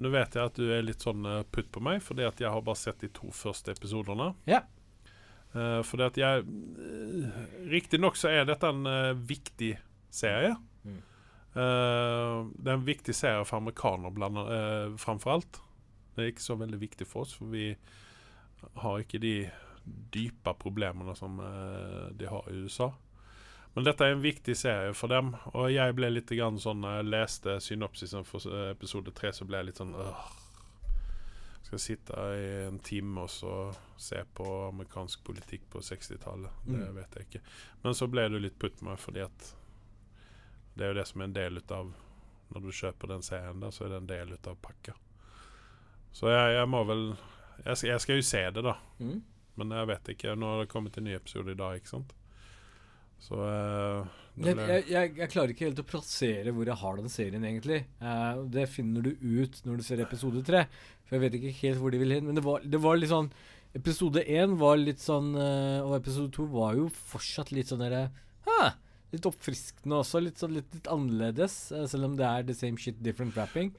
Nå 0.00 0.12
vet 0.12 0.36
jeg 0.36 0.48
at 0.48 0.56
du 0.56 0.70
er 0.72 0.84
litt 0.84 1.04
sånn 1.04 1.26
eh, 1.28 1.42
putt 1.52 1.68
på 1.72 1.82
meg, 1.84 2.00
fordi 2.04 2.24
at 2.24 2.40
jeg 2.40 2.52
har 2.52 2.64
bare 2.64 2.80
sett 2.80 3.02
de 3.02 3.10
to 3.12 3.28
første 3.36 3.74
episodene. 3.74 4.30
Ja. 4.48 4.62
Uh, 5.52 5.82
fordi 5.84 6.04
at 6.06 6.16
jeg 6.16 6.44
uh, 6.48 7.40
Riktignok 7.68 8.16
så 8.16 8.30
er 8.32 8.46
dette 8.48 8.70
en 8.72 8.86
uh, 8.88 9.12
viktig 9.12 9.74
serie. 10.12 10.54
Mm. 10.86 11.02
Uh, 11.52 12.48
det 12.56 12.70
er 12.70 12.78
en 12.78 12.86
viktig 12.86 13.16
serie 13.16 13.44
for 13.44 13.60
amerikanere 13.60 14.96
framfor 15.00 15.34
alt. 15.34 15.60
Det 16.16 16.24
er 16.24 16.32
ikke 16.32 16.44
så 16.46 16.56
veldig 16.60 16.80
viktig 16.80 17.08
for 17.08 17.26
oss, 17.26 17.36
for 17.36 17.52
vi 17.52 17.68
har 18.80 19.04
ikke 19.04 19.20
de 19.20 19.36
dype 20.14 20.52
problemene 20.60 21.14
som 21.18 21.40
de 22.14 22.28
har 22.30 22.44
i 22.52 22.60
USA. 22.62 22.92
Men 23.74 23.84
dette 23.86 24.04
er 24.04 24.12
en 24.12 24.20
viktig 24.24 24.54
serie 24.56 24.92
for 24.92 25.08
dem, 25.08 25.30
og 25.56 25.70
jeg 25.72 25.94
ble 25.96 26.10
litt 26.12 26.28
grann 26.36 26.58
sånn 26.60 26.82
Når 26.84 26.98
jeg 26.98 27.06
leste 27.08 27.54
synopsisen 27.64 28.26
for 28.28 28.44
episode 28.68 29.14
tre, 29.16 29.30
så 29.32 29.46
ble 29.48 29.62
jeg 29.62 29.70
litt 29.70 29.80
sånn 29.80 29.94
øh, 29.96 30.26
Skal 31.62 31.78
jeg 31.78 31.84
sitte 31.86 32.26
i 32.36 32.44
en 32.66 32.78
time 32.84 33.24
og 33.24 33.30
så 33.32 33.54
se 33.96 34.20
på 34.36 34.44
amerikansk 34.68 35.22
politikk 35.24 35.64
på 35.72 35.80
60-tallet? 35.80 36.50
Det 36.66 36.76
Mm. 36.82 36.94
vet 36.98 37.14
jeg 37.16 37.26
ikke. 37.30 37.40
Men 37.84 37.94
så 37.96 38.06
ble 38.12 38.28
det 38.28 38.42
litt 38.44 38.58
putt 38.60 38.82
med, 38.84 38.98
fordi 39.00 39.20
at 39.24 39.54
det 40.76 40.84
er 40.84 40.92
jo 40.92 40.98
det 41.00 41.06
som 41.08 41.20
er 41.20 41.24
en 41.30 41.32
del 41.36 41.60
av 41.70 41.94
Når 42.52 42.60
du 42.66 42.70
kjøper 42.76 43.08
den 43.08 43.22
serien 43.24 43.60
der, 43.60 43.70
så 43.72 43.84
er 43.84 43.88
det 43.88 43.96
en 44.02 44.06
del 44.06 44.32
av 44.36 44.56
pakka. 44.60 44.92
Så 46.12 46.28
jeg, 46.28 46.56
jeg 46.58 46.68
må 46.68 46.84
vel 46.84 47.14
jeg 47.64 47.86
jeg 47.88 48.00
skal 48.00 48.16
jo 48.18 48.22
se 48.22 48.50
det, 48.50 48.62
da. 48.64 48.74
Mm. 49.00 49.22
Men 49.56 49.70
jeg 49.70 49.86
vet 49.88 50.08
ikke. 50.12 50.34
Nå 50.36 50.46
har 50.50 50.60
det 50.60 50.68
kommet 50.72 50.96
en 50.98 51.04
ny 51.04 51.14
episode 51.16 51.52
i 51.52 51.56
dag, 51.56 51.76
ikke 51.80 51.88
sant? 51.88 52.12
Så 53.22 53.38
uh, 53.38 54.02
Jeg, 54.42 54.56
jeg, 54.58 54.84
jeg, 54.90 55.12
jeg 55.20 55.30
klarer 55.30 55.52
ikke 55.54 55.68
helt 55.68 55.82
å 55.82 55.86
plassere 55.86 56.52
hvor 56.54 56.66
jeg 56.66 56.78
har 56.80 56.98
den 56.98 57.12
serien, 57.12 57.44
egentlig. 57.46 57.84
Uh, 58.02 58.42
det 58.50 58.66
finner 58.72 59.04
du 59.06 59.12
ut 59.14 59.60
når 59.66 59.78
du 59.78 59.86
ser 59.86 60.02
episode 60.02 60.42
tre. 60.46 60.64
For 61.06 61.16
jeg 61.16 61.24
vet 61.26 61.36
ikke 61.38 61.54
helt 61.60 61.82
hvor 61.82 61.94
de 61.94 62.00
vil 62.02 62.16
hen. 62.16 62.26
Men 62.26 62.38
det 62.38 62.44
var, 62.46 62.64
det 62.66 62.80
var 62.82 62.98
litt 62.98 63.12
sånn 63.12 63.30
Episode 63.72 64.20
én 64.28 64.58
var 64.60 64.74
litt 64.76 65.00
sånn 65.00 65.30
uh, 65.32 65.78
Og 65.86 65.94
episode 65.96 66.28
to 66.36 66.44
var 66.52 66.74
jo 66.76 66.90
fortsatt 66.92 67.54
litt 67.56 67.70
sånn 67.70 67.80
derre 67.80 68.02
«Hæ, 68.44 68.74
Litt 69.14 69.28
oppfriskende 69.28 69.96
også. 70.02 70.20
Litt, 70.24 70.36
sånn, 70.40 70.52
litt, 70.58 70.68
litt 70.76 70.90
annerledes. 70.92 71.54
Uh, 71.72 71.86
selv 71.88 72.10
om 72.10 72.18
det 72.18 72.26
er 72.28 72.44
the 72.48 72.56
same 72.56 72.76
shit, 72.80 72.98
different 73.04 73.36
wrapping. 73.36 73.70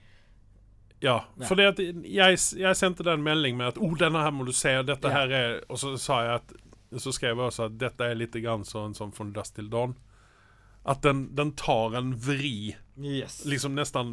Ja, 1.04 1.20
for 1.44 1.60
jeg, 1.60 1.94
jeg 2.08 2.78
sendte 2.80 3.04
den 3.04 3.26
melding 3.26 3.58
med 3.60 3.74
at 3.74 3.80
oh, 3.82 3.92
denne 4.00 4.22
her 4.24 4.32
må 4.32 4.46
du 4.48 4.54
se, 4.56 4.72
dette 4.88 5.10
Ja. 5.12 5.24
her 5.26 5.34
er 5.36 5.56
Og 5.68 5.82
så 5.82 5.98
sa 6.00 6.22
jeg 6.24 6.38
at 6.40 6.54
Så 7.00 7.14
skrev 7.16 7.38
jeg 7.38 7.48
også 7.48 7.66
at 7.70 7.78
dette 7.82 8.06
er 8.10 8.16
litt 8.20 8.36
grann 8.44 8.66
sånn 8.68 8.94
som 8.98 9.12
From 9.16 9.32
Dust 9.34 9.56
Till 9.56 9.70
Dawn. 9.70 9.96
At 10.86 11.02
den, 11.06 11.30
den 11.36 11.54
tar 11.56 11.96
en 11.96 12.12
vri, 12.20 12.76
Yes. 13.00 13.46
liksom 13.48 13.74
nesten 13.74 14.10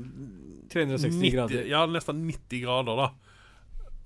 360 0.72 1.18
90 1.18 1.32
grader. 1.34 1.64
Ja, 1.68 1.82
nesten 1.90 2.22
90 2.28 2.60
grader, 2.62 2.96
da. 2.96 3.08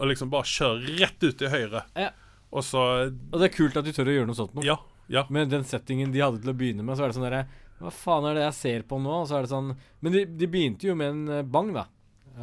Og 0.00 0.08
liksom 0.10 0.30
bare 0.32 0.48
kjører 0.48 0.96
rett 1.02 1.22
ut 1.28 1.36
til 1.38 1.52
høyre. 1.52 1.84
Ja. 1.94 2.08
Og 2.50 2.64
så 2.64 2.80
Og 3.10 3.36
det 3.38 3.50
er 3.50 3.54
kult 3.54 3.76
at 3.76 3.84
de 3.86 3.92
tør 3.94 4.08
å 4.10 4.16
gjøre 4.16 4.26
noe 4.30 4.38
sånt 4.38 4.54
nå. 4.56 4.64
Ja. 4.66 4.78
Ja. 5.12 5.26
Med 5.30 5.50
den 5.52 5.66
settingen 5.68 6.10
de 6.14 6.22
hadde 6.24 6.40
til 6.40 6.50
å 6.54 6.56
begynne 6.56 6.82
med, 6.86 6.96
så 6.96 7.04
er 7.04 7.12
det 7.12 7.18
sånn 7.18 7.26
derre 7.28 7.44
Hva 7.82 7.90
faen 7.92 8.24
er 8.30 8.38
det 8.38 8.44
jeg 8.46 8.56
ser 8.56 8.84
på 8.88 8.96
nå? 9.02 9.12
Og 9.20 9.26
så 9.28 9.36
er 9.36 9.44
det 9.44 9.50
sånn 9.52 9.74
Men 10.00 10.14
de, 10.14 10.22
de 10.40 10.46
begynte 10.48 10.88
jo 10.88 10.94
med 10.96 11.10
en 11.12 11.28
eh, 11.28 11.42
bang, 11.44 11.72
da. 11.76 11.84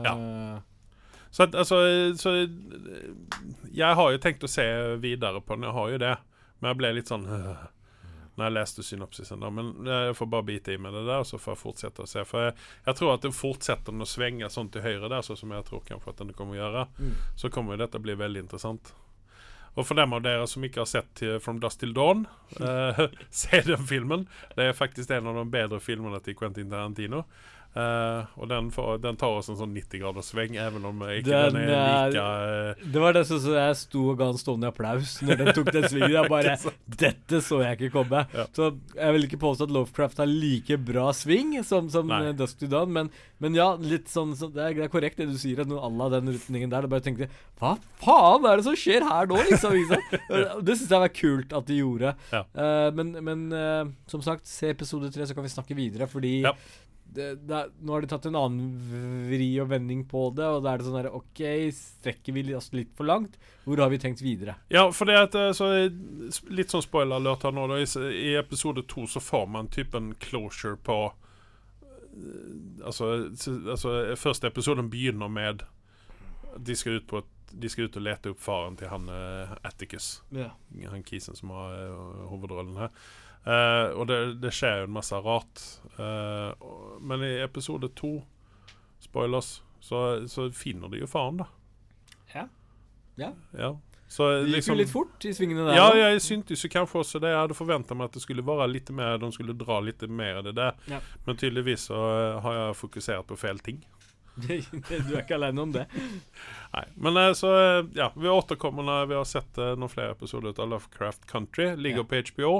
Ja. 0.05 0.13
Eh, 0.13 0.59
Så, 1.31 1.43
altså, 1.43 1.77
så 2.19 2.33
Jeg 3.71 3.95
har 3.95 4.11
jo 4.11 4.19
tenkt 4.19 4.43
å 4.43 4.51
se 4.51 4.65
videre 4.99 5.39
på 5.41 5.55
den, 5.55 5.69
jeg 5.69 5.77
har 5.77 5.93
jo 5.93 6.01
det. 6.01 6.15
Men 6.59 6.73
jeg 6.73 6.79
ble 6.81 6.91
litt 6.97 7.11
sånn 7.11 7.27
Når 8.35 8.45
jeg 8.45 8.55
leste 8.55 8.83
synopsisen. 8.87 9.41
Da. 9.43 9.49
Men 9.51 9.73
jeg 9.87 10.15
får 10.15 10.29
bare 10.31 10.47
bite 10.47 10.75
i 10.75 10.79
med 10.79 10.95
det 10.95 11.03
der, 11.07 11.23
så 11.27 11.39
får 11.39 11.53
jeg 11.53 11.61
fortsette 11.61 12.03
å 12.03 12.09
se. 12.09 12.23
For 12.27 12.47
jeg, 12.47 12.55
jeg 12.87 12.97
tror 12.99 13.13
at 13.13 13.25
det 13.25 13.33
fortsetter 13.35 13.91
den 13.91 14.05
å 14.05 14.07
svenge 14.07 14.49
sånn 14.49 14.71
til 14.71 14.85
høyre 14.85 15.11
der, 15.11 15.25
sånn 15.25 15.39
som 15.39 15.51
jeg 15.51 15.67
tror 15.67 15.83
kanskje 15.87 16.13
at 16.13 16.23
den 16.23 16.31
kommer 16.37 16.55
å 16.55 16.61
gjøre. 16.61 16.85
Mm. 16.99 17.15
Så 17.43 17.51
kommer 17.51 17.75
jo 17.75 17.83
dette 17.83 18.01
bli 18.01 18.15
veldig 18.17 18.45
interessant. 18.45 18.93
Og 19.79 19.87
for 19.87 19.95
dem 19.99 20.15
av 20.15 20.23
dere 20.23 20.47
som 20.51 20.63
ikke 20.67 20.81
har 20.83 20.89
sett 20.89 21.23
From 21.43 21.59
Dust 21.63 21.79
Till 21.79 21.93
Dawn, 21.95 22.25
eh, 22.59 23.05
se 23.43 23.61
den 23.67 23.87
filmen. 23.87 24.27
Det 24.55 24.67
er 24.67 24.77
faktisk 24.77 25.11
en 25.15 25.31
av 25.31 25.39
de 25.39 25.45
bedre 25.51 25.79
filmene 25.83 26.19
til 26.23 26.35
Quentin 26.39 26.71
Tarantino. 26.71 27.23
Eh, 27.71 28.31
og 28.35 28.49
den, 28.51 28.67
får, 28.75 28.97
den 28.99 29.15
tar 29.15 29.37
oss 29.39 29.47
en 29.47 29.55
sånn 29.55 29.71
90-graderssving, 29.71 30.57
even 30.59 30.83
om 30.89 30.97
ikke 31.07 31.29
den, 31.29 31.55
Den 31.55 31.69
er 31.71 32.09
like 32.11 32.23
uh, 32.75 32.81
Det 32.83 32.99
var 32.99 33.15
det 33.15 33.21
som 33.29 33.45
jeg 33.47 33.77
sto 33.79 34.01
og 34.11 34.17
ga 34.19 34.27
en 34.33 34.41
stående 34.41 34.67
applaus 34.67 35.13
når 35.23 35.39
den 35.39 35.51
tok 35.55 35.71
den 35.71 35.87
svingen. 35.87 36.11
Jeg 36.17 36.31
bare 36.33 36.57
Dette 37.05 37.39
så 37.45 37.61
jeg 37.63 37.79
ikke 37.79 37.93
komme. 37.93 38.25
Ja. 38.35 38.43
Så 38.57 38.73
jeg 38.97 39.15
vil 39.15 39.27
ikke 39.29 39.39
påstå 39.45 39.69
at 39.69 39.75
Lovecraft 39.77 40.19
har 40.19 40.27
like 40.27 40.75
bra 40.83 41.05
sving 41.15 41.53
som, 41.63 41.87
som 41.93 42.11
eh, 42.17 42.33
Dusk 42.35 42.59
to 42.59 42.67
Dawn, 42.75 42.91
men, 42.91 43.13
men 43.39 43.55
ja, 43.55 43.69
litt 43.79 44.11
sånn 44.11 44.35
så 44.35 44.51
det, 44.51 44.67
er, 44.67 44.77
det 44.81 44.89
er 44.89 44.93
korrekt 44.97 45.23
det 45.23 45.29
du 45.31 45.39
sier, 45.39 45.63
at 45.63 45.71
noe 45.71 45.79
à 45.79 45.93
la 45.95 46.11
den 46.17 46.27
rutningen 46.35 46.75
der. 46.75 46.83
Du 46.83 46.91
bare 46.91 47.07
tenkte 47.07 47.31
Hva 47.61 47.77
faen 48.03 48.51
er 48.51 48.59
det 48.59 48.67
som 48.67 48.75
skjer 48.83 49.07
her 49.07 49.31
nå, 49.31 49.39
liksom? 49.47 49.79
liksom? 49.79 50.21
Og 50.57 50.67
det 50.67 50.75
syns 50.75 50.91
jeg 50.91 51.05
var 51.07 51.15
kult 51.15 51.55
at 51.55 51.71
de 51.71 51.79
gjorde. 51.79 52.15
Ja. 52.35 52.43
Uh, 52.51 52.91
men 52.99 53.15
men 53.23 53.49
som 54.11 54.19
sagt, 54.25 54.43
se 54.49 54.73
episode 54.75 55.07
tre, 55.13 55.23
så 55.23 55.35
kan 55.37 55.47
vi 55.47 55.55
snakke 55.55 55.77
videre, 55.77 56.11
fordi 56.11 56.41
Ja. 56.43 56.57
Det, 57.13 57.27
det, 57.47 57.55
er- 57.57 57.71
nå 57.83 57.93
har 57.93 58.03
de 58.03 58.09
tatt 58.11 58.25
en 58.29 58.37
annen 58.39 58.67
vri 59.27 59.49
og 59.59 59.69
vending 59.71 60.05
på 60.09 60.29
det, 60.37 60.45
og 60.47 60.61
da 60.63 60.73
er 60.73 60.79
det 60.79 60.87
sånn 60.87 60.97
der 60.99 61.09
OK, 61.17 61.41
strekker 61.75 62.35
vi 62.37 62.43
oss 62.55 62.71
litt 62.75 62.93
for 62.95 63.07
langt? 63.09 63.35
Hvor 63.65 63.81
har 63.83 63.91
vi 63.91 63.99
tenkt 64.01 64.23
videre? 64.23 64.55
Ja, 64.71 64.85
for 64.95 65.09
det 65.09 65.17
at 65.19 65.35
et 65.35 65.57
så, 65.57 65.67
eh, 65.75 65.91
Litt 66.49 66.71
sånn 66.71 66.85
spoiler-alert 66.85 67.43
her 67.47 67.55
nå. 67.55 67.67
Da, 67.71 67.81
i, 67.83 67.89
I 68.31 68.37
episode 68.39 68.85
to 68.87 69.03
så 69.11 69.19
får 69.23 69.45
man 69.51 69.69
typen 69.73 70.13
closure 70.23 70.79
på 70.79 70.97
eh, 71.11 72.87
altså, 72.87 73.11
altså 73.75 74.15
Første 74.15 74.47
episoden 74.47 74.89
begynner 74.91 75.31
med 75.31 75.67
De 76.57 76.75
skal 76.75 77.01
ut 77.01 77.07
på 77.11 77.23
de 77.51 77.67
skal 77.67 77.89
ut 77.89 77.97
og 77.99 78.03
lete 78.05 78.31
opp 78.31 78.39
faren 78.39 78.77
til 78.79 78.87
han 78.87 79.09
uh, 79.11 79.49
Atticus. 79.67 80.21
Yeah. 80.31 80.53
Han 80.87 81.03
kisen 81.03 81.35
som 81.35 81.51
har 81.51 81.73
eh, 81.81 82.21
hovedrollen 82.29 82.77
her. 82.79 82.93
Eh, 83.41 83.87
og 83.97 84.05
det, 84.09 84.19
det 84.43 84.53
skjer 84.53 84.83
jo 84.83 84.89
en 84.89 84.97
masse 84.97 85.17
rart. 85.25 85.63
Uh, 85.97 86.53
men 87.01 87.23
i 87.25 87.33
episode 87.43 87.89
to, 87.97 88.19
spoilers, 89.01 89.59
så, 89.81 90.27
så 90.29 90.49
finner 90.55 90.91
de 90.93 91.01
jo 91.01 91.09
faren, 91.09 91.41
da. 91.41 91.49
Ja. 92.33 92.47
Ja. 93.19 93.31
Ja. 93.57 93.75
Så 94.11 94.27
Det 94.27 94.39
gikk 94.39 94.55
liksom 94.57 94.75
jo 94.75 94.81
litt 94.81 94.91
fort 94.91 95.25
i 95.25 95.31
svingene 95.31 95.65
der. 95.69 95.77
Ja, 95.77 95.85
ja 95.95 96.09
jeg 96.11 96.23
syntes 96.25 96.65
jo 96.65 96.69
kanskje 96.71 96.99
også 96.99 97.19
det. 97.23 97.29
Jeg 97.31 97.39
hadde 97.45 97.55
forventa 97.55 97.95
meg 97.95 98.09
at 98.09 98.17
det 98.17 98.23
skulle 98.25 98.43
være 98.43 98.67
litt 98.67 98.89
mer 98.91 99.15
De 99.21 99.29
skulle 99.31 99.55
dra 99.55 99.77
litt 99.79 100.03
mer 100.03 100.41
i 100.41 100.43
det 100.49 100.55
der. 100.57 100.75
Ja. 100.91 100.99
Men 101.23 101.39
tydeligvis 101.39 101.87
så 101.87 101.99
eh, 102.09 102.39
har 102.43 102.57
jeg 102.57 102.77
fokusert 102.81 103.29
på 103.29 103.39
feil 103.39 103.61
ting. 103.63 103.79
du 104.35 104.51
er 104.51 105.21
ikke 105.21 105.37
alene 105.37 105.63
om 105.63 105.71
det. 105.71 105.85
Nei. 106.75 106.83
Men 107.07 107.21
eh, 107.23 107.31
så 107.39 107.53
eh, 107.55 107.87
Ja, 107.95 108.11
vi 108.17 108.27
återkommer 108.31 108.83
når 108.83 109.07
vi 109.13 109.19
har 109.21 109.31
sett 109.31 109.59
eh, 109.59 109.77
noen 109.79 109.91
flere 109.91 110.17
episoder 110.17 110.59
av 110.59 110.73
Lovecraft 110.73 111.23
Country. 111.31 111.71
Ligger 111.79 112.03
på 112.03 112.19
HBO. 112.33 112.53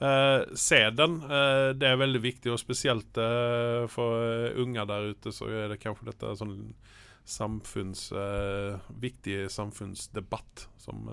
Eh, 0.00 0.54
se 0.58 0.80
den. 0.90 1.20
Eh, 1.22 1.68
det 1.78 1.88
er 1.88 2.00
veldig 2.00 2.20
viktig, 2.24 2.50
og 2.52 2.58
spesielt 2.60 3.16
eh, 3.20 3.84
for 3.92 4.50
unger 4.60 4.88
der 4.90 5.10
ute, 5.14 5.32
så 5.32 5.46
er 5.48 5.68
det 5.72 5.80
kanskje 5.82 6.10
dette 6.10 6.34
sånn 6.40 6.58
samfunns... 7.24 8.10
viktig 9.00 9.46
samfunnsdebatt 9.50 10.66
som 10.76 11.06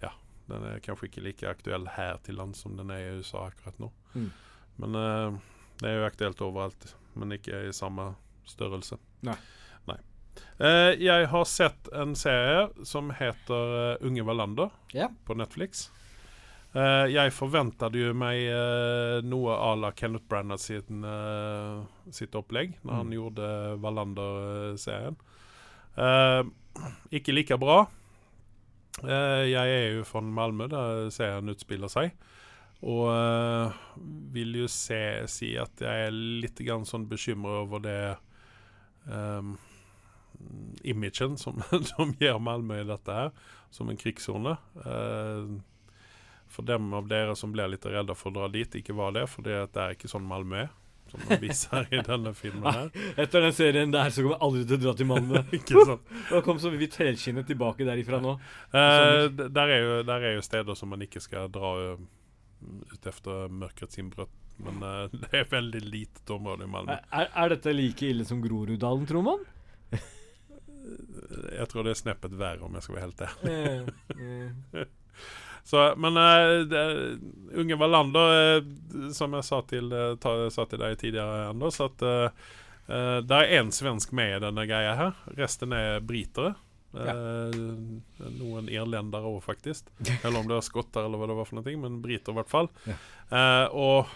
Ja, 0.00 0.14
den 0.48 0.64
er 0.64 0.78
kanskje 0.80 1.10
ikke 1.10 1.24
like 1.26 1.50
aktuell 1.50 1.84
her 1.98 2.16
til 2.24 2.38
lands 2.40 2.62
som 2.64 2.78
den 2.78 2.88
er 2.94 3.02
i 3.02 3.18
USA 3.18 3.42
akkurat 3.50 3.76
nå. 3.82 3.90
Mm. 4.14 4.30
Men 4.80 4.96
det 5.82 5.90
er 5.90 5.98
jo 5.98 6.06
aktuelt 6.08 6.40
overalt, 6.46 6.94
men 7.12 7.36
ikke 7.36 7.66
i 7.68 7.74
samme 7.76 8.14
størrelse. 8.48 8.96
Nei. 9.28 9.36
Nei. 9.90 9.98
Eh, 10.64 10.94
jeg 11.02 11.28
har 11.28 11.44
sett 11.44 11.92
en 11.92 12.16
serie 12.16 12.70
som 12.88 13.10
heter 13.20 14.00
Unge 14.00 14.24
Wallander 14.24 14.72
Ja. 14.96 15.10
på 15.28 15.36
Netflix. 15.36 15.90
Eh, 16.76 17.06
jeg 17.14 17.32
forventet 17.32 17.94
jo 17.96 18.10
meg 18.12 18.42
uh, 18.52 19.22
noe 19.24 19.54
à 19.56 19.70
la 19.80 19.92
Kenneth 19.96 20.26
Branagh 20.28 20.60
sin, 20.60 21.00
uh, 21.08 21.80
sitt 22.12 22.34
opplegg 22.36 22.74
når 22.84 22.98
han 22.98 23.06
Mm. 23.08 23.14
gjorde 23.16 23.46
Wallander-serien. 23.80 25.16
Eh, 25.96 26.42
ikke 27.16 27.32
like 27.32 27.56
bra. 27.56 27.86
Eh, 29.02 29.44
jeg 29.48 29.72
er 29.78 29.94
jo 29.96 30.02
fra 30.04 30.20
Malmö, 30.20 30.66
der 30.68 31.08
serien 31.14 31.48
utspiller 31.48 31.88
seg. 31.88 32.12
Og 32.84 33.06
eh, 33.08 33.72
vil 34.34 34.52
jo 34.60 34.66
se, 34.68 35.00
si 35.32 35.54
at 35.56 35.80
jeg 35.80 36.10
er 36.10 36.12
litt 36.12 36.60
grann 36.60 36.84
sånn 36.84 37.06
bekymra 37.08 37.62
over 37.62 37.80
det 37.80 37.96
um, 39.08 39.54
imagen 40.84 41.38
som 41.40 41.56
de 41.72 42.06
gir 42.20 42.36
Malmö 42.38 42.82
i 42.82 42.88
dette 42.88 43.16
her, 43.16 43.32
som 43.72 43.88
en 43.88 43.96
krigssone. 43.96 44.58
Eh, 44.84 45.56
for 46.56 46.64
dem 46.64 46.88
av 46.96 47.08
dere 47.10 47.36
som 47.36 47.52
blir 47.52 47.68
litt 47.68 47.84
redde 47.84 48.16
for 48.16 48.32
å 48.32 48.38
dra 48.38 48.48
dit, 48.52 48.80
ikke 48.80 48.96
var 48.96 49.12
det, 49.16 49.26
for 49.28 49.44
det 49.44 49.60
er 49.68 49.96
ikke 49.96 50.08
sånn 50.08 50.26
Malmö 50.26 50.64
er. 50.64 50.74
Som 51.06 51.22
de 51.28 51.36
viser 51.38 51.86
i 51.94 52.00
denne 52.02 52.32
filmen 52.34 52.66
her. 52.66 52.88
Etter 53.14 53.44
den 53.44 53.52
serien 53.54 53.92
der 53.94 54.08
så 54.10 54.24
kommer 54.24 54.34
vi 54.34 54.46
aldri 54.46 54.62
til 54.66 54.78
å 54.78 54.82
dra 54.82 54.94
til 54.98 55.08
Malmö. 55.10 55.42
ikke 55.58 55.84
sant? 55.86 56.08
Da 56.32 56.40
kom 56.42 56.58
så 56.62 56.72
vidt 56.74 56.96
helskinnet 56.98 57.46
tilbake 57.46 57.86
derifra 57.86 58.18
nå. 58.24 58.32
Eh, 58.72 59.26
der, 59.36 59.68
er 59.68 59.84
jo, 59.84 59.92
der 60.08 60.26
er 60.30 60.34
jo 60.34 60.42
steder 60.42 60.78
som 60.78 60.90
man 60.90 61.04
ikke 61.06 61.22
skal 61.22 61.52
dra 61.52 61.76
ut 61.94 63.06
efter 63.06 63.52
mørkets 63.52 64.02
innbrudd. 64.02 64.32
Men 64.64 64.82
uh, 64.82 65.04
det 65.22 65.30
er 65.36 65.48
veldig 65.52 65.84
lite 65.84 66.34
område 66.34 66.66
i 66.66 66.72
Malmö. 66.72 66.98
Er, 67.12 67.30
er 67.30 67.54
dette 67.54 67.76
like 67.76 68.10
ille 68.10 68.26
som 68.26 68.42
Groruddalen, 68.42 69.06
tror 69.06 69.28
man? 69.28 69.46
Jeg 70.86 71.66
tror 71.70 71.86
det 71.86 71.92
er 71.92 71.98
sneppet 71.98 72.34
verre, 72.38 72.62
om 72.66 72.74
jeg 72.78 72.86
skal 72.86 72.96
være 72.96 73.06
helt 73.06 73.22
ærlig. 73.26 74.86
Eh, 75.72 75.80
eh. 75.80 75.88
Så, 75.92 75.94
men 75.98 76.16
uh, 76.16 76.66
det, 76.70 76.84
unge 77.58 77.78
Wallander, 77.80 78.60
uh, 78.60 79.10
som 79.12 79.34
jeg 79.34 79.44
sa 79.44 79.62
til, 79.66 79.90
eh, 79.92 80.14
ta, 80.22 80.36
sa 80.50 80.66
til 80.70 80.82
deg 80.82 80.98
tidligere, 81.00 81.50
Anders, 81.50 81.80
at 81.84 82.06
uh, 82.06 82.54
det 82.86 83.34
er 83.34 83.56
én 83.58 83.72
svensk 83.74 84.12
med 84.14 84.36
i 84.36 84.42
denne 84.44 84.62
greia 84.68 84.94
her. 84.94 85.18
Resten 85.34 85.72
er 85.74 85.98
britere. 86.06 86.54
Eh, 86.96 87.56
noen 88.38 88.68
irlendere 88.72 89.28
òg, 89.28 89.40
faktisk. 89.44 89.90
Eller 90.22 90.38
om 90.38 90.48
det 90.48 90.56
var 90.56 90.64
skotter, 90.64 91.04
eller 91.04 91.20
hva 91.20 91.28
det 91.28 91.36
var 91.38 91.48
for 91.48 91.58
noe, 91.58 91.74
men 91.82 92.00
briter 92.04 92.32
i 92.32 92.38
hvert 92.38 92.52
fall. 92.52 92.70
Ja. 92.86 92.96
Eh, 93.26 93.74
og 93.76 94.14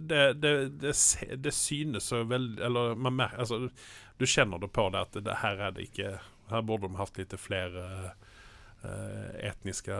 det, 0.00 0.24
det, 0.42 0.54
det, 0.82 0.94
det 1.40 1.52
synes 1.56 2.10
så 2.10 2.24
veldig 2.28 2.60
Eller 2.66 2.98
man 3.00 3.14
mer, 3.16 3.30
altså, 3.40 3.70
du 4.18 4.26
kjenner 4.28 4.60
det 4.60 4.68
på 4.76 4.84
det 4.92 5.00
at 5.06 5.16
det 5.24 5.36
her 5.40 5.62
er 5.64 5.72
det 5.72 5.86
ikke 5.86 6.10
Her 6.50 6.66
burde 6.68 6.90
de 6.90 6.98
hatt 6.98 7.16
litt 7.16 7.32
flere 7.40 7.84
eh, 7.86 8.19
etniske 8.82 9.96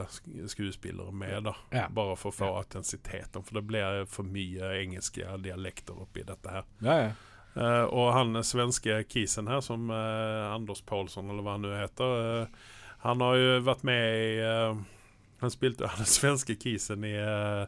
skuespillere 0.48 1.12
med, 1.12 1.42
da. 1.44 1.52
Ja. 1.70 1.88
Bare 1.92 2.16
for 2.16 2.32
å 2.32 2.34
få 2.34 2.46
Ja. 2.48 2.62
autentisiteten. 2.62 3.42
For 3.44 3.58
det 3.58 3.66
blir 3.68 4.04
for 4.08 4.24
mye 4.24 4.70
engelske 4.80 5.26
dialekter 5.44 6.00
oppi 6.00 6.22
dette 6.24 6.50
her. 6.50 6.64
Ja, 6.80 6.96
ja. 7.02 7.10
Uh, 7.56 7.84
og 7.90 8.12
han 8.14 8.38
svenske 8.46 9.02
kisen 9.10 9.48
her, 9.50 9.60
som 9.60 9.90
uh, 9.90 10.54
Anders 10.54 10.80
Paulsson, 10.86 11.28
eller 11.28 11.42
hva 11.42 11.56
han 11.58 11.64
nå 11.66 11.72
heter, 11.74 12.44
uh, 12.46 12.46
han 13.00 13.20
har 13.24 13.36
jo 13.40 13.52
vært 13.64 13.82
med 13.88 14.02
i 14.20 14.32
eh, 14.44 14.80
Han 15.40 15.50
spilte 15.52 15.84
er 15.88 16.04
svenske 16.04 16.52
kisen 16.60 17.04
i 17.08 17.14
eh, 17.16 17.64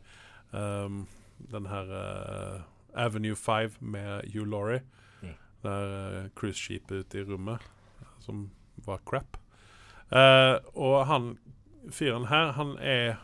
um, 0.53 1.07
den 1.53 1.67
her 1.71 1.89
eh, 1.97 2.59
Avenue 3.01 3.35
5 3.35 3.79
med 3.81 4.29
Hugh 4.35 4.45
Laurie. 4.45 4.83
Mm. 5.23 5.35
Der 5.65 6.29
cruiseskipet 6.37 7.07
ute 7.07 7.23
i 7.23 7.25
rommet, 7.25 7.65
eh, 8.03 8.11
som 8.21 8.51
var 8.85 9.01
crap. 9.09 9.39
Eh, 10.13 10.57
og 10.77 11.07
han 11.09 11.37
fyren 11.93 12.29
her, 12.29 12.53
han 12.59 12.77
er 12.79 13.17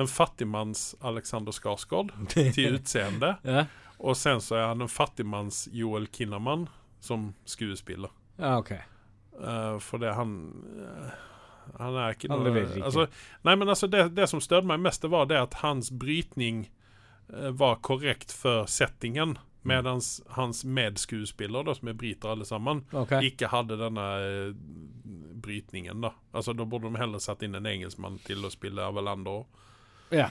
en 0.00 0.08
fattigmanns 0.08 0.92
Alexander 1.00 1.52
Skarsgård 1.52 2.12
til 2.32 2.76
utseende. 2.76 3.36
ja. 3.44 3.66
Og 4.02 4.16
sen 4.18 4.40
så 4.42 4.56
er 4.58 4.64
han 4.72 4.82
en 4.82 4.90
fattigmanns 4.90 5.68
Joel 5.70 6.08
Kinnaman 6.10 6.64
som 7.00 7.32
skuespiller. 7.46 8.10
ja, 8.38 8.56
ok. 8.58 8.72
Uh, 9.32 9.78
for 9.80 10.02
det 10.02 10.10
han 10.12 10.32
uh, 10.76 11.12
Han 11.78 11.94
er 11.96 12.12
ikke 12.12 12.28
noe. 12.28 12.50
Altså, 12.82 13.06
nei, 13.46 13.54
men 13.56 13.70
altså 13.70 13.86
det, 13.86 14.10
det 14.16 14.26
som 14.28 14.42
størde 14.42 14.66
meg 14.66 14.82
mest, 14.82 15.04
det 15.06 15.12
var 15.14 15.28
det 15.30 15.38
at 15.38 15.54
hans 15.62 15.92
brytning 15.94 16.66
var 17.30 17.78
korrekt 17.86 18.34
for 18.34 18.66
settingen. 18.68 19.36
Mens 19.62 20.20
hans 20.34 20.64
medskuespiller, 20.64 21.62
da, 21.64 21.74
som 21.74 21.88
er 21.88 21.94
briter 21.98 22.32
alle 22.32 22.44
sammen, 22.44 22.80
okay. 22.90 23.28
ikke 23.30 23.46
hadde 23.52 23.76
denne 23.78 24.06
eh, 24.26 24.54
brytningen. 25.42 26.00
da 26.02 26.10
Altså 26.32 26.52
Da 26.52 26.66
burde 26.66 26.90
de 26.90 26.98
heller 26.98 27.22
satt 27.22 27.42
inn 27.46 27.54
en 27.54 27.68
engelskmann 27.70 28.18
til 28.26 28.42
å 28.42 28.50
spille 28.50 28.82
Avelander. 28.82 29.44
Ja. 30.10 30.30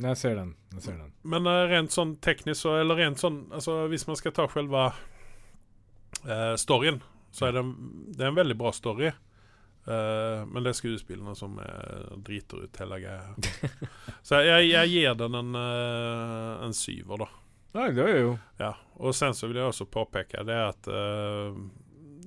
Jeg 0.00 0.16
ser 0.16 0.34
den. 0.38 0.54
Jeg 0.74 0.82
ser 0.82 0.98
den. 0.98 1.12
Men 1.22 1.46
uh, 1.48 1.62
rent 1.68 1.92
sånn 1.92 2.16
teknisk, 2.24 2.66
eller 2.72 2.96
rent 2.96 3.20
sånn 3.20 3.42
altså 3.52 3.82
Hvis 3.92 4.06
man 4.08 4.16
skal 4.16 4.32
ta 4.36 4.46
selve 4.48 4.84
uh, 4.90 6.54
storyen, 6.60 7.02
så 7.30 7.48
er 7.48 7.56
det, 7.56 7.64
en- 7.64 8.06
det 8.16 8.24
er 8.24 8.32
en 8.32 8.38
veldig 8.40 8.56
bra 8.58 8.72
story. 8.74 9.12
Uh, 9.86 10.46
men 10.48 10.64
det 10.64 10.72
er 10.72 10.78
skuespillerne 10.80 11.36
som 11.36 11.58
er, 11.62 12.08
driter 12.24 12.64
ut 12.64 12.80
hele 12.82 13.00
greia. 13.02 13.52
så 14.26 14.42
jeg, 14.44 14.72
jeg 14.72 14.92
gir 14.94 15.20
den 15.20 15.38
en, 15.38 15.60
en 15.60 16.76
syver, 16.76 17.26
da. 17.26 17.30
Nei, 17.76 17.90
det 17.94 18.06
er 18.06 18.18
jo 18.18 18.32
Ja. 18.58 18.74
Og 19.00 19.14
sen 19.16 19.34
så 19.36 19.48
vil 19.48 19.60
jeg 19.60 19.70
også 19.70 19.86
påpeke 19.88 20.42
det 20.44 20.56
at 20.58 20.88
uh, 20.90 21.54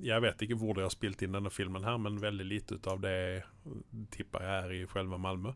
Jeg 0.04 0.22
vet 0.24 0.42
ikke 0.42 0.56
hvor 0.58 0.74
de 0.76 0.82
har 0.84 0.92
spilt 0.92 1.22
inn 1.22 1.36
denne 1.36 1.52
filmen, 1.52 1.84
her 1.84 1.98
men 2.00 2.20
veldig 2.20 2.46
lite 2.48 2.78
av 2.90 3.00
det 3.04 3.44
tipper 4.12 4.42
jeg 4.44 4.64
er 4.64 4.72
i 4.76 4.80
selve 4.90 5.18
Malmö. 5.20 5.54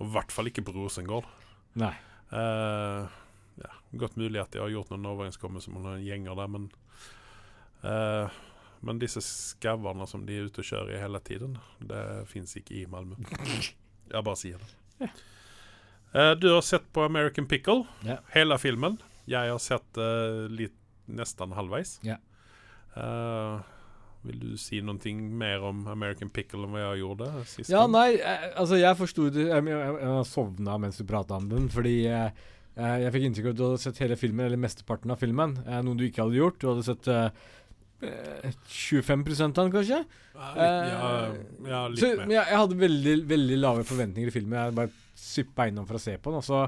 Og 0.00 0.06
i 0.08 0.12
hvert 0.12 0.32
fall 0.34 0.50
ikke 0.50 0.64
på 0.66 0.74
Rosengård. 0.76 1.28
Nei. 1.80 1.92
Uh, 2.32 3.06
ja, 3.60 3.70
godt 4.00 4.16
mulig 4.20 4.40
at 4.40 4.52
de 4.52 4.60
har 4.60 4.72
gjort 4.72 4.90
noen 4.92 5.08
overenskommelser 5.12 5.72
med 5.74 5.84
noen 5.86 6.04
gjenger 6.04 6.36
der, 6.36 6.52
men 6.52 6.70
uh, 7.84 8.40
Men 8.82 8.98
disse 8.98 9.20
skauene 9.22 10.06
som 10.10 10.24
de 10.26 10.34
er 10.36 10.48
ute 10.50 10.58
og 10.58 10.66
kjører 10.66 10.96
i 10.96 11.00
hele 11.00 11.20
tiden, 11.22 11.52
det 11.78 12.26
fins 12.26 12.56
ikke 12.58 12.80
i 12.80 12.86
Malmö. 12.90 13.14
Jeg 14.12 14.24
bare 14.26 14.40
sier 14.40 14.58
det. 14.58 14.72
Eh, 15.06 15.20
du 16.12 16.48
har 16.52 16.60
sett 16.66 16.84
på 16.92 17.04
American 17.06 17.46
Pickle, 17.48 17.84
Ja. 18.04 18.18
hele 18.34 18.58
filmen. 18.60 18.98
Jeg 19.30 19.48
har 19.52 19.58
sett 19.62 19.96
uh, 19.98 20.48
litt 20.50 20.74
nesten 21.08 21.52
halvveis. 21.56 21.98
Ja. 22.04 22.18
Uh, 22.96 23.60
vil 24.22 24.38
du 24.38 24.50
si 24.60 24.78
noe 24.84 25.12
mer 25.34 25.62
om 25.66 25.80
American 25.90 26.30
Pickle 26.30 26.62
enn 26.66 26.74
hva 26.74 26.82
jeg 26.84 27.00
gjorde 27.02 27.28
sist? 27.50 27.70
Ja, 27.72 27.86
nei, 27.90 28.20
eh, 28.20 28.44
altså 28.60 28.78
jeg 28.78 28.94
forsto 29.00 29.24
det 29.34 29.48
Jeg, 29.48 29.64
jeg, 29.66 29.96
jeg 29.98 30.26
sovna 30.30 30.76
mens 30.78 31.00
du 31.00 31.04
prata 31.08 31.40
om 31.40 31.48
den, 31.50 31.66
fordi 31.72 31.94
eh, 32.06 32.28
eh, 32.76 32.94
jeg 33.02 33.14
fikk 33.16 33.26
inntrykk 33.28 33.48
av 33.48 33.54
at 33.54 33.58
du 33.58 33.64
hadde 33.66 33.80
sett 33.82 33.98
hele 34.04 34.18
filmen, 34.20 34.46
eller 34.46 34.60
mesteparten 34.62 35.10
av 35.14 35.18
filmen. 35.22 35.56
Eh, 35.66 35.80
noe 35.82 35.98
du 35.98 36.04
ikke 36.06 36.22
hadde 36.22 36.38
gjort. 36.38 36.60
Du 36.62 36.68
hadde 36.70 36.86
sett 36.86 37.10
eh, 37.10 37.42
eh, 38.06 38.54
25 38.70 39.24
av 39.48 39.56
den, 39.58 39.74
kanskje? 39.74 40.02
Ja, 40.36 40.52
litt, 40.54 40.94
ja, 40.94 41.10
ja, 41.72 41.82
litt 41.90 42.04
Så, 42.04 42.12
mer. 42.22 42.30
jeg, 42.36 42.44
jeg 42.52 42.60
hadde 42.62 42.80
veldig, 42.86 43.16
veldig 43.34 43.58
lave 43.64 43.86
forventninger 43.90 44.30
i 44.30 44.36
filmen. 44.38 44.60
Jeg 44.60 44.78
bare 44.78 44.94
suppa 45.22 45.68
innom 45.70 45.86
for 45.88 45.98
å 46.00 46.02
se 46.02 46.16
på 46.18 46.32
den. 46.32 46.40
Og 46.42 46.46
så 46.46 46.64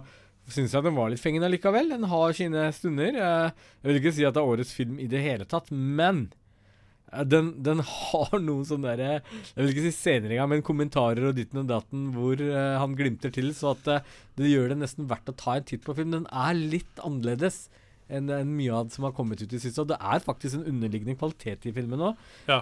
syns 0.54 0.74
jeg 0.76 0.84
den 0.84 0.96
var 0.96 1.08
litt 1.12 1.22
fengende 1.22 1.48
likevel. 1.50 1.88
Den 1.94 2.06
har 2.10 2.32
sine 2.36 2.66
stunder. 2.76 3.16
Eh, 3.16 3.68
Jeg 3.82 3.90
vil 3.90 4.00
ikke 4.02 4.14
si 4.16 4.24
at 4.28 4.34
det 4.36 4.42
er 4.42 4.50
årets 4.54 4.74
film 4.76 4.98
i 5.00 5.06
det 5.10 5.22
hele 5.24 5.46
tatt, 5.48 5.70
men 5.72 6.26
eh, 7.12 7.22
den, 7.24 7.52
den 7.64 7.80
har 7.94 8.34
noen 8.38 8.66
sånne 8.68 8.92
derre 8.92 9.14
Jeg 9.22 9.56
vil 9.62 9.72
ikke 9.72 9.86
si 9.86 9.94
scener 9.96 10.34
engang, 10.36 10.50
men 10.52 10.66
kommentarer 10.66 11.30
og 11.30 11.38
ditten 11.38 11.62
og 11.64 11.70
datten 11.72 12.10
hvor 12.16 12.36
eh, 12.44 12.74
han 12.82 12.94
glimter 12.98 13.32
til, 13.34 13.50
så 13.56 13.72
at 13.72 13.88
eh, 13.96 14.04
det 14.36 14.52
gjør 14.52 14.74
det 14.74 14.82
nesten 14.82 15.08
verdt 15.10 15.32
å 15.32 15.38
ta 15.40 15.56
en 15.58 15.64
titt 15.72 15.82
på 15.86 15.96
film. 15.96 16.12
Den 16.14 16.28
er 16.30 16.52
litt 16.60 17.00
annerledes 17.02 17.64
enn 18.12 18.28
en 18.28 18.50
mye 18.52 18.68
av 18.76 18.84
det 18.90 18.92
som 18.98 19.06
har 19.08 19.14
kommet 19.16 19.40
ut 19.40 19.52
i 19.56 19.58
siste. 19.62 19.80
Og 19.80 19.88
det 19.88 19.96
er 19.96 20.20
faktisk 20.20 20.58
en 20.58 20.66
underliggende 20.74 21.16
kvalitet 21.16 21.64
i 21.64 21.72
filmen 21.72 22.02
òg. 22.04 22.18
Ja. 22.50 22.58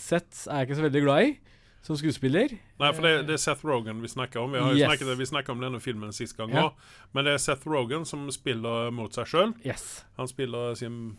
Seth 0.00 0.46
er 0.48 0.62
jeg 0.62 0.68
ikke 0.70 0.78
så 0.78 0.86
veldig 0.86 1.02
glad 1.04 1.26
i 1.26 1.34
som 1.82 1.96
skuespiller. 1.96 2.52
Nei, 2.80 2.90
for 2.92 3.02
det, 3.06 3.12
det 3.28 3.36
er 3.38 3.42
Seth 3.42 3.64
Rogen 3.66 4.02
vi 4.04 4.08
snakker 4.10 4.42
om. 4.42 4.52
Vi 4.52 4.58
har 4.62 4.74
Yes. 4.74 4.88
snakket, 4.90 5.14
vi 5.18 5.26
snakket 5.30 5.54
om 5.54 5.60
denne 5.62 5.80
filmen 5.80 6.12
sist 6.12 6.36
gang 6.36 6.50
Ja. 6.52 6.70
Men 7.14 7.24
det 7.24 7.34
er 7.38 7.38
Seth 7.38 7.68
Rogen 7.68 8.04
som 8.04 8.26
spiller 8.34 8.90
mot 8.92 9.12
seg 9.14 9.26
sjøl. 9.30 9.54
Yes. 9.64 10.04
Han 10.18 10.28
spiller 10.28 10.74
sin 10.76 11.16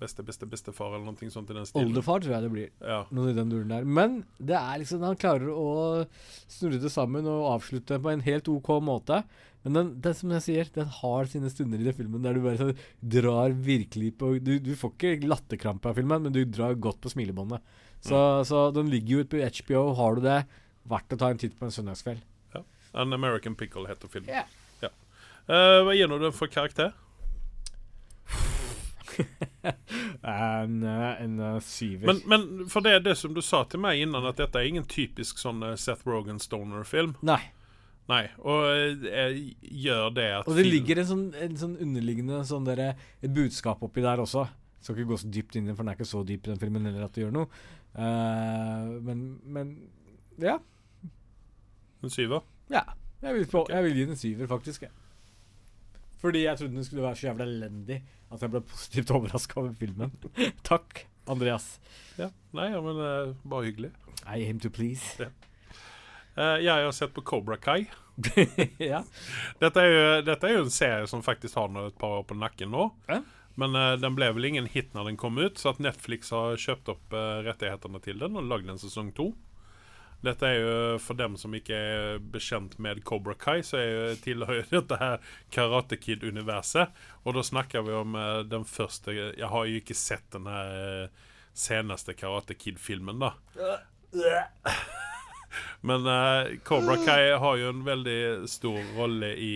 beste, 0.00 0.22
beste, 0.24 0.46
bestefar 0.48 0.94
eller 0.96 1.04
noe 1.12 1.30
sånt 1.32 1.50
i 1.52 1.56
den 1.56 1.66
stilen. 1.68 1.90
Oldefar, 1.92 2.20
tror 2.24 2.34
jeg 2.34 2.42
det 2.46 2.50
blir. 2.52 2.70
Ja. 2.80 3.02
Noe 3.12 3.30
i 3.32 3.36
den 3.36 3.50
duren 3.52 3.68
der. 3.72 3.84
Men 3.84 4.22
det 4.40 4.56
er 4.56 4.80
liksom 4.80 5.04
han 5.04 5.16
klarer 5.20 5.48
å 5.52 6.06
snurre 6.48 6.80
det 6.80 6.92
sammen 6.92 7.28
og 7.28 7.46
avslutte 7.54 8.00
på 8.00 8.12
en 8.12 8.24
helt 8.24 8.48
OK 8.52 8.68
måte. 8.84 9.22
Men 9.64 9.76
den, 9.76 9.90
den 10.00 10.14
som 10.16 10.32
jeg 10.32 10.44
sier, 10.46 10.70
den 10.72 10.88
har 11.02 11.28
sine 11.28 11.50
stunder 11.52 11.80
i 11.80 11.84
den 11.84 11.96
filmen 11.96 12.22
der 12.24 12.32
du 12.36 12.40
bare 12.46 12.70
drar 13.04 13.52
virkelig 13.52 14.14
på 14.16 14.38
Du, 14.40 14.54
du 14.58 14.72
får 14.78 14.94
ikke 14.96 15.28
latterkrampe 15.28 15.90
av 15.92 16.00
filmen, 16.00 16.22
men 16.24 16.32
du 16.32 16.42
drar 16.48 16.74
godt 16.80 17.00
på 17.04 17.12
smilebåndet. 17.12 17.60
Så, 18.00 18.18
så 18.48 18.70
den 18.72 18.88
ligger 18.92 19.18
jo 19.18 19.24
ute 19.24 19.36
på 19.36 19.42
HBO. 19.44 19.82
Har 19.98 20.16
du 20.16 20.24
det, 20.24 20.38
verdt 20.88 21.12
å 21.12 21.20
ta 21.20 21.30
en 21.30 21.40
titt 21.40 21.58
på 21.58 21.68
en 21.68 21.74
søndagskveld. 21.74 22.24
An 22.92 23.12
American 23.14 23.54
Pickle 23.54 23.86
heter 23.86 24.10
filmen. 24.10 24.32
Ja. 24.34 24.46
Uh, 25.50 25.82
hva 25.86 25.92
gir 25.96 26.06
du 26.10 26.16
den 26.22 26.34
for 26.34 26.50
karakter? 26.50 26.92
En, 30.22 30.82
eh, 30.82 31.22
en 31.24 31.40
eh, 31.40 31.60
syver. 31.60 32.06
Men, 32.06 32.20
men 32.30 32.68
for 32.70 32.84
det 32.84 32.92
er 32.94 33.02
det 33.04 33.16
som 33.18 33.32
du 33.36 33.40
sa 33.44 33.62
til 33.68 33.80
meg 33.82 34.00
innan, 34.04 34.24
at 34.28 34.38
dette 34.40 34.60
er 34.60 34.68
ingen 34.68 34.86
typisk 34.88 35.40
sånn 35.40 35.62
eh, 35.66 35.74
Seth 35.80 36.06
Rogen 36.08 36.38
stoner-film. 36.40 37.14
Nei. 37.26 37.40
Nei, 38.10 38.24
og 38.42 39.04
jeg 39.06 39.42
gjør 39.84 40.08
det 40.16 40.28
at 40.40 40.48
Og 40.48 40.56
det 40.56 40.64
film- 40.64 40.74
ligger 40.74 41.00
en 41.02 41.08
sånn, 41.10 41.26
en 41.46 41.58
sånn 41.60 41.76
underliggende 41.82 42.40
sånn 42.48 42.66
der, 42.66 42.82
et 43.22 43.34
budskap 43.34 43.82
oppi 43.86 44.02
der 44.04 44.22
også. 44.22 44.46
Skal 44.80 44.96
ikke 44.96 45.12
gå 45.12 45.18
så 45.20 45.30
dypt 45.30 45.56
inn 45.58 45.66
i 45.66 45.70
den, 45.70 45.76
for 45.78 45.84
den 45.84 45.92
er 45.92 45.98
ikke 45.98 46.08
så 46.10 46.22
dyp 46.26 46.46
i 46.48 46.52
den 46.54 46.60
filmen 46.62 46.88
heller 46.88 47.06
at 47.06 47.14
det 47.16 47.26
gjør 47.26 47.34
noe. 47.36 47.50
Eh, 47.94 48.90
men, 49.06 49.40
men 49.44 49.74
ja. 50.40 50.58
En 52.02 52.12
syver? 52.12 52.44
Ja. 52.70 52.84
Jeg 53.20 53.36
vil, 53.36 53.46
på, 53.52 53.66
jeg 53.68 53.84
vil 53.84 53.96
gi 53.98 54.04
den 54.06 54.16
en 54.16 54.20
syver, 54.20 54.48
faktisk. 54.48 54.86
Fordi 56.20 56.44
jeg 56.44 56.58
trodde 56.58 56.74
den 56.76 56.84
skulle 56.84 57.04
være 57.04 57.16
så 57.16 57.26
jævla 57.26 57.44
elendig 57.44 58.00
at 58.30 58.42
jeg 58.44 58.52
ble 58.52 58.62
positivt 58.64 59.10
overraska 59.16 59.60
over 59.60 59.72
filmen. 59.76 60.12
Takk, 60.70 61.04
Andreas. 61.30 61.74
Ja. 62.18 62.30
Nei, 62.56 62.70
ja, 62.74 62.80
men 62.84 63.00
uh, 63.00 63.34
bare 63.44 63.68
hyggelig. 63.68 63.90
I 64.24 64.44
aim 64.46 64.60
to 64.60 64.70
please. 64.70 65.16
Eh, 65.20 66.56
jeg 66.62 66.84
har 66.84 66.92
sett 66.94 67.12
på 67.16 67.24
Cobra 67.26 67.56
Kai. 67.56 67.84
ja. 68.92 69.02
Dette 69.60 69.82
er, 69.82 69.90
jo, 69.90 70.04
dette 70.28 70.46
er 70.46 70.58
jo 70.58 70.64
en 70.66 70.72
serie 70.72 71.08
som 71.10 71.24
faktisk 71.24 71.56
har 71.58 71.72
noe 71.72 71.90
et 71.90 71.98
par 71.98 72.20
år 72.20 72.26
på 72.28 72.36
nakken 72.38 72.72
nå. 72.72 72.86
Ja. 73.10 73.20
Men 73.60 73.76
uh, 73.76 73.92
den 74.00 74.16
ble 74.16 74.30
vel 74.32 74.48
ingen 74.48 74.68
hit 74.72 74.94
når 74.96 75.10
den 75.10 75.20
kom 75.20 75.38
ut, 75.38 75.60
så 75.60 75.74
at 75.74 75.82
Netflix 75.84 76.32
har 76.34 76.60
kjøpt 76.60 76.88
opp 76.94 77.16
uh, 77.16 77.42
rettighetene 77.44 78.00
til 78.04 78.20
den 78.22 78.38
og 78.40 78.48
lagd 78.48 78.70
en 78.72 78.80
sesong 78.80 79.12
to. 79.16 79.30
Dette 80.24 80.44
er 80.44 80.58
jo 80.60 80.72
for 81.00 81.16
dem 81.16 81.36
som 81.40 81.54
ikke 81.56 81.76
er 81.76 82.18
bekjent 82.32 82.74
med 82.82 83.00
Cobra 83.08 83.34
Kai, 83.40 83.60
så 83.64 83.78
er 83.80 83.88
jo, 83.88 84.16
tilhører 84.24 84.68
dette 84.72 84.98
her 85.00 85.16
Karate 85.52 85.96
Kid-universet. 86.00 86.92
Og 87.24 87.36
da 87.36 87.44
snakker 87.46 87.84
vi 87.86 87.96
om 87.96 88.16
uh, 88.16 88.40
den 88.48 88.64
første 88.68 89.16
Jeg 89.16 89.52
har 89.52 89.68
jo 89.68 89.80
ikke 89.80 89.96
sett 89.96 90.26
den 90.36 90.48
her 90.48 91.08
seneste 91.56 92.16
Karate 92.16 92.56
Kid-filmen, 92.56 93.20
da. 93.20 93.34
Men 95.88 96.06
Cobra 96.62 96.94
Kai 97.02 97.32
har 97.42 97.56
jo 97.58 97.72
en 97.72 97.80
veldig 97.82 98.48
stor 98.48 98.78
rolle 98.94 99.32
i 99.34 99.54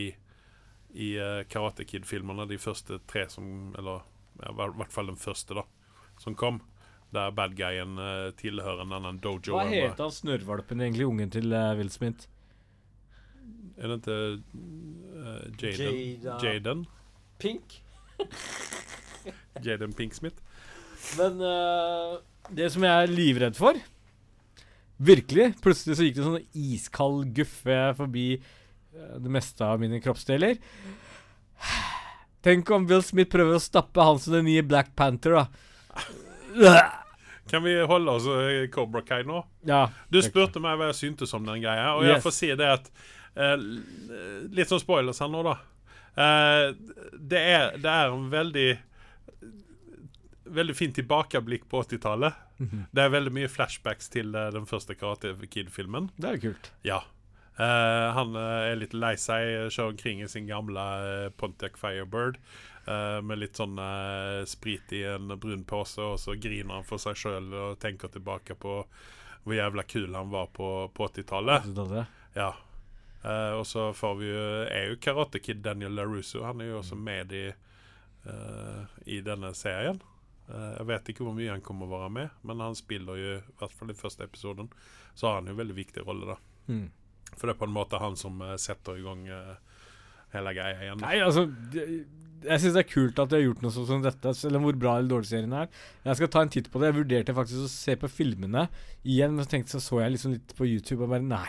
i 0.94 1.14
uh, 1.18 1.42
Karate 1.50 1.86
Kid-filmene, 1.88 2.46
de 2.50 2.58
første 2.60 3.00
tre 3.10 3.26
som 3.32 3.74
Eller 3.78 4.04
ja, 4.42 4.50
i 4.50 4.54
hvert 4.54 4.94
fall 4.94 5.10
den 5.10 5.18
første, 5.20 5.54
da, 5.54 5.62
som 6.22 6.34
kom. 6.38 6.60
Der 7.14 7.30
bad 7.34 7.54
guyen 7.58 7.98
uh, 8.00 8.30
tilhører 8.38 8.82
en 8.82 8.94
annen 8.96 9.20
dojo. 9.22 9.54
Hva 9.54 9.68
heter 9.70 10.06
han 10.06 10.14
snørrvalpen 10.14 10.82
egentlig, 10.82 11.06
ungen 11.06 11.30
til 11.34 11.54
uh, 11.54 11.74
Will 11.78 11.92
Smith? 11.94 12.26
Er 13.78 13.90
det 13.90 14.00
ikke 14.00 14.18
uh, 15.14 15.40
Jaden? 15.62 15.96
Jada. 16.22 16.38
Jaden? 16.42 16.86
Pink. 17.38 17.80
Jaden 19.64 19.94
Pinksmith? 19.94 20.36
Men 21.18 21.40
uh, 21.42 22.18
det 22.54 22.70
som 22.72 22.84
jeg 22.86 23.02
er 23.04 23.12
livredd 23.12 23.58
for 23.58 23.78
Virkelig, 25.04 25.52
plutselig 25.62 25.96
så 25.98 26.06
gikk 26.06 26.18
det 26.18 26.26
sånn 26.26 26.44
iskald 26.54 27.32
guffe 27.34 27.78
forbi 27.98 28.28
eh, 28.36 28.44
det 28.94 29.30
meste 29.32 29.64
av 29.66 29.80
mine 29.82 30.00
kroppsdeler. 30.04 30.58
Tenk 32.44 32.70
om 32.76 32.86
Will 32.90 33.02
Smith 33.02 33.30
prøver 33.32 33.56
å 33.56 33.62
stappe 33.62 34.04
han 34.04 34.18
som 34.20 34.34
den 34.36 34.44
nye 34.48 34.62
Black 34.66 34.90
Panther, 34.98 35.38
da. 35.38 35.46
Kan 37.50 37.62
vi 37.64 37.74
holde 37.88 38.10
oss 38.18 38.26
i 38.28 38.68
Cobra 38.72 39.02
Kai 39.04 39.22
nå? 39.28 39.42
Ja. 39.68 39.86
Du 40.12 40.20
spurte 40.24 40.60
meg 40.64 40.78
hva 40.80 40.90
jeg 40.90 40.98
syntes 41.00 41.32
om 41.36 41.44
den 41.48 41.62
greia, 41.64 41.90
og 41.96 42.04
jeg 42.06 42.16
Yes. 42.18 42.24
får 42.24 42.34
si 42.36 42.50
det 42.56 42.68
at 42.72 42.90
uh, 43.36 43.56
Litt 44.54 44.70
sånn 44.70 44.80
spoilers 44.82 45.20
her 45.20 45.28
nå, 45.32 45.42
da. 45.44 45.56
Uh, 46.14 46.72
det, 47.18 47.40
er, 47.40 47.76
det 47.82 47.90
er 47.90 48.12
en 48.14 48.28
veldig 48.32 48.68
Veldig 50.54 50.74
fin 50.76 50.92
tilbakeblikk 50.94 51.64
på 51.72 51.80
80-tallet. 51.82 52.34
Det 52.92 53.00
er 53.02 53.08
veldig 53.10 53.30
mye 53.32 53.48
flashbacks 53.50 54.10
til 54.12 54.34
uh, 54.36 54.50
den 54.52 54.66
første 54.68 54.92
Karate 54.94 55.32
Kid-filmen. 55.50 56.10
Det 56.20 56.28
er 56.34 56.40
kult. 56.42 56.68
Ja. 56.84 56.98
Eh, 57.56 58.06
han 58.16 58.36
eh, 58.36 58.72
er 58.72 58.78
litt 58.80 58.94
lei 58.96 59.14
seg, 59.20 59.70
kjører 59.70 59.92
omkring 59.92 60.22
i 60.24 60.30
sin 60.30 60.48
gamle 60.48 60.84
eh, 61.06 61.28
Pontiac 61.38 61.78
Firebird. 61.78 62.40
eh, 62.86 63.20
med 63.22 63.40
litt 63.40 63.60
sånn 63.60 63.78
eh, 63.78 64.42
sprit 64.50 64.92
i 64.92 65.04
en 65.14 65.36
brun 65.40 65.64
pose, 65.64 66.02
og 66.02 66.18
så 66.20 66.34
griner 66.34 66.80
han 66.80 66.88
for 66.88 67.02
seg 67.02 67.16
sjøl 67.16 67.52
og 67.54 67.78
tenker 67.82 68.10
tilbake 68.12 68.58
på 68.58 68.82
hvor 69.44 69.56
jævla 69.56 69.84
kul 69.84 70.14
han 70.16 70.32
var 70.32 70.48
på, 70.56 70.68
på 70.94 71.08
80-tallet. 71.08 71.68
Ja. 72.34 72.54
Uh, 73.24 73.56
og 73.60 73.66
så 73.68 73.86
får 73.96 74.16
vi 74.20 74.26
jo 74.28 74.40
er 74.68 74.90
jo 74.90 74.96
Karate 75.00 75.40
Kid 75.40 75.62
Daniel 75.64 75.94
LaRusso. 75.96 76.42
Han 76.44 76.60
er 76.60 76.72
jo 76.72 76.80
også 76.80 76.96
med 76.96 77.32
i, 77.32 77.46
eh, 78.28 78.98
i 79.08 79.20
denne 79.24 79.52
serien. 79.56 80.00
Eh, 80.48 80.72
jeg 80.78 80.88
vet 80.90 81.08
ikke 81.08 81.24
hvor 81.24 81.36
mye 81.36 81.52
han 81.52 81.64
kommer 81.64 81.88
å 81.88 81.94
være 81.94 82.10
med, 82.12 82.42
men 82.44 82.60
han 82.60 82.76
spiller 82.76 83.20
jo, 83.20 83.38
i 83.40 83.56
hvert 83.60 83.76
fall 83.78 83.92
i 83.92 83.96
første 83.96 84.26
episoden, 84.26 84.68
så 85.16 85.28
har 85.30 85.38
han 85.38 85.48
jo 85.48 85.54
en 85.54 85.62
veldig 85.62 85.76
viktig 85.78 86.04
rolle, 86.04 86.34
da. 86.34 86.36
Mm. 86.68 86.86
For 87.38 87.46
det 87.50 87.54
er 87.56 87.60
på 87.62 87.68
en 87.68 87.74
måte 87.76 88.00
han 88.02 88.16
som 88.20 88.40
eh, 88.44 88.56
setter 88.60 88.98
i 89.00 89.04
gang 89.06 89.24
eh, 89.28 89.54
hele 90.34 90.54
greia 90.56 90.80
igjen. 90.82 91.00
Nei, 91.04 91.16
altså 91.22 91.44
Jeg 91.74 92.60
syns 92.60 92.74
det 92.76 92.82
er 92.82 92.88
kult 92.90 93.20
at 93.22 93.30
de 93.30 93.38
har 93.38 93.44
gjort 93.46 93.62
noe 93.64 93.72
sånt 93.72 93.88
som 93.88 94.02
dette, 94.04 94.34
selv 94.36 94.58
om 94.58 94.66
hvor 94.68 94.76
bra 94.76 94.96
eller 94.98 95.08
dårlig 95.14 95.30
serien 95.30 95.52
er. 95.56 95.68
Jeg 96.04 96.18
skal 96.20 96.28
ta 96.34 96.42
en 96.44 96.52
titt 96.52 96.66
på 96.72 96.80
det. 96.82 96.90
Jeg 96.90 96.98
vurderte 96.98 97.36
faktisk 97.36 97.64
å 97.64 97.70
se 97.72 97.94
på 98.02 98.10
filmene 98.12 98.66
igjen, 99.04 99.32
men 99.36 99.46
så 99.46 99.54
tenkte 99.54 99.76
så, 99.76 99.80
så 99.80 100.02
jeg 100.02 100.16
liksom 100.16 100.34
litt 100.36 100.52
på 100.58 100.66
YouTube 100.68 101.06
og 101.06 101.14
bare 101.14 101.24
Nei, 101.24 101.46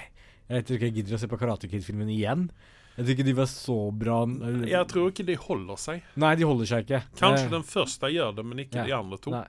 jeg 0.47 0.63
tror 0.67 0.77
ikke 0.79 0.89
jeg 0.91 0.97
gidder 1.01 1.17
å 1.17 1.19
se 1.25 1.27
på 1.31 1.39
Karate 1.41 1.67
Kid-filmen 1.71 2.09
igjen. 2.13 2.47
Jeg 2.95 3.03
tror 3.03 3.15
ikke 3.17 3.27
de 3.27 3.33
var 3.35 3.49
så 3.51 3.75
bra 3.91 4.21
eller- 4.23 4.69
Jeg 4.71 4.87
tror 4.87 5.09
ikke 5.11 5.25
de 5.27 5.35
holder 5.35 5.75
seg. 5.83 6.03
Nei, 6.15 6.35
de 6.39 6.45
holder 6.47 6.65
seg 6.69 6.85
ikke. 6.85 7.01
Kanskje 7.19 7.45
Eh, 7.49 7.51
den 7.57 7.63
første 7.67 8.07
gjør 8.13 8.35
det, 8.37 8.45
men 8.45 8.61
ikke 8.63 8.77
ja. 8.79 8.85
de 8.87 8.93
andre 8.95 9.17
to. 9.19 9.31
Nei. 9.35 9.47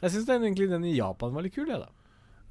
Jeg 0.00 0.10
syns 0.14 0.28
egentlig 0.30 0.70
den 0.70 0.84
i 0.88 0.94
Japan 0.96 1.34
var 1.34 1.42
litt 1.44 1.52
kul, 1.54 1.66
jeg, 1.68 1.82
da. 1.82 1.90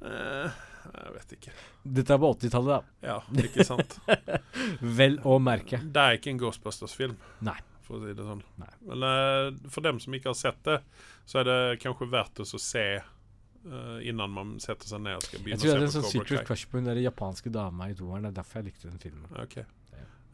Eh, 0.06 0.50
jeg 0.86 1.14
vet 1.14 1.34
ikke. 1.38 1.54
Dette 1.98 2.14
er 2.14 2.20
på 2.22 2.30
80-tallet, 2.34 2.70
da. 2.70 3.08
Ja, 3.10 3.18
ikke 3.44 3.66
sant. 3.66 3.98
Vel 5.00 5.18
å 5.26 5.38
merke. 5.42 5.80
Det 5.82 6.04
er 6.04 6.18
ikke 6.18 6.32
en 6.34 6.40
Ghostbusters-film, 6.42 7.16
Nei. 7.48 7.58
for 7.86 7.98
å 7.98 8.06
si 8.06 8.16
det 8.18 8.26
sånn. 8.26 8.42
Nei. 8.60 8.70
Men 8.90 9.06
eh, 9.10 9.44
for 9.72 9.86
dem 9.86 10.00
som 10.02 10.16
ikke 10.18 10.32
har 10.32 10.38
sett 10.38 10.60
det, 10.68 10.80
så 11.28 11.42
er 11.42 11.48
det 11.50 11.60
kanskje 11.84 12.10
verdt 12.12 12.42
å 12.44 12.48
se 12.48 12.86
eh, 12.98 13.98
innan 14.08 14.32
man 14.34 14.56
setter 14.64 14.90
seg 14.90 15.02
ned 15.04 15.18
og 15.18 15.26
skal 15.26 15.38
Jeg 15.40 15.46
begynne 15.46 15.62
tror 15.64 15.72
jeg 15.72 15.76
å 15.76 15.80
hadde 15.80 15.90
en 15.90 15.96
se 15.96 16.00
sånn 16.00 16.06
på 16.06 16.12
Cobra 16.12 16.24
secret 16.28 16.44
Kai. 16.44 16.48
crush 16.52 16.70
på 16.70 16.80
hun 16.80 16.88
der 16.92 17.02
japanske 17.04 17.52
dama 17.54 17.90
i 17.90 17.98
toeren. 17.98 18.28
Det 18.28 18.32
er 18.32 18.40
derfor 18.42 18.62
jeg 18.62 18.70
likte 18.70 18.90
den 18.90 19.02
filmen. 19.02 19.28
Ok. 19.42 19.60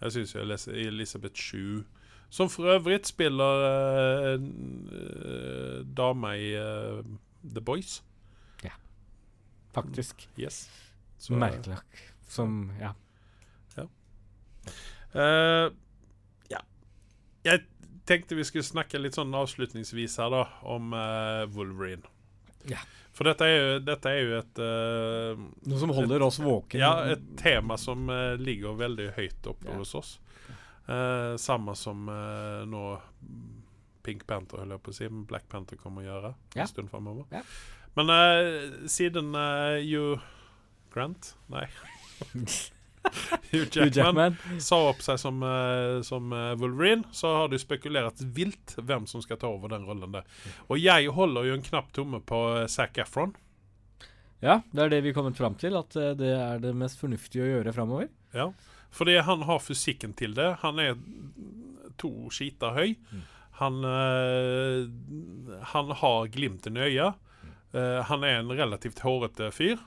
Jeg 0.04 0.12
syns 0.12 0.34
jo 0.34 0.42
Elisabeth 0.74 1.40
Shue 1.40 1.84
Som 2.34 2.50
for 2.50 2.66
øvrig 2.74 2.98
spiller 3.06 3.62
uh, 3.64 4.42
uh, 4.42 5.84
dame 5.96 6.32
i 6.40 6.48
uh, 6.58 6.98
The 7.46 7.62
Boys. 7.62 8.02
Faktisk. 9.74 10.28
Yes. 10.38 10.64
Så, 11.18 11.34
Merkelig. 11.38 11.78
Som 12.28 12.70
Ja. 12.80 12.94
eh, 15.14 15.70
ja. 16.50 16.60
Jeg 17.44 17.64
tenkte 18.08 18.36
vi 18.38 18.44
skulle 18.44 18.64
snakke 18.66 18.98
litt 19.00 19.16
sånn 19.16 19.34
avslutningsvis 19.36 20.18
her, 20.20 20.30
da, 20.32 20.42
om 20.68 20.92
uh, 20.96 21.44
Wolverine. 21.54 22.04
Ja. 22.68 22.80
For 23.14 23.28
dette 23.28 23.46
er 23.46 23.54
jo, 23.54 23.74
dette 23.86 24.10
er 24.10 24.20
jo 24.24 24.38
et 24.40 24.58
uh, 24.58 25.42
Noe 25.70 25.78
som 25.80 25.92
holder 25.94 26.24
oss 26.26 26.40
våken. 26.42 26.80
Ja, 26.82 27.04
et 27.14 27.22
tema 27.38 27.76
som 27.78 28.08
uh, 28.10 28.34
ligger 28.40 28.74
veldig 28.80 29.12
høyt 29.18 29.46
oppe 29.52 29.68
Ja. 29.70 29.76
hos 29.78 29.94
oss. 29.94 30.16
Uh, 30.84 31.36
samme 31.40 31.72
som 31.80 32.02
eh, 32.12 32.64
nå 32.68 32.80
Pink 34.04 34.26
Panther, 34.28 34.58
holder 34.60 34.76
jeg 34.76 34.82
på 34.84 34.92
å 34.92 34.96
si, 34.98 35.06
men 35.08 35.22
Black 35.30 35.46
Panther 35.48 35.78
kommer 35.80 36.02
å 36.02 36.08
gjøre 36.10 36.32
Ja. 36.58 36.66
en 36.66 36.68
stund 36.68 36.90
framover. 36.92 37.24
Ja. 37.32 37.40
Men 37.94 38.10
uh, 38.10 38.86
siden 38.90 39.34
uh, 39.34 39.78
Hugh 39.80 40.20
Grant 40.94 41.34
Nei. 41.52 41.66
Hugh 43.50 43.68
Jackman, 43.92 44.36
sa 44.64 44.78
opp 44.88 45.02
seg 45.04 45.18
som, 45.20 45.42
uh, 45.44 46.00
som 46.06 46.32
Wolverine, 46.58 47.04
så 47.12 47.34
har 47.36 47.50
det 47.50 47.58
jo 47.58 47.66
spekulert 47.66 48.22
vilt 48.34 48.76
hvem 48.80 49.04
som 49.10 49.22
skal 49.22 49.38
ta 49.42 49.50
over 49.52 49.74
den 49.74 49.84
rollen 49.86 50.14
der. 50.16 50.24
Og 50.72 50.80
jeg 50.80 51.12
holder 51.12 51.50
jo 51.50 51.58
en 51.58 51.66
knapp 51.66 51.92
tomme 51.94 52.22
på 52.24 52.40
Zac 52.72 52.96
Efron. 53.04 53.34
Ja, 54.44 54.62
det 54.72 54.86
er 54.86 54.94
det 54.96 55.02
vi 55.04 55.12
kommet 55.16 55.36
fram 55.36 55.54
til. 55.60 55.76
At 55.76 55.92
det 55.94 56.32
er 56.32 56.64
det 56.64 56.72
mest 56.76 56.98
fornuftige 57.00 57.44
å 57.44 57.52
gjøre 57.52 57.76
framover. 57.76 58.08
Ja, 58.34 58.48
fordi 58.94 59.18
han 59.26 59.44
har 59.48 59.62
fysikken 59.62 60.16
til 60.16 60.34
det. 60.36 60.50
Han 60.64 60.80
er 60.82 60.96
to 62.00 62.30
skiter 62.32 62.74
høy. 62.76 62.96
Han, 63.60 63.84
eh, 63.84 64.88
han 65.72 65.90
har 65.90 66.26
glimten 66.26 66.76
i 66.76 66.88
øyet. 66.88 67.14
Eh, 67.74 68.00
han 68.08 68.24
er 68.24 68.38
en 68.38 68.52
relativt 68.54 69.02
hårete 69.02 69.50
fyr. 69.54 69.78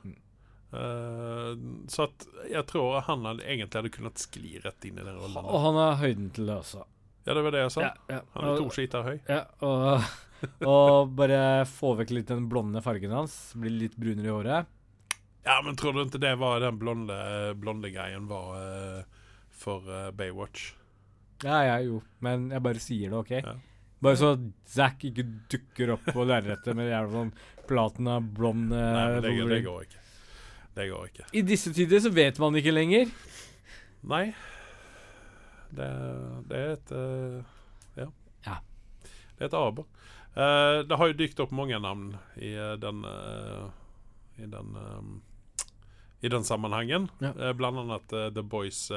Eh, 0.76 1.52
så 1.88 2.08
at 2.10 2.28
jeg 2.52 2.68
tror 2.68 3.00
han 3.08 3.26
hadde, 3.30 3.46
egentlig 3.48 3.80
hadde 3.80 3.94
kunnet 3.96 4.22
skli 4.22 4.58
rett 4.64 4.88
inn 4.88 5.00
i 5.00 5.06
den 5.06 5.20
rollen. 5.20 5.44
Og 5.46 5.60
han 5.70 5.80
har 5.80 6.00
høyden 6.02 6.32
til 6.36 6.50
det 6.50 6.58
også. 6.60 6.84
Ja, 7.28 7.36
det 7.36 7.44
var 7.44 7.56
det 7.56 7.66
jeg 7.66 7.76
sa. 7.76 7.92
ja. 8.12 8.22
Han 8.36 8.50
er 8.50 8.62
to 8.62 8.72
skiter 8.76 9.04
høy. 9.08 9.16
Ja, 9.28 9.44
og, 9.64 10.08
og 10.74 11.14
bare 11.16 11.68
få 11.68 11.94
vekk 12.00 12.16
litt 12.16 12.32
den 12.32 12.48
blonde 12.52 12.84
fargen 12.84 13.16
hans. 13.16 13.38
Bli 13.60 13.72
litt 13.86 13.96
brunere 14.00 14.30
i 14.30 14.36
håret. 14.36 14.74
Ja, 15.48 15.62
men 15.64 15.80
tror 15.80 15.96
du 15.96 16.04
ikke 16.04 16.20
det 16.20 16.34
var 16.42 16.60
den 16.60 16.80
blonde, 16.80 17.16
blonde 17.56 17.92
greien 17.94 18.26
var 18.28 18.50
uh, 18.60 19.28
for 19.48 19.86
uh, 19.88 20.10
Baywatch? 20.12 20.74
Ja, 21.46 21.62
ja, 21.64 21.78
jo. 21.86 22.02
Men 22.20 22.50
jeg 22.52 22.64
bare 22.66 22.84
sier 22.84 23.14
det, 23.14 23.22
OK? 23.22 23.32
Ja. 23.40 23.56
Bare 24.04 24.18
så 24.20 24.34
Zack 24.70 25.08
ikke 25.08 25.24
dukker 25.50 25.96
opp 25.96 26.04
på 26.14 26.26
lerretet 26.28 26.76
med 26.78 26.92
jævla 26.92 27.14
sånn 27.16 27.32
platina 27.68 28.18
blond 28.22 28.74
eh, 28.74 28.80
Nei, 28.82 29.06
men 29.14 29.24
det, 29.26 29.34
det 29.52 29.62
går 29.66 29.86
ikke. 29.88 30.04
Det 30.78 30.88
går 30.92 31.12
ikke. 31.12 31.28
I 31.34 31.44
disse 31.46 31.74
tider 31.74 32.02
så 32.04 32.12
vet 32.14 32.40
man 32.42 32.58
ikke 32.60 32.74
lenger. 32.76 33.12
Nei. 34.08 34.26
Det, 35.78 35.88
det 36.48 36.60
er 36.64 36.74
et 36.78 36.92
uh, 36.96 37.40
ja. 37.98 38.10
Ja. 38.46 38.60
Det 39.36 39.48
er 39.48 39.50
et 39.50 39.58
aber. 39.58 39.88
Uh, 40.38 40.84
det 40.88 41.00
har 41.02 41.10
jo 41.10 41.18
dykt 41.18 41.42
opp 41.44 41.52
mange 41.56 41.80
navn 41.82 42.12
i 42.38 42.54
eh, 42.54 42.76
den 42.80 43.02
uh, 43.04 43.68
I 44.38 44.46
den 44.54 44.78
eh, 44.78 45.16
i 46.22 46.30
den 46.30 46.44
sammenhengen. 46.44 47.10
Ja. 47.20 47.34
Eh, 47.40 47.54
blant 47.54 47.78
annet 47.78 48.14
eh, 48.14 48.30
The 48.34 48.44
Boys 48.44 48.92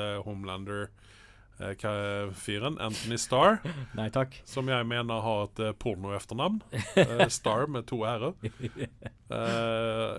eh, 1.60 1.74
Homelander-fyren, 1.76 2.78
Anthony 2.80 3.18
Starr, 3.18 3.58
Nei 3.98 4.08
takk. 4.10 4.40
som 4.48 4.68
jeg 4.68 4.86
mener 4.88 5.20
har 5.24 5.44
et 5.48 5.60
eh, 5.68 5.72
pornoefternavn. 5.72 6.60
Eh, 7.00 7.26
Starr 7.28 7.66
med 7.70 7.86
to 7.90 8.02
r-er. 8.04 8.34
Eh, 9.30 10.16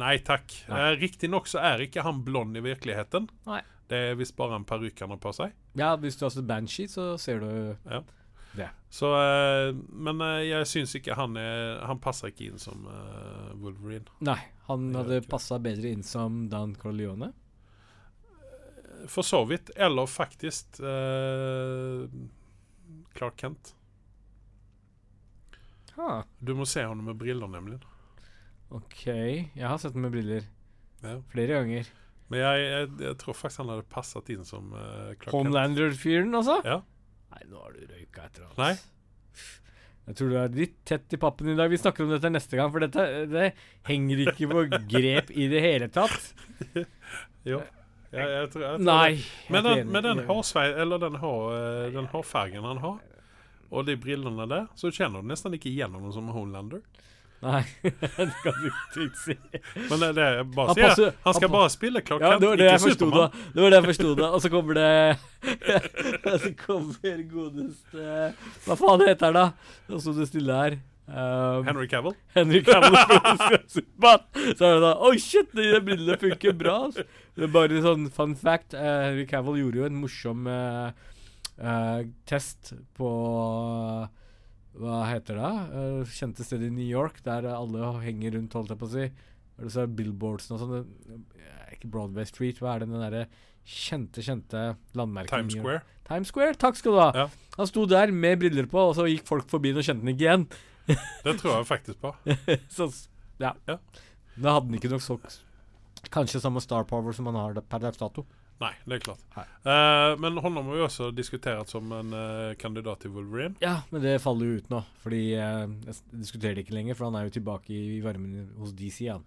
nei 0.00 0.14
takk. 0.24 0.54
Eh, 0.68 0.94
Riktignok 0.98 1.46
så 1.50 1.60
er 1.60 1.82
ikke 1.84 2.02
han 2.06 2.22
blond 2.24 2.56
i 2.56 2.62
virkeligheten. 2.64 3.26
Nei. 3.46 3.60
Det 3.90 3.98
er 4.10 4.16
visst 4.16 4.32
bare 4.38 4.56
en 4.56 4.64
parykk 4.64 5.02
han 5.04 5.12
har 5.12 5.20
på 5.20 5.32
seg. 5.36 5.52
Ja, 5.76 5.90
hvis 6.00 6.16
du 6.16 6.24
har 6.24 6.32
sett 6.32 6.46
Banshee, 6.48 6.88
så 6.88 7.18
ser 7.20 7.42
du 7.44 7.50
Ja. 7.90 8.00
det. 8.56 8.70
Så, 8.88 9.10
eh, 9.12 9.74
men 9.92 10.20
eh, 10.24 10.46
jeg 10.48 10.66
syns 10.70 10.94
ikke 10.96 11.16
han 11.18 11.36
er 11.36 11.84
Han 11.84 11.98
passer 12.00 12.30
ikke 12.32 12.46
inn 12.48 12.58
som 12.62 12.86
eh, 12.88 13.52
Wolverine. 13.60 14.06
Nei, 14.24 14.38
han 14.70 14.88
hadde 14.96 15.20
passa 15.28 15.58
bedre 15.60 15.92
inn 15.92 16.02
som 16.02 16.46
Dan 16.48 16.74
Corleone. 16.80 17.32
For 19.10 19.26
så 19.26 19.42
vidt. 19.48 19.70
Eller 19.76 20.06
faktisk 20.10 20.78
eh, 20.80 22.04
Clark 23.16 23.36
Kent. 23.40 23.74
Ha. 25.96 26.22
Du 26.42 26.54
må 26.58 26.66
se 26.66 26.82
ham 26.82 27.02
med 27.06 27.18
briller, 27.20 27.50
nemlig. 27.50 27.78
OK. 28.74 29.04
Jeg 29.06 29.66
har 29.68 29.78
sett 29.78 29.94
den 29.94 30.02
med 30.06 30.14
briller 30.16 30.42
Ja. 31.04 31.18
flere 31.30 31.60
ganger. 31.60 31.90
Men 32.32 32.40
jeg, 32.40 32.64
jeg, 32.64 32.88
jeg 33.04 33.18
tror 33.20 33.36
faktisk 33.36 33.60
han 33.62 33.70
hadde 33.74 33.86
passet 33.92 34.30
inn 34.32 34.46
som 34.48 34.72
uh, 34.72 35.12
Clark. 35.20 35.34
Homelander-fyren, 35.36 36.32
altså? 36.34 36.56
Ja. 36.66 36.80
Nei, 37.34 37.42
nå 37.50 37.60
har 37.60 37.76
du 37.76 37.84
røyka 37.90 38.24
etter 38.26 38.46
annet. 38.46 38.58
Nei. 38.58 39.44
Jeg 40.04 40.18
tror 40.18 40.32
du 40.32 40.36
er 40.40 40.56
litt 40.56 40.74
tett 40.88 41.14
i 41.16 41.20
pappen 41.20 41.48
i 41.52 41.56
dag. 41.56 41.70
Vi 41.72 41.78
snakker 41.80 42.04
om 42.04 42.10
dette 42.12 42.30
neste 42.32 42.58
gang, 42.58 42.72
for 42.74 42.82
dette 42.84 43.04
det 43.30 43.46
henger 43.88 44.24
ikke 44.26 44.48
på 44.50 44.64
grep 44.96 45.30
i 45.32 45.46
det 45.52 45.62
hele 45.64 45.88
tatt. 45.92 46.32
Jo. 47.48 47.60
Jeg, 48.14 48.28
jeg 48.30 48.50
tror, 48.52 48.62
jeg 48.62 48.78
tror 48.78 48.84
Nei. 48.86 49.24
Men 49.50 49.64
den, 49.66 49.88
med 49.92 50.06
den 50.06 50.20
hårsvei, 50.28 50.66
eller 50.84 51.02
den, 51.02 51.16
hår, 51.22 51.40
eh, 51.58 51.86
den 51.96 52.06
hårfargen 52.12 52.64
han 52.70 52.78
har, 52.84 52.98
og 53.74 53.86
de 53.88 53.96
brillene 53.98 54.46
der, 54.50 54.68
så 54.78 54.90
kjenner 54.94 55.22
du 55.24 55.30
nesten 55.32 55.56
ikke 55.56 55.70
igjen 55.72 55.94
ham 55.96 56.12
som 56.14 56.28
Homelander. 56.30 56.82
Nei, 57.44 57.60
det 57.82 58.28
kan 58.40 58.54
du 58.62 58.68
ikke 59.04 59.18
si. 59.20 59.34
Men 59.90 59.98
det, 60.00 60.08
det 60.16 60.22
er 60.24 60.46
bare 60.48 60.70
Han 60.70 60.78
passer- 60.78 61.10
Han 61.26 61.34
skal 61.36 61.48
han 61.50 61.52
bare 61.58 61.72
spille 61.74 62.00
Clark 62.06 62.22
Ja, 62.24 62.30
det 62.40 62.48
var 62.48 62.56
det 62.56 62.68
ikke. 62.70 62.92
Supermann. 62.94 63.34
Det 63.52 63.60
var 63.64 63.74
det 63.74 63.80
jeg 63.80 63.86
forsto 63.90 64.14
da. 64.20 64.28
Og 64.30 64.40
så 64.40 64.50
kommer 64.54 64.78
det 64.78 64.94
så 66.44 66.52
kommer 66.62 67.20
godeste 67.34 68.06
Hva 68.64 68.78
faen 68.80 69.04
heter 69.08 69.26
han, 69.28 69.36
da? 69.36 69.44
Nå 69.90 70.00
sto 70.00 70.14
det 70.16 70.28
stille 70.30 70.56
her. 70.62 70.78
Um, 71.06 71.66
Henry 71.66 71.86
Cavill. 71.86 72.14
Henry 72.36 72.62
Cavill 72.64 72.96
Superman. 73.74 74.24
Så 74.56 74.64
er 74.64 74.78
det 74.78 74.82
da 74.86 74.92
Oi, 75.04 75.18
shit, 75.20 75.50
de 75.52 75.80
brillene 75.84 76.16
funker 76.20 76.56
bra. 76.56 76.78
altså. 76.88 77.04
Det 77.36 77.44
er 77.44 77.52
bare 77.52 77.82
sånn 77.84 78.08
fun 78.14 78.32
fact. 78.40 78.76
Uh, 78.76 79.10
Henry 79.10 79.26
Cavill 79.28 79.60
gjorde 79.60 79.82
jo 79.82 79.88
en 79.90 80.00
morsom 80.00 80.48
uh, 80.48 80.88
uh, 81.60 82.00
test 82.30 82.72
på 82.96 83.12
Hva 84.80 85.04
heter 85.10 85.38
det? 85.42 85.54
Uh, 85.76 86.16
kjente 86.16 86.46
sted 86.46 86.64
i 86.64 86.72
New 86.72 86.88
York 86.88 87.20
der 87.26 87.50
alle 87.52 87.94
henger 88.04 88.38
rundt, 88.38 88.56
holdt 88.56 88.72
jeg 88.72 88.80
på 88.80 88.88
å 88.88 88.94
si. 88.96 89.08
Er 89.54 89.68
det 89.68 89.74
så 89.76 89.86
Billboards 89.86 90.48
og 90.54 90.62
sånn. 90.64 90.92
Ikke 91.74 91.90
Broadway 91.90 92.26
Street, 92.26 92.62
hva 92.62 92.74
er 92.74 92.84
det 92.84 92.90
den 92.90 93.04
derre 93.04 93.26
kjente, 93.64 94.22
kjente 94.24 94.74
landmerket 94.96 95.32
Times 95.32 95.56
Square. 95.56 95.82
Times 96.04 96.30
Square, 96.32 96.56
takk 96.60 96.76
skal 96.78 96.94
du 96.94 97.00
ha. 97.00 97.10
Ja. 97.16 97.26
Han 97.56 97.68
sto 97.70 97.86
der 97.88 98.12
med 98.12 98.42
briller 98.42 98.68
på, 98.70 98.80
og 98.90 98.96
så 98.98 99.06
gikk 99.08 99.26
folk 99.28 99.48
forbi 99.52 99.72
og 99.72 99.84
kjente 99.84 100.04
den 100.04 100.12
ikke 100.12 100.26
igjen. 100.26 100.46
Det 100.86 101.36
tror 101.40 101.58
jeg 101.58 101.66
faktisk 101.68 102.00
på. 102.02 102.14
så 102.76 102.88
ja. 103.40 103.54
Ja. 103.66 103.78
Da 104.34 104.56
hadde 104.56 104.68
han 104.68 104.78
ikke 104.78 104.92
nok 104.92 105.04
så 105.04 105.18
Kanskje 106.12 106.42
samme 106.42 106.60
star 106.60 106.84
power 106.84 107.14
som 107.16 107.30
han 107.30 107.38
har 107.38 107.56
per 107.64 107.80
dags 107.80 107.98
dato. 107.98 108.26
Nei, 108.60 108.70
det 108.86 108.98
er 108.98 109.02
klart. 109.02 109.22
Eh, 109.34 110.12
men 110.20 110.36
hånda 110.38 110.62
har 110.62 110.76
jo 110.78 110.84
også 110.86 111.08
diskuteres 111.16 111.72
som 111.74 111.90
en 111.96 112.12
uh, 112.14 112.52
kandidat 112.60 113.02
til 113.02 113.14
Wolverine. 113.16 113.56
Ja, 113.64 113.80
men 113.90 114.04
det 114.04 114.20
faller 114.22 114.46
jo 114.46 114.60
ut 114.60 114.68
nå. 114.70 114.82
Fordi 115.02 115.22
uh, 115.34 115.64
jeg 115.88 115.96
diskuterer 116.12 116.58
det 116.58 116.66
ikke 116.66 116.76
lenger, 116.76 116.98
for 116.98 117.08
han 117.08 117.18
er 117.18 117.26
jo 117.26 117.34
tilbake 117.34 117.72
i, 117.74 117.80
i 117.96 118.02
varmen 118.04 118.52
hos 118.60 118.76
DC 118.76 119.00
igjen. 119.08 119.24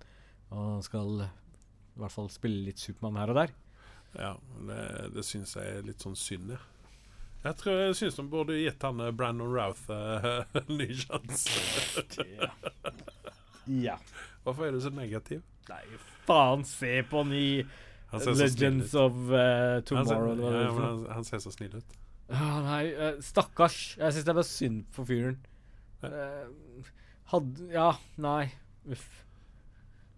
Og 0.54 0.62
han 0.78 0.86
skal 0.86 1.26
i 1.26 2.00
hvert 2.00 2.14
fall 2.14 2.30
spille 2.32 2.70
litt 2.70 2.80
Supermann 2.80 3.20
her 3.20 3.34
og 3.34 3.42
der. 3.42 3.54
Ja, 4.16 4.32
det, 4.70 4.82
det 5.18 5.26
syns 5.28 5.58
jeg 5.58 5.76
er 5.76 5.86
litt 5.90 6.06
sånn 6.06 6.18
synd, 6.18 6.56
ja. 6.56 6.62
Jeg 7.44 7.58
tror 7.60 7.78
jeg 7.80 7.98
syns 8.00 8.18
de 8.18 8.26
burde 8.32 8.56
gitt 8.60 8.84
han 8.84 9.02
eh, 9.04 9.12
Brandon 9.16 9.52
Routh 9.54 9.92
eh, 9.94 10.42
en 10.62 10.72
ny 10.80 10.88
sjanse. 10.98 12.16
Ja. 13.68 13.98
Hvorfor 14.44 14.68
er 14.68 14.76
du 14.76 14.82
så 14.82 14.92
negativ? 14.96 15.44
Nei, 15.68 15.84
faen, 16.28 16.64
se 16.68 17.02
på 17.10 17.24
han 17.24 17.34
Han 18.14 18.24
ser 18.24 18.34
snill 18.34 18.44
Legends 18.44 18.94
of 18.96 19.16
uh, 19.28 19.38
Han 19.38 19.84
Tomorrow. 19.84 20.08
ser, 20.08 20.32
eller 20.32 20.44
hva 20.44 20.52
det 20.54 20.62
ja, 20.64 20.74
han, 20.80 21.02
han 21.18 21.28
ser 21.28 21.44
så 21.44 21.52
snill 21.52 21.76
ut. 21.76 21.96
Ja, 22.32 22.48
nei, 22.64 22.84
uh, 22.96 23.18
stakkars. 23.24 23.80
Jeg 24.00 24.16
syns 24.16 24.28
det 24.28 24.32
er 24.32 24.40
bare 24.40 24.48
synd 24.48 24.86
for 24.96 25.08
fyren. 25.10 25.40
Eh, 26.08 26.88
hadde 27.34 27.68
Ja, 27.74 27.90
nei. 28.22 28.52
Uff. 28.88 29.08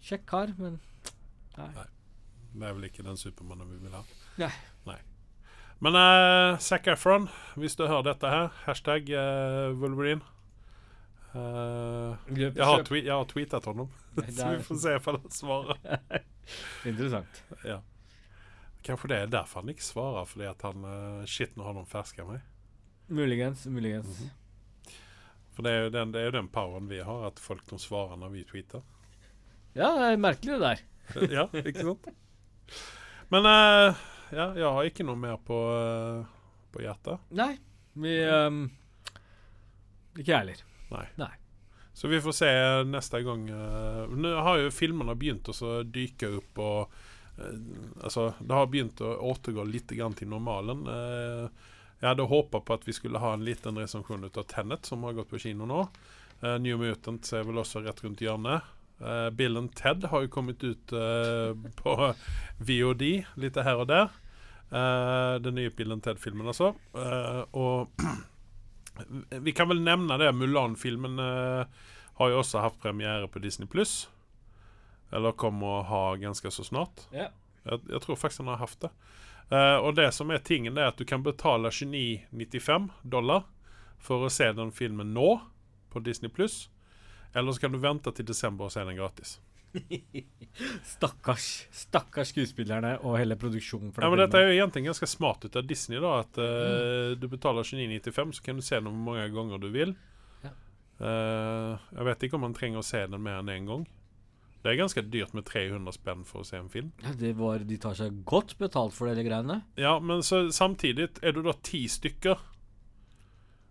Kjekk 0.05 0.25
kar, 0.29 0.53
men 0.59 0.77
nei. 1.57 1.69
Det 2.53 2.65
er 2.65 2.75
vel 2.75 2.89
ikke 2.89 3.05
den 3.05 3.17
Supermannen 3.19 3.69
vi 3.71 3.79
vil 3.83 3.95
ha. 3.95 4.03
Nei. 4.41 4.99
Men 5.79 5.95
uh, 5.95 6.57
Zac 6.59 6.87
Efron, 6.91 7.29
hvis 7.55 7.77
du 7.79 7.85
hører 7.87 8.09
dette 8.09 8.27
her, 8.27 8.49
hashtag 8.65 9.11
uh, 9.15 9.71
Wolverine. 9.79 10.21
Uh, 11.31 12.17
jeg, 12.35 12.51
har 12.57 12.83
tweet, 12.83 13.05
jeg 13.05 13.13
har 13.13 13.27
tweetet 13.29 13.69
honom, 13.69 13.91
så 14.35 14.49
vi 14.57 14.65
får 14.65 14.81
se 14.81 14.95
om 14.97 15.07
han 15.13 15.31
svarer. 15.31 16.01
interessant. 16.89 17.43
Ja. 17.63 17.79
Kanskje 18.83 19.11
det 19.11 19.21
er 19.21 19.31
derfor 19.31 19.61
han 19.63 19.71
ikke 19.71 19.85
svarer, 19.87 20.27
fordi 20.27 20.49
at 20.49 20.67
han 20.67 20.83
uh, 20.83 21.23
Shit, 21.29 21.55
nå 21.55 21.63
har 21.67 21.77
noen 21.77 21.87
ferska 21.87 22.27
meg. 22.27 22.43
Muligens, 23.07 23.65
muligens. 23.71 24.19
Mhm. 24.19 24.35
For 25.55 25.65
det 25.65 25.71
er, 25.75 25.81
jo 25.83 25.89
den, 25.91 26.11
det 26.15 26.21
er 26.21 26.29
jo 26.29 26.37
den 26.37 26.47
poweren 26.51 26.85
vi 26.87 27.01
har, 27.03 27.25
at 27.27 27.39
folk 27.43 27.65
de 27.67 27.79
svarer 27.81 28.19
når 28.19 28.29
vi 28.31 28.45
tweeter. 28.47 28.83
Ja, 29.75 29.89
det 29.95 30.05
er 30.13 30.21
merkelig 30.23 30.55
det 30.55 30.61
der. 30.63 30.83
ja, 31.39 31.43
ikke 31.59 31.83
sant? 31.83 32.07
Men 33.33 33.47
eh, 33.49 33.99
ja, 34.31 34.45
jeg 34.57 34.71
har 34.75 34.87
ikke 34.87 35.05
noe 35.07 35.19
mer 35.19 35.37
på, 35.45 35.57
eh, 35.75 36.25
på 36.73 36.83
hjertet. 36.83 37.21
Nei, 37.37 37.53
vi 37.99 38.15
um, 38.29 38.63
Ikke 40.17 40.31
jeg 40.31 40.39
heller. 40.43 40.63
Nei. 40.89 41.05
Nei. 41.21 41.31
Så 41.93 42.07
vi 42.07 42.21
får 42.23 42.35
se 42.37 42.49
neste 42.87 43.21
gang. 43.25 43.47
eh, 43.49 44.13
Nå 44.15 44.33
har 44.45 44.61
jo 44.61 44.71
filmene 44.73 45.15
begynt 45.19 45.49
å 45.51 45.71
dyke 45.83 46.29
opp 46.37 46.61
og 46.63 46.95
eh, 47.41 47.57
Altså, 48.05 48.29
det 48.39 48.55
har 48.55 48.69
begynt 48.71 49.01
å 49.05 49.15
återgå 49.33 49.65
litt 49.67 49.91
grann 49.97 50.15
til 50.17 50.29
normalen. 50.31 50.85
Jeg 51.99 52.07
hadde 52.07 52.25
håpa 52.31 52.61
på 52.63 52.75
at 52.77 52.87
vi 52.87 52.95
skulle 52.95 53.19
ha 53.19 53.33
en 53.35 53.43
liten 53.43 53.77
resepsjon 53.79 54.23
ut 54.23 54.37
av 54.39 54.47
Tenet, 54.47 54.87
som 54.87 55.03
har 55.03 55.17
gått 55.17 55.29
på 55.33 55.39
kino 55.41 55.67
nå. 55.67 55.81
New 56.63 56.79
Mutants 56.79 57.33
er 57.35 57.43
vel 57.43 57.59
også 57.59 57.81
rett 57.83 57.99
rundt 58.05 58.21
hjørnet. 58.23 58.63
Eh, 59.01 59.29
Bill 59.29 59.57
and 59.57 59.75
Ted 59.75 60.03
har 60.03 60.21
jo 60.21 60.31
kommet 60.31 60.63
ut 60.63 60.93
uh, 60.93 61.55
på 61.75 61.95
VOD 62.67 63.05
litt 63.39 63.59
her 63.59 63.83
og 63.83 63.87
der. 63.91 64.11
Uh, 64.69 65.39
den 65.41 65.55
nye 65.57 65.71
Bill 65.73 65.95
and 65.95 66.03
Ted-filmen, 66.03 66.47
altså. 66.47 66.73
Og 67.57 68.03
vi 69.45 69.55
kan 69.55 69.69
vel 69.71 69.81
nevne 69.85 70.19
det. 70.19 70.31
Mulan-filmen 70.35 71.19
har 71.19 72.31
jo 72.31 72.41
også 72.41 72.63
hatt 72.65 72.79
premiere 72.83 73.29
på 73.31 73.41
Disney 73.43 73.69
Pluss. 73.71 74.09
Eller 75.15 75.37
kommer 75.39 75.79
å 75.79 75.85
ha 75.87 76.03
ganske 76.21 76.51
så 76.51 76.65
snart. 76.67 77.07
Yeah. 77.15 77.31
Jeg, 77.63 77.81
jeg 77.89 78.03
tror 78.03 78.19
faktisk 78.19 78.43
han 78.43 78.51
har 78.51 78.59
hatt 78.61 78.83
det. 78.83 78.91
Og 79.81 79.95
det 79.97 80.11
som 80.13 80.29
er 80.29 80.43
tingen, 80.45 80.75
det 80.75 80.83
er 80.83 80.91
at 80.91 80.99
du 80.99 81.07
kan 81.09 81.23
betale 81.25 81.71
29,95 81.73 82.91
dollar 83.01 83.47
for 83.97 84.27
å 84.27 84.29
se 84.29 84.51
den 84.53 84.69
filmen 84.75 85.15
nå 85.15 85.31
på 85.89 86.03
Disney 86.05 86.29
Pluss. 86.29 86.67
Eller 87.33 87.53
så 87.53 87.65
kan 87.65 87.73
du 87.75 87.79
vente 87.81 88.11
til 88.15 88.25
desember 88.25 88.69
og 88.69 88.73
se 88.73 88.83
den 88.85 88.97
gratis. 88.97 89.37
Stakkars 90.95 91.67
Stakkars 91.71 92.31
skuespillerne 92.33 92.95
og 93.05 93.19
hele 93.19 93.37
produksjonen. 93.39 93.93
Ja, 93.97 94.09
men 94.09 94.21
Dette 94.23 94.39
er 94.39 94.49
jo 94.49 94.55
egentlig 94.57 94.87
ganske 94.87 95.09
smart 95.09 95.45
ut 95.45 95.59
av 95.59 95.67
Disney. 95.69 95.99
da 96.01 96.15
At 96.23 96.39
eh, 96.41 97.13
Du 97.19 97.27
betaler 97.29 97.67
29,95, 97.67 98.33
så 98.39 98.45
kan 98.45 98.57
du 98.57 98.65
se 98.65 98.79
den 98.79 98.89
hvor 98.89 98.97
mange 99.11 99.29
ganger 99.35 99.61
du 99.61 99.69
vil. 99.73 99.93
Ja. 100.43 100.55
Uh, 100.99 101.77
jeg 101.95 102.09
vet 102.09 102.25
ikke 102.25 102.39
om 102.39 102.45
man 102.47 102.57
trenger 102.57 102.81
å 102.81 102.87
se 102.87 103.05
den 103.05 103.23
mer 103.23 103.43
enn 103.43 103.53
én 103.53 103.69
gang. 103.69 103.85
Det 104.59 104.73
er 104.73 104.81
ganske 104.81 105.01
dyrt 105.07 105.31
med 105.37 105.45
300 105.47 105.95
spenn 105.95 106.25
for 106.27 106.41
å 106.41 106.47
se 106.47 106.57
en 106.59 106.71
film. 106.71 106.89
Ja, 107.05 107.13
det 107.15 107.31
var, 107.39 107.61
De 107.63 107.77
tar 107.79 107.95
seg 107.95 108.17
godt 108.27 108.57
betalt 108.59 108.95
for 108.97 109.07
de 109.07 109.23
greiene. 109.23 109.61
Ja, 109.79 109.93
men 110.03 110.25
så 110.25 110.49
samtidig 110.51 111.07
er 111.23 111.35
du 111.35 111.39
da 111.45 111.53
ti 111.63 111.85
stykker, 111.87 112.41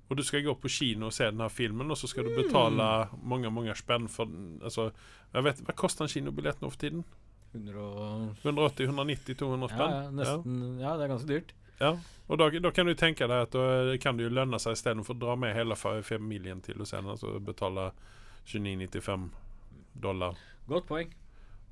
og 0.09 0.17
du 0.17 0.23
skal 0.25 0.45
gå 0.45 0.55
på 0.57 0.71
kino 0.73 1.07
og 1.11 1.13
se 1.13 1.29
denne 1.29 1.49
filmen, 1.53 1.91
og 1.91 1.99
så 2.01 2.09
skal 2.09 2.25
du 2.25 2.35
betale 2.37 3.09
mange 3.23 3.51
mange 3.53 3.75
spenn 3.77 4.09
for 4.09 4.25
den. 4.31 4.59
Altså, 4.65 4.91
jeg 5.35 5.45
vet, 5.45 5.61
Hva 5.67 5.75
koster 5.77 6.05
en 6.07 6.13
kinobillett 6.13 6.63
nå 6.63 6.71
for 6.73 6.81
tiden? 6.81 7.05
180, 7.53 8.85
190, 8.85 9.35
200 9.39 9.69
spenn? 9.73 9.91
ja, 9.93 10.11
nesten 10.11 10.81
Ja, 10.81 10.97
det 10.97 11.05
er 11.07 11.13
ganske 11.15 11.29
dyrt. 11.29 11.55
Ja, 11.79 11.93
og 12.27 12.39
da, 12.41 12.49
da 12.51 12.71
kan 12.75 12.89
du 12.89 12.95
tenke 12.99 13.29
deg 13.31 13.45
at 13.47 13.55
da 13.55 13.97
kan 14.03 14.19
det 14.19 14.27
jo 14.27 14.33
lønne 14.35 14.59
seg 14.59 14.75
istedenfor 14.75 15.15
å 15.15 15.21
dra 15.23 15.37
med 15.39 15.55
hele 15.55 15.77
familien 15.79 16.61
til 16.65 16.81
og 16.83 16.89
senere 16.91 17.15
altså 17.15 17.37
betale 17.39 17.93
29,95 18.49 19.29
dollar. 19.95 20.41
Godt 20.67 20.89
poeng. 20.89 21.13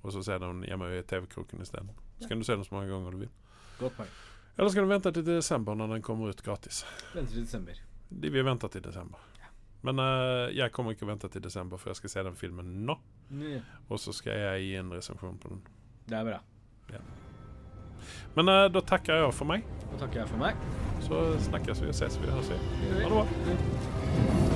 Og 0.05 0.12
så 0.14 0.22
se 0.22 0.39
den 0.39 0.62
hjemme 0.68 0.93
i 0.95 1.03
TV-kroken 1.03 1.64
isteden. 1.64 1.91
Så 2.20 2.28
kan 2.30 2.39
du 2.39 2.47
se 2.47 2.55
den 2.55 2.64
så 2.64 2.76
mange 2.76 2.93
ganger 2.93 3.16
du 3.16 3.24
vil. 3.24 3.32
Godt 3.80 3.97
poeng. 3.99 4.14
Eller 4.57 4.72
skal 4.72 4.87
du 4.87 4.93
vente 4.95 5.12
til 5.12 5.26
desember 5.26 5.76
når 5.76 5.97
den 5.97 6.07
kommer 6.07 6.32
ut 6.32 6.43
gratis. 6.47 6.84
Vente 7.12 7.34
til 7.34 7.45
desember. 7.45 7.82
De 8.16 8.32
vil 8.32 8.46
vente 8.46 8.68
til 8.72 8.84
desember. 8.84 9.22
Men 9.86 10.00
uh, 10.02 10.48
jeg 10.54 10.72
kommer 10.74 10.96
ikke 10.96 11.06
å 11.06 11.10
vente 11.12 11.28
til 11.30 11.44
desember, 11.44 11.78
for 11.78 11.92
jeg 11.92 12.00
skal 12.00 12.14
se 12.14 12.24
den 12.26 12.38
filmen 12.38 12.72
nå. 12.88 12.96
Ja, 13.42 13.60
Og 13.90 14.00
så 14.02 14.14
skal 14.16 14.38
jeg 14.40 14.66
gi 14.66 14.74
en 14.80 14.90
resepsjon 14.94 15.38
på 15.42 15.52
den. 15.52 15.62
Det 16.06 16.18
er 16.18 16.26
bra. 16.30 16.40
Men 18.36 18.50
uh, 18.50 18.66
da 18.72 18.82
takker 18.82 19.22
jeg 19.22 19.36
for 19.36 19.52
meg. 19.52 19.66
Da 19.92 20.04
takker 20.04 20.24
jeg 20.24 20.32
for 20.32 20.42
meg. 20.42 20.66
Så 21.06 21.22
snakkes 21.50 21.84
vi 21.84 21.92
og 21.92 21.98
ses 21.98 22.20
vi. 22.22 22.30
Høres. 22.32 22.52
Ha 22.56 23.00
det 23.00 23.10
bra. 23.12 23.26
Ja. 23.50 24.55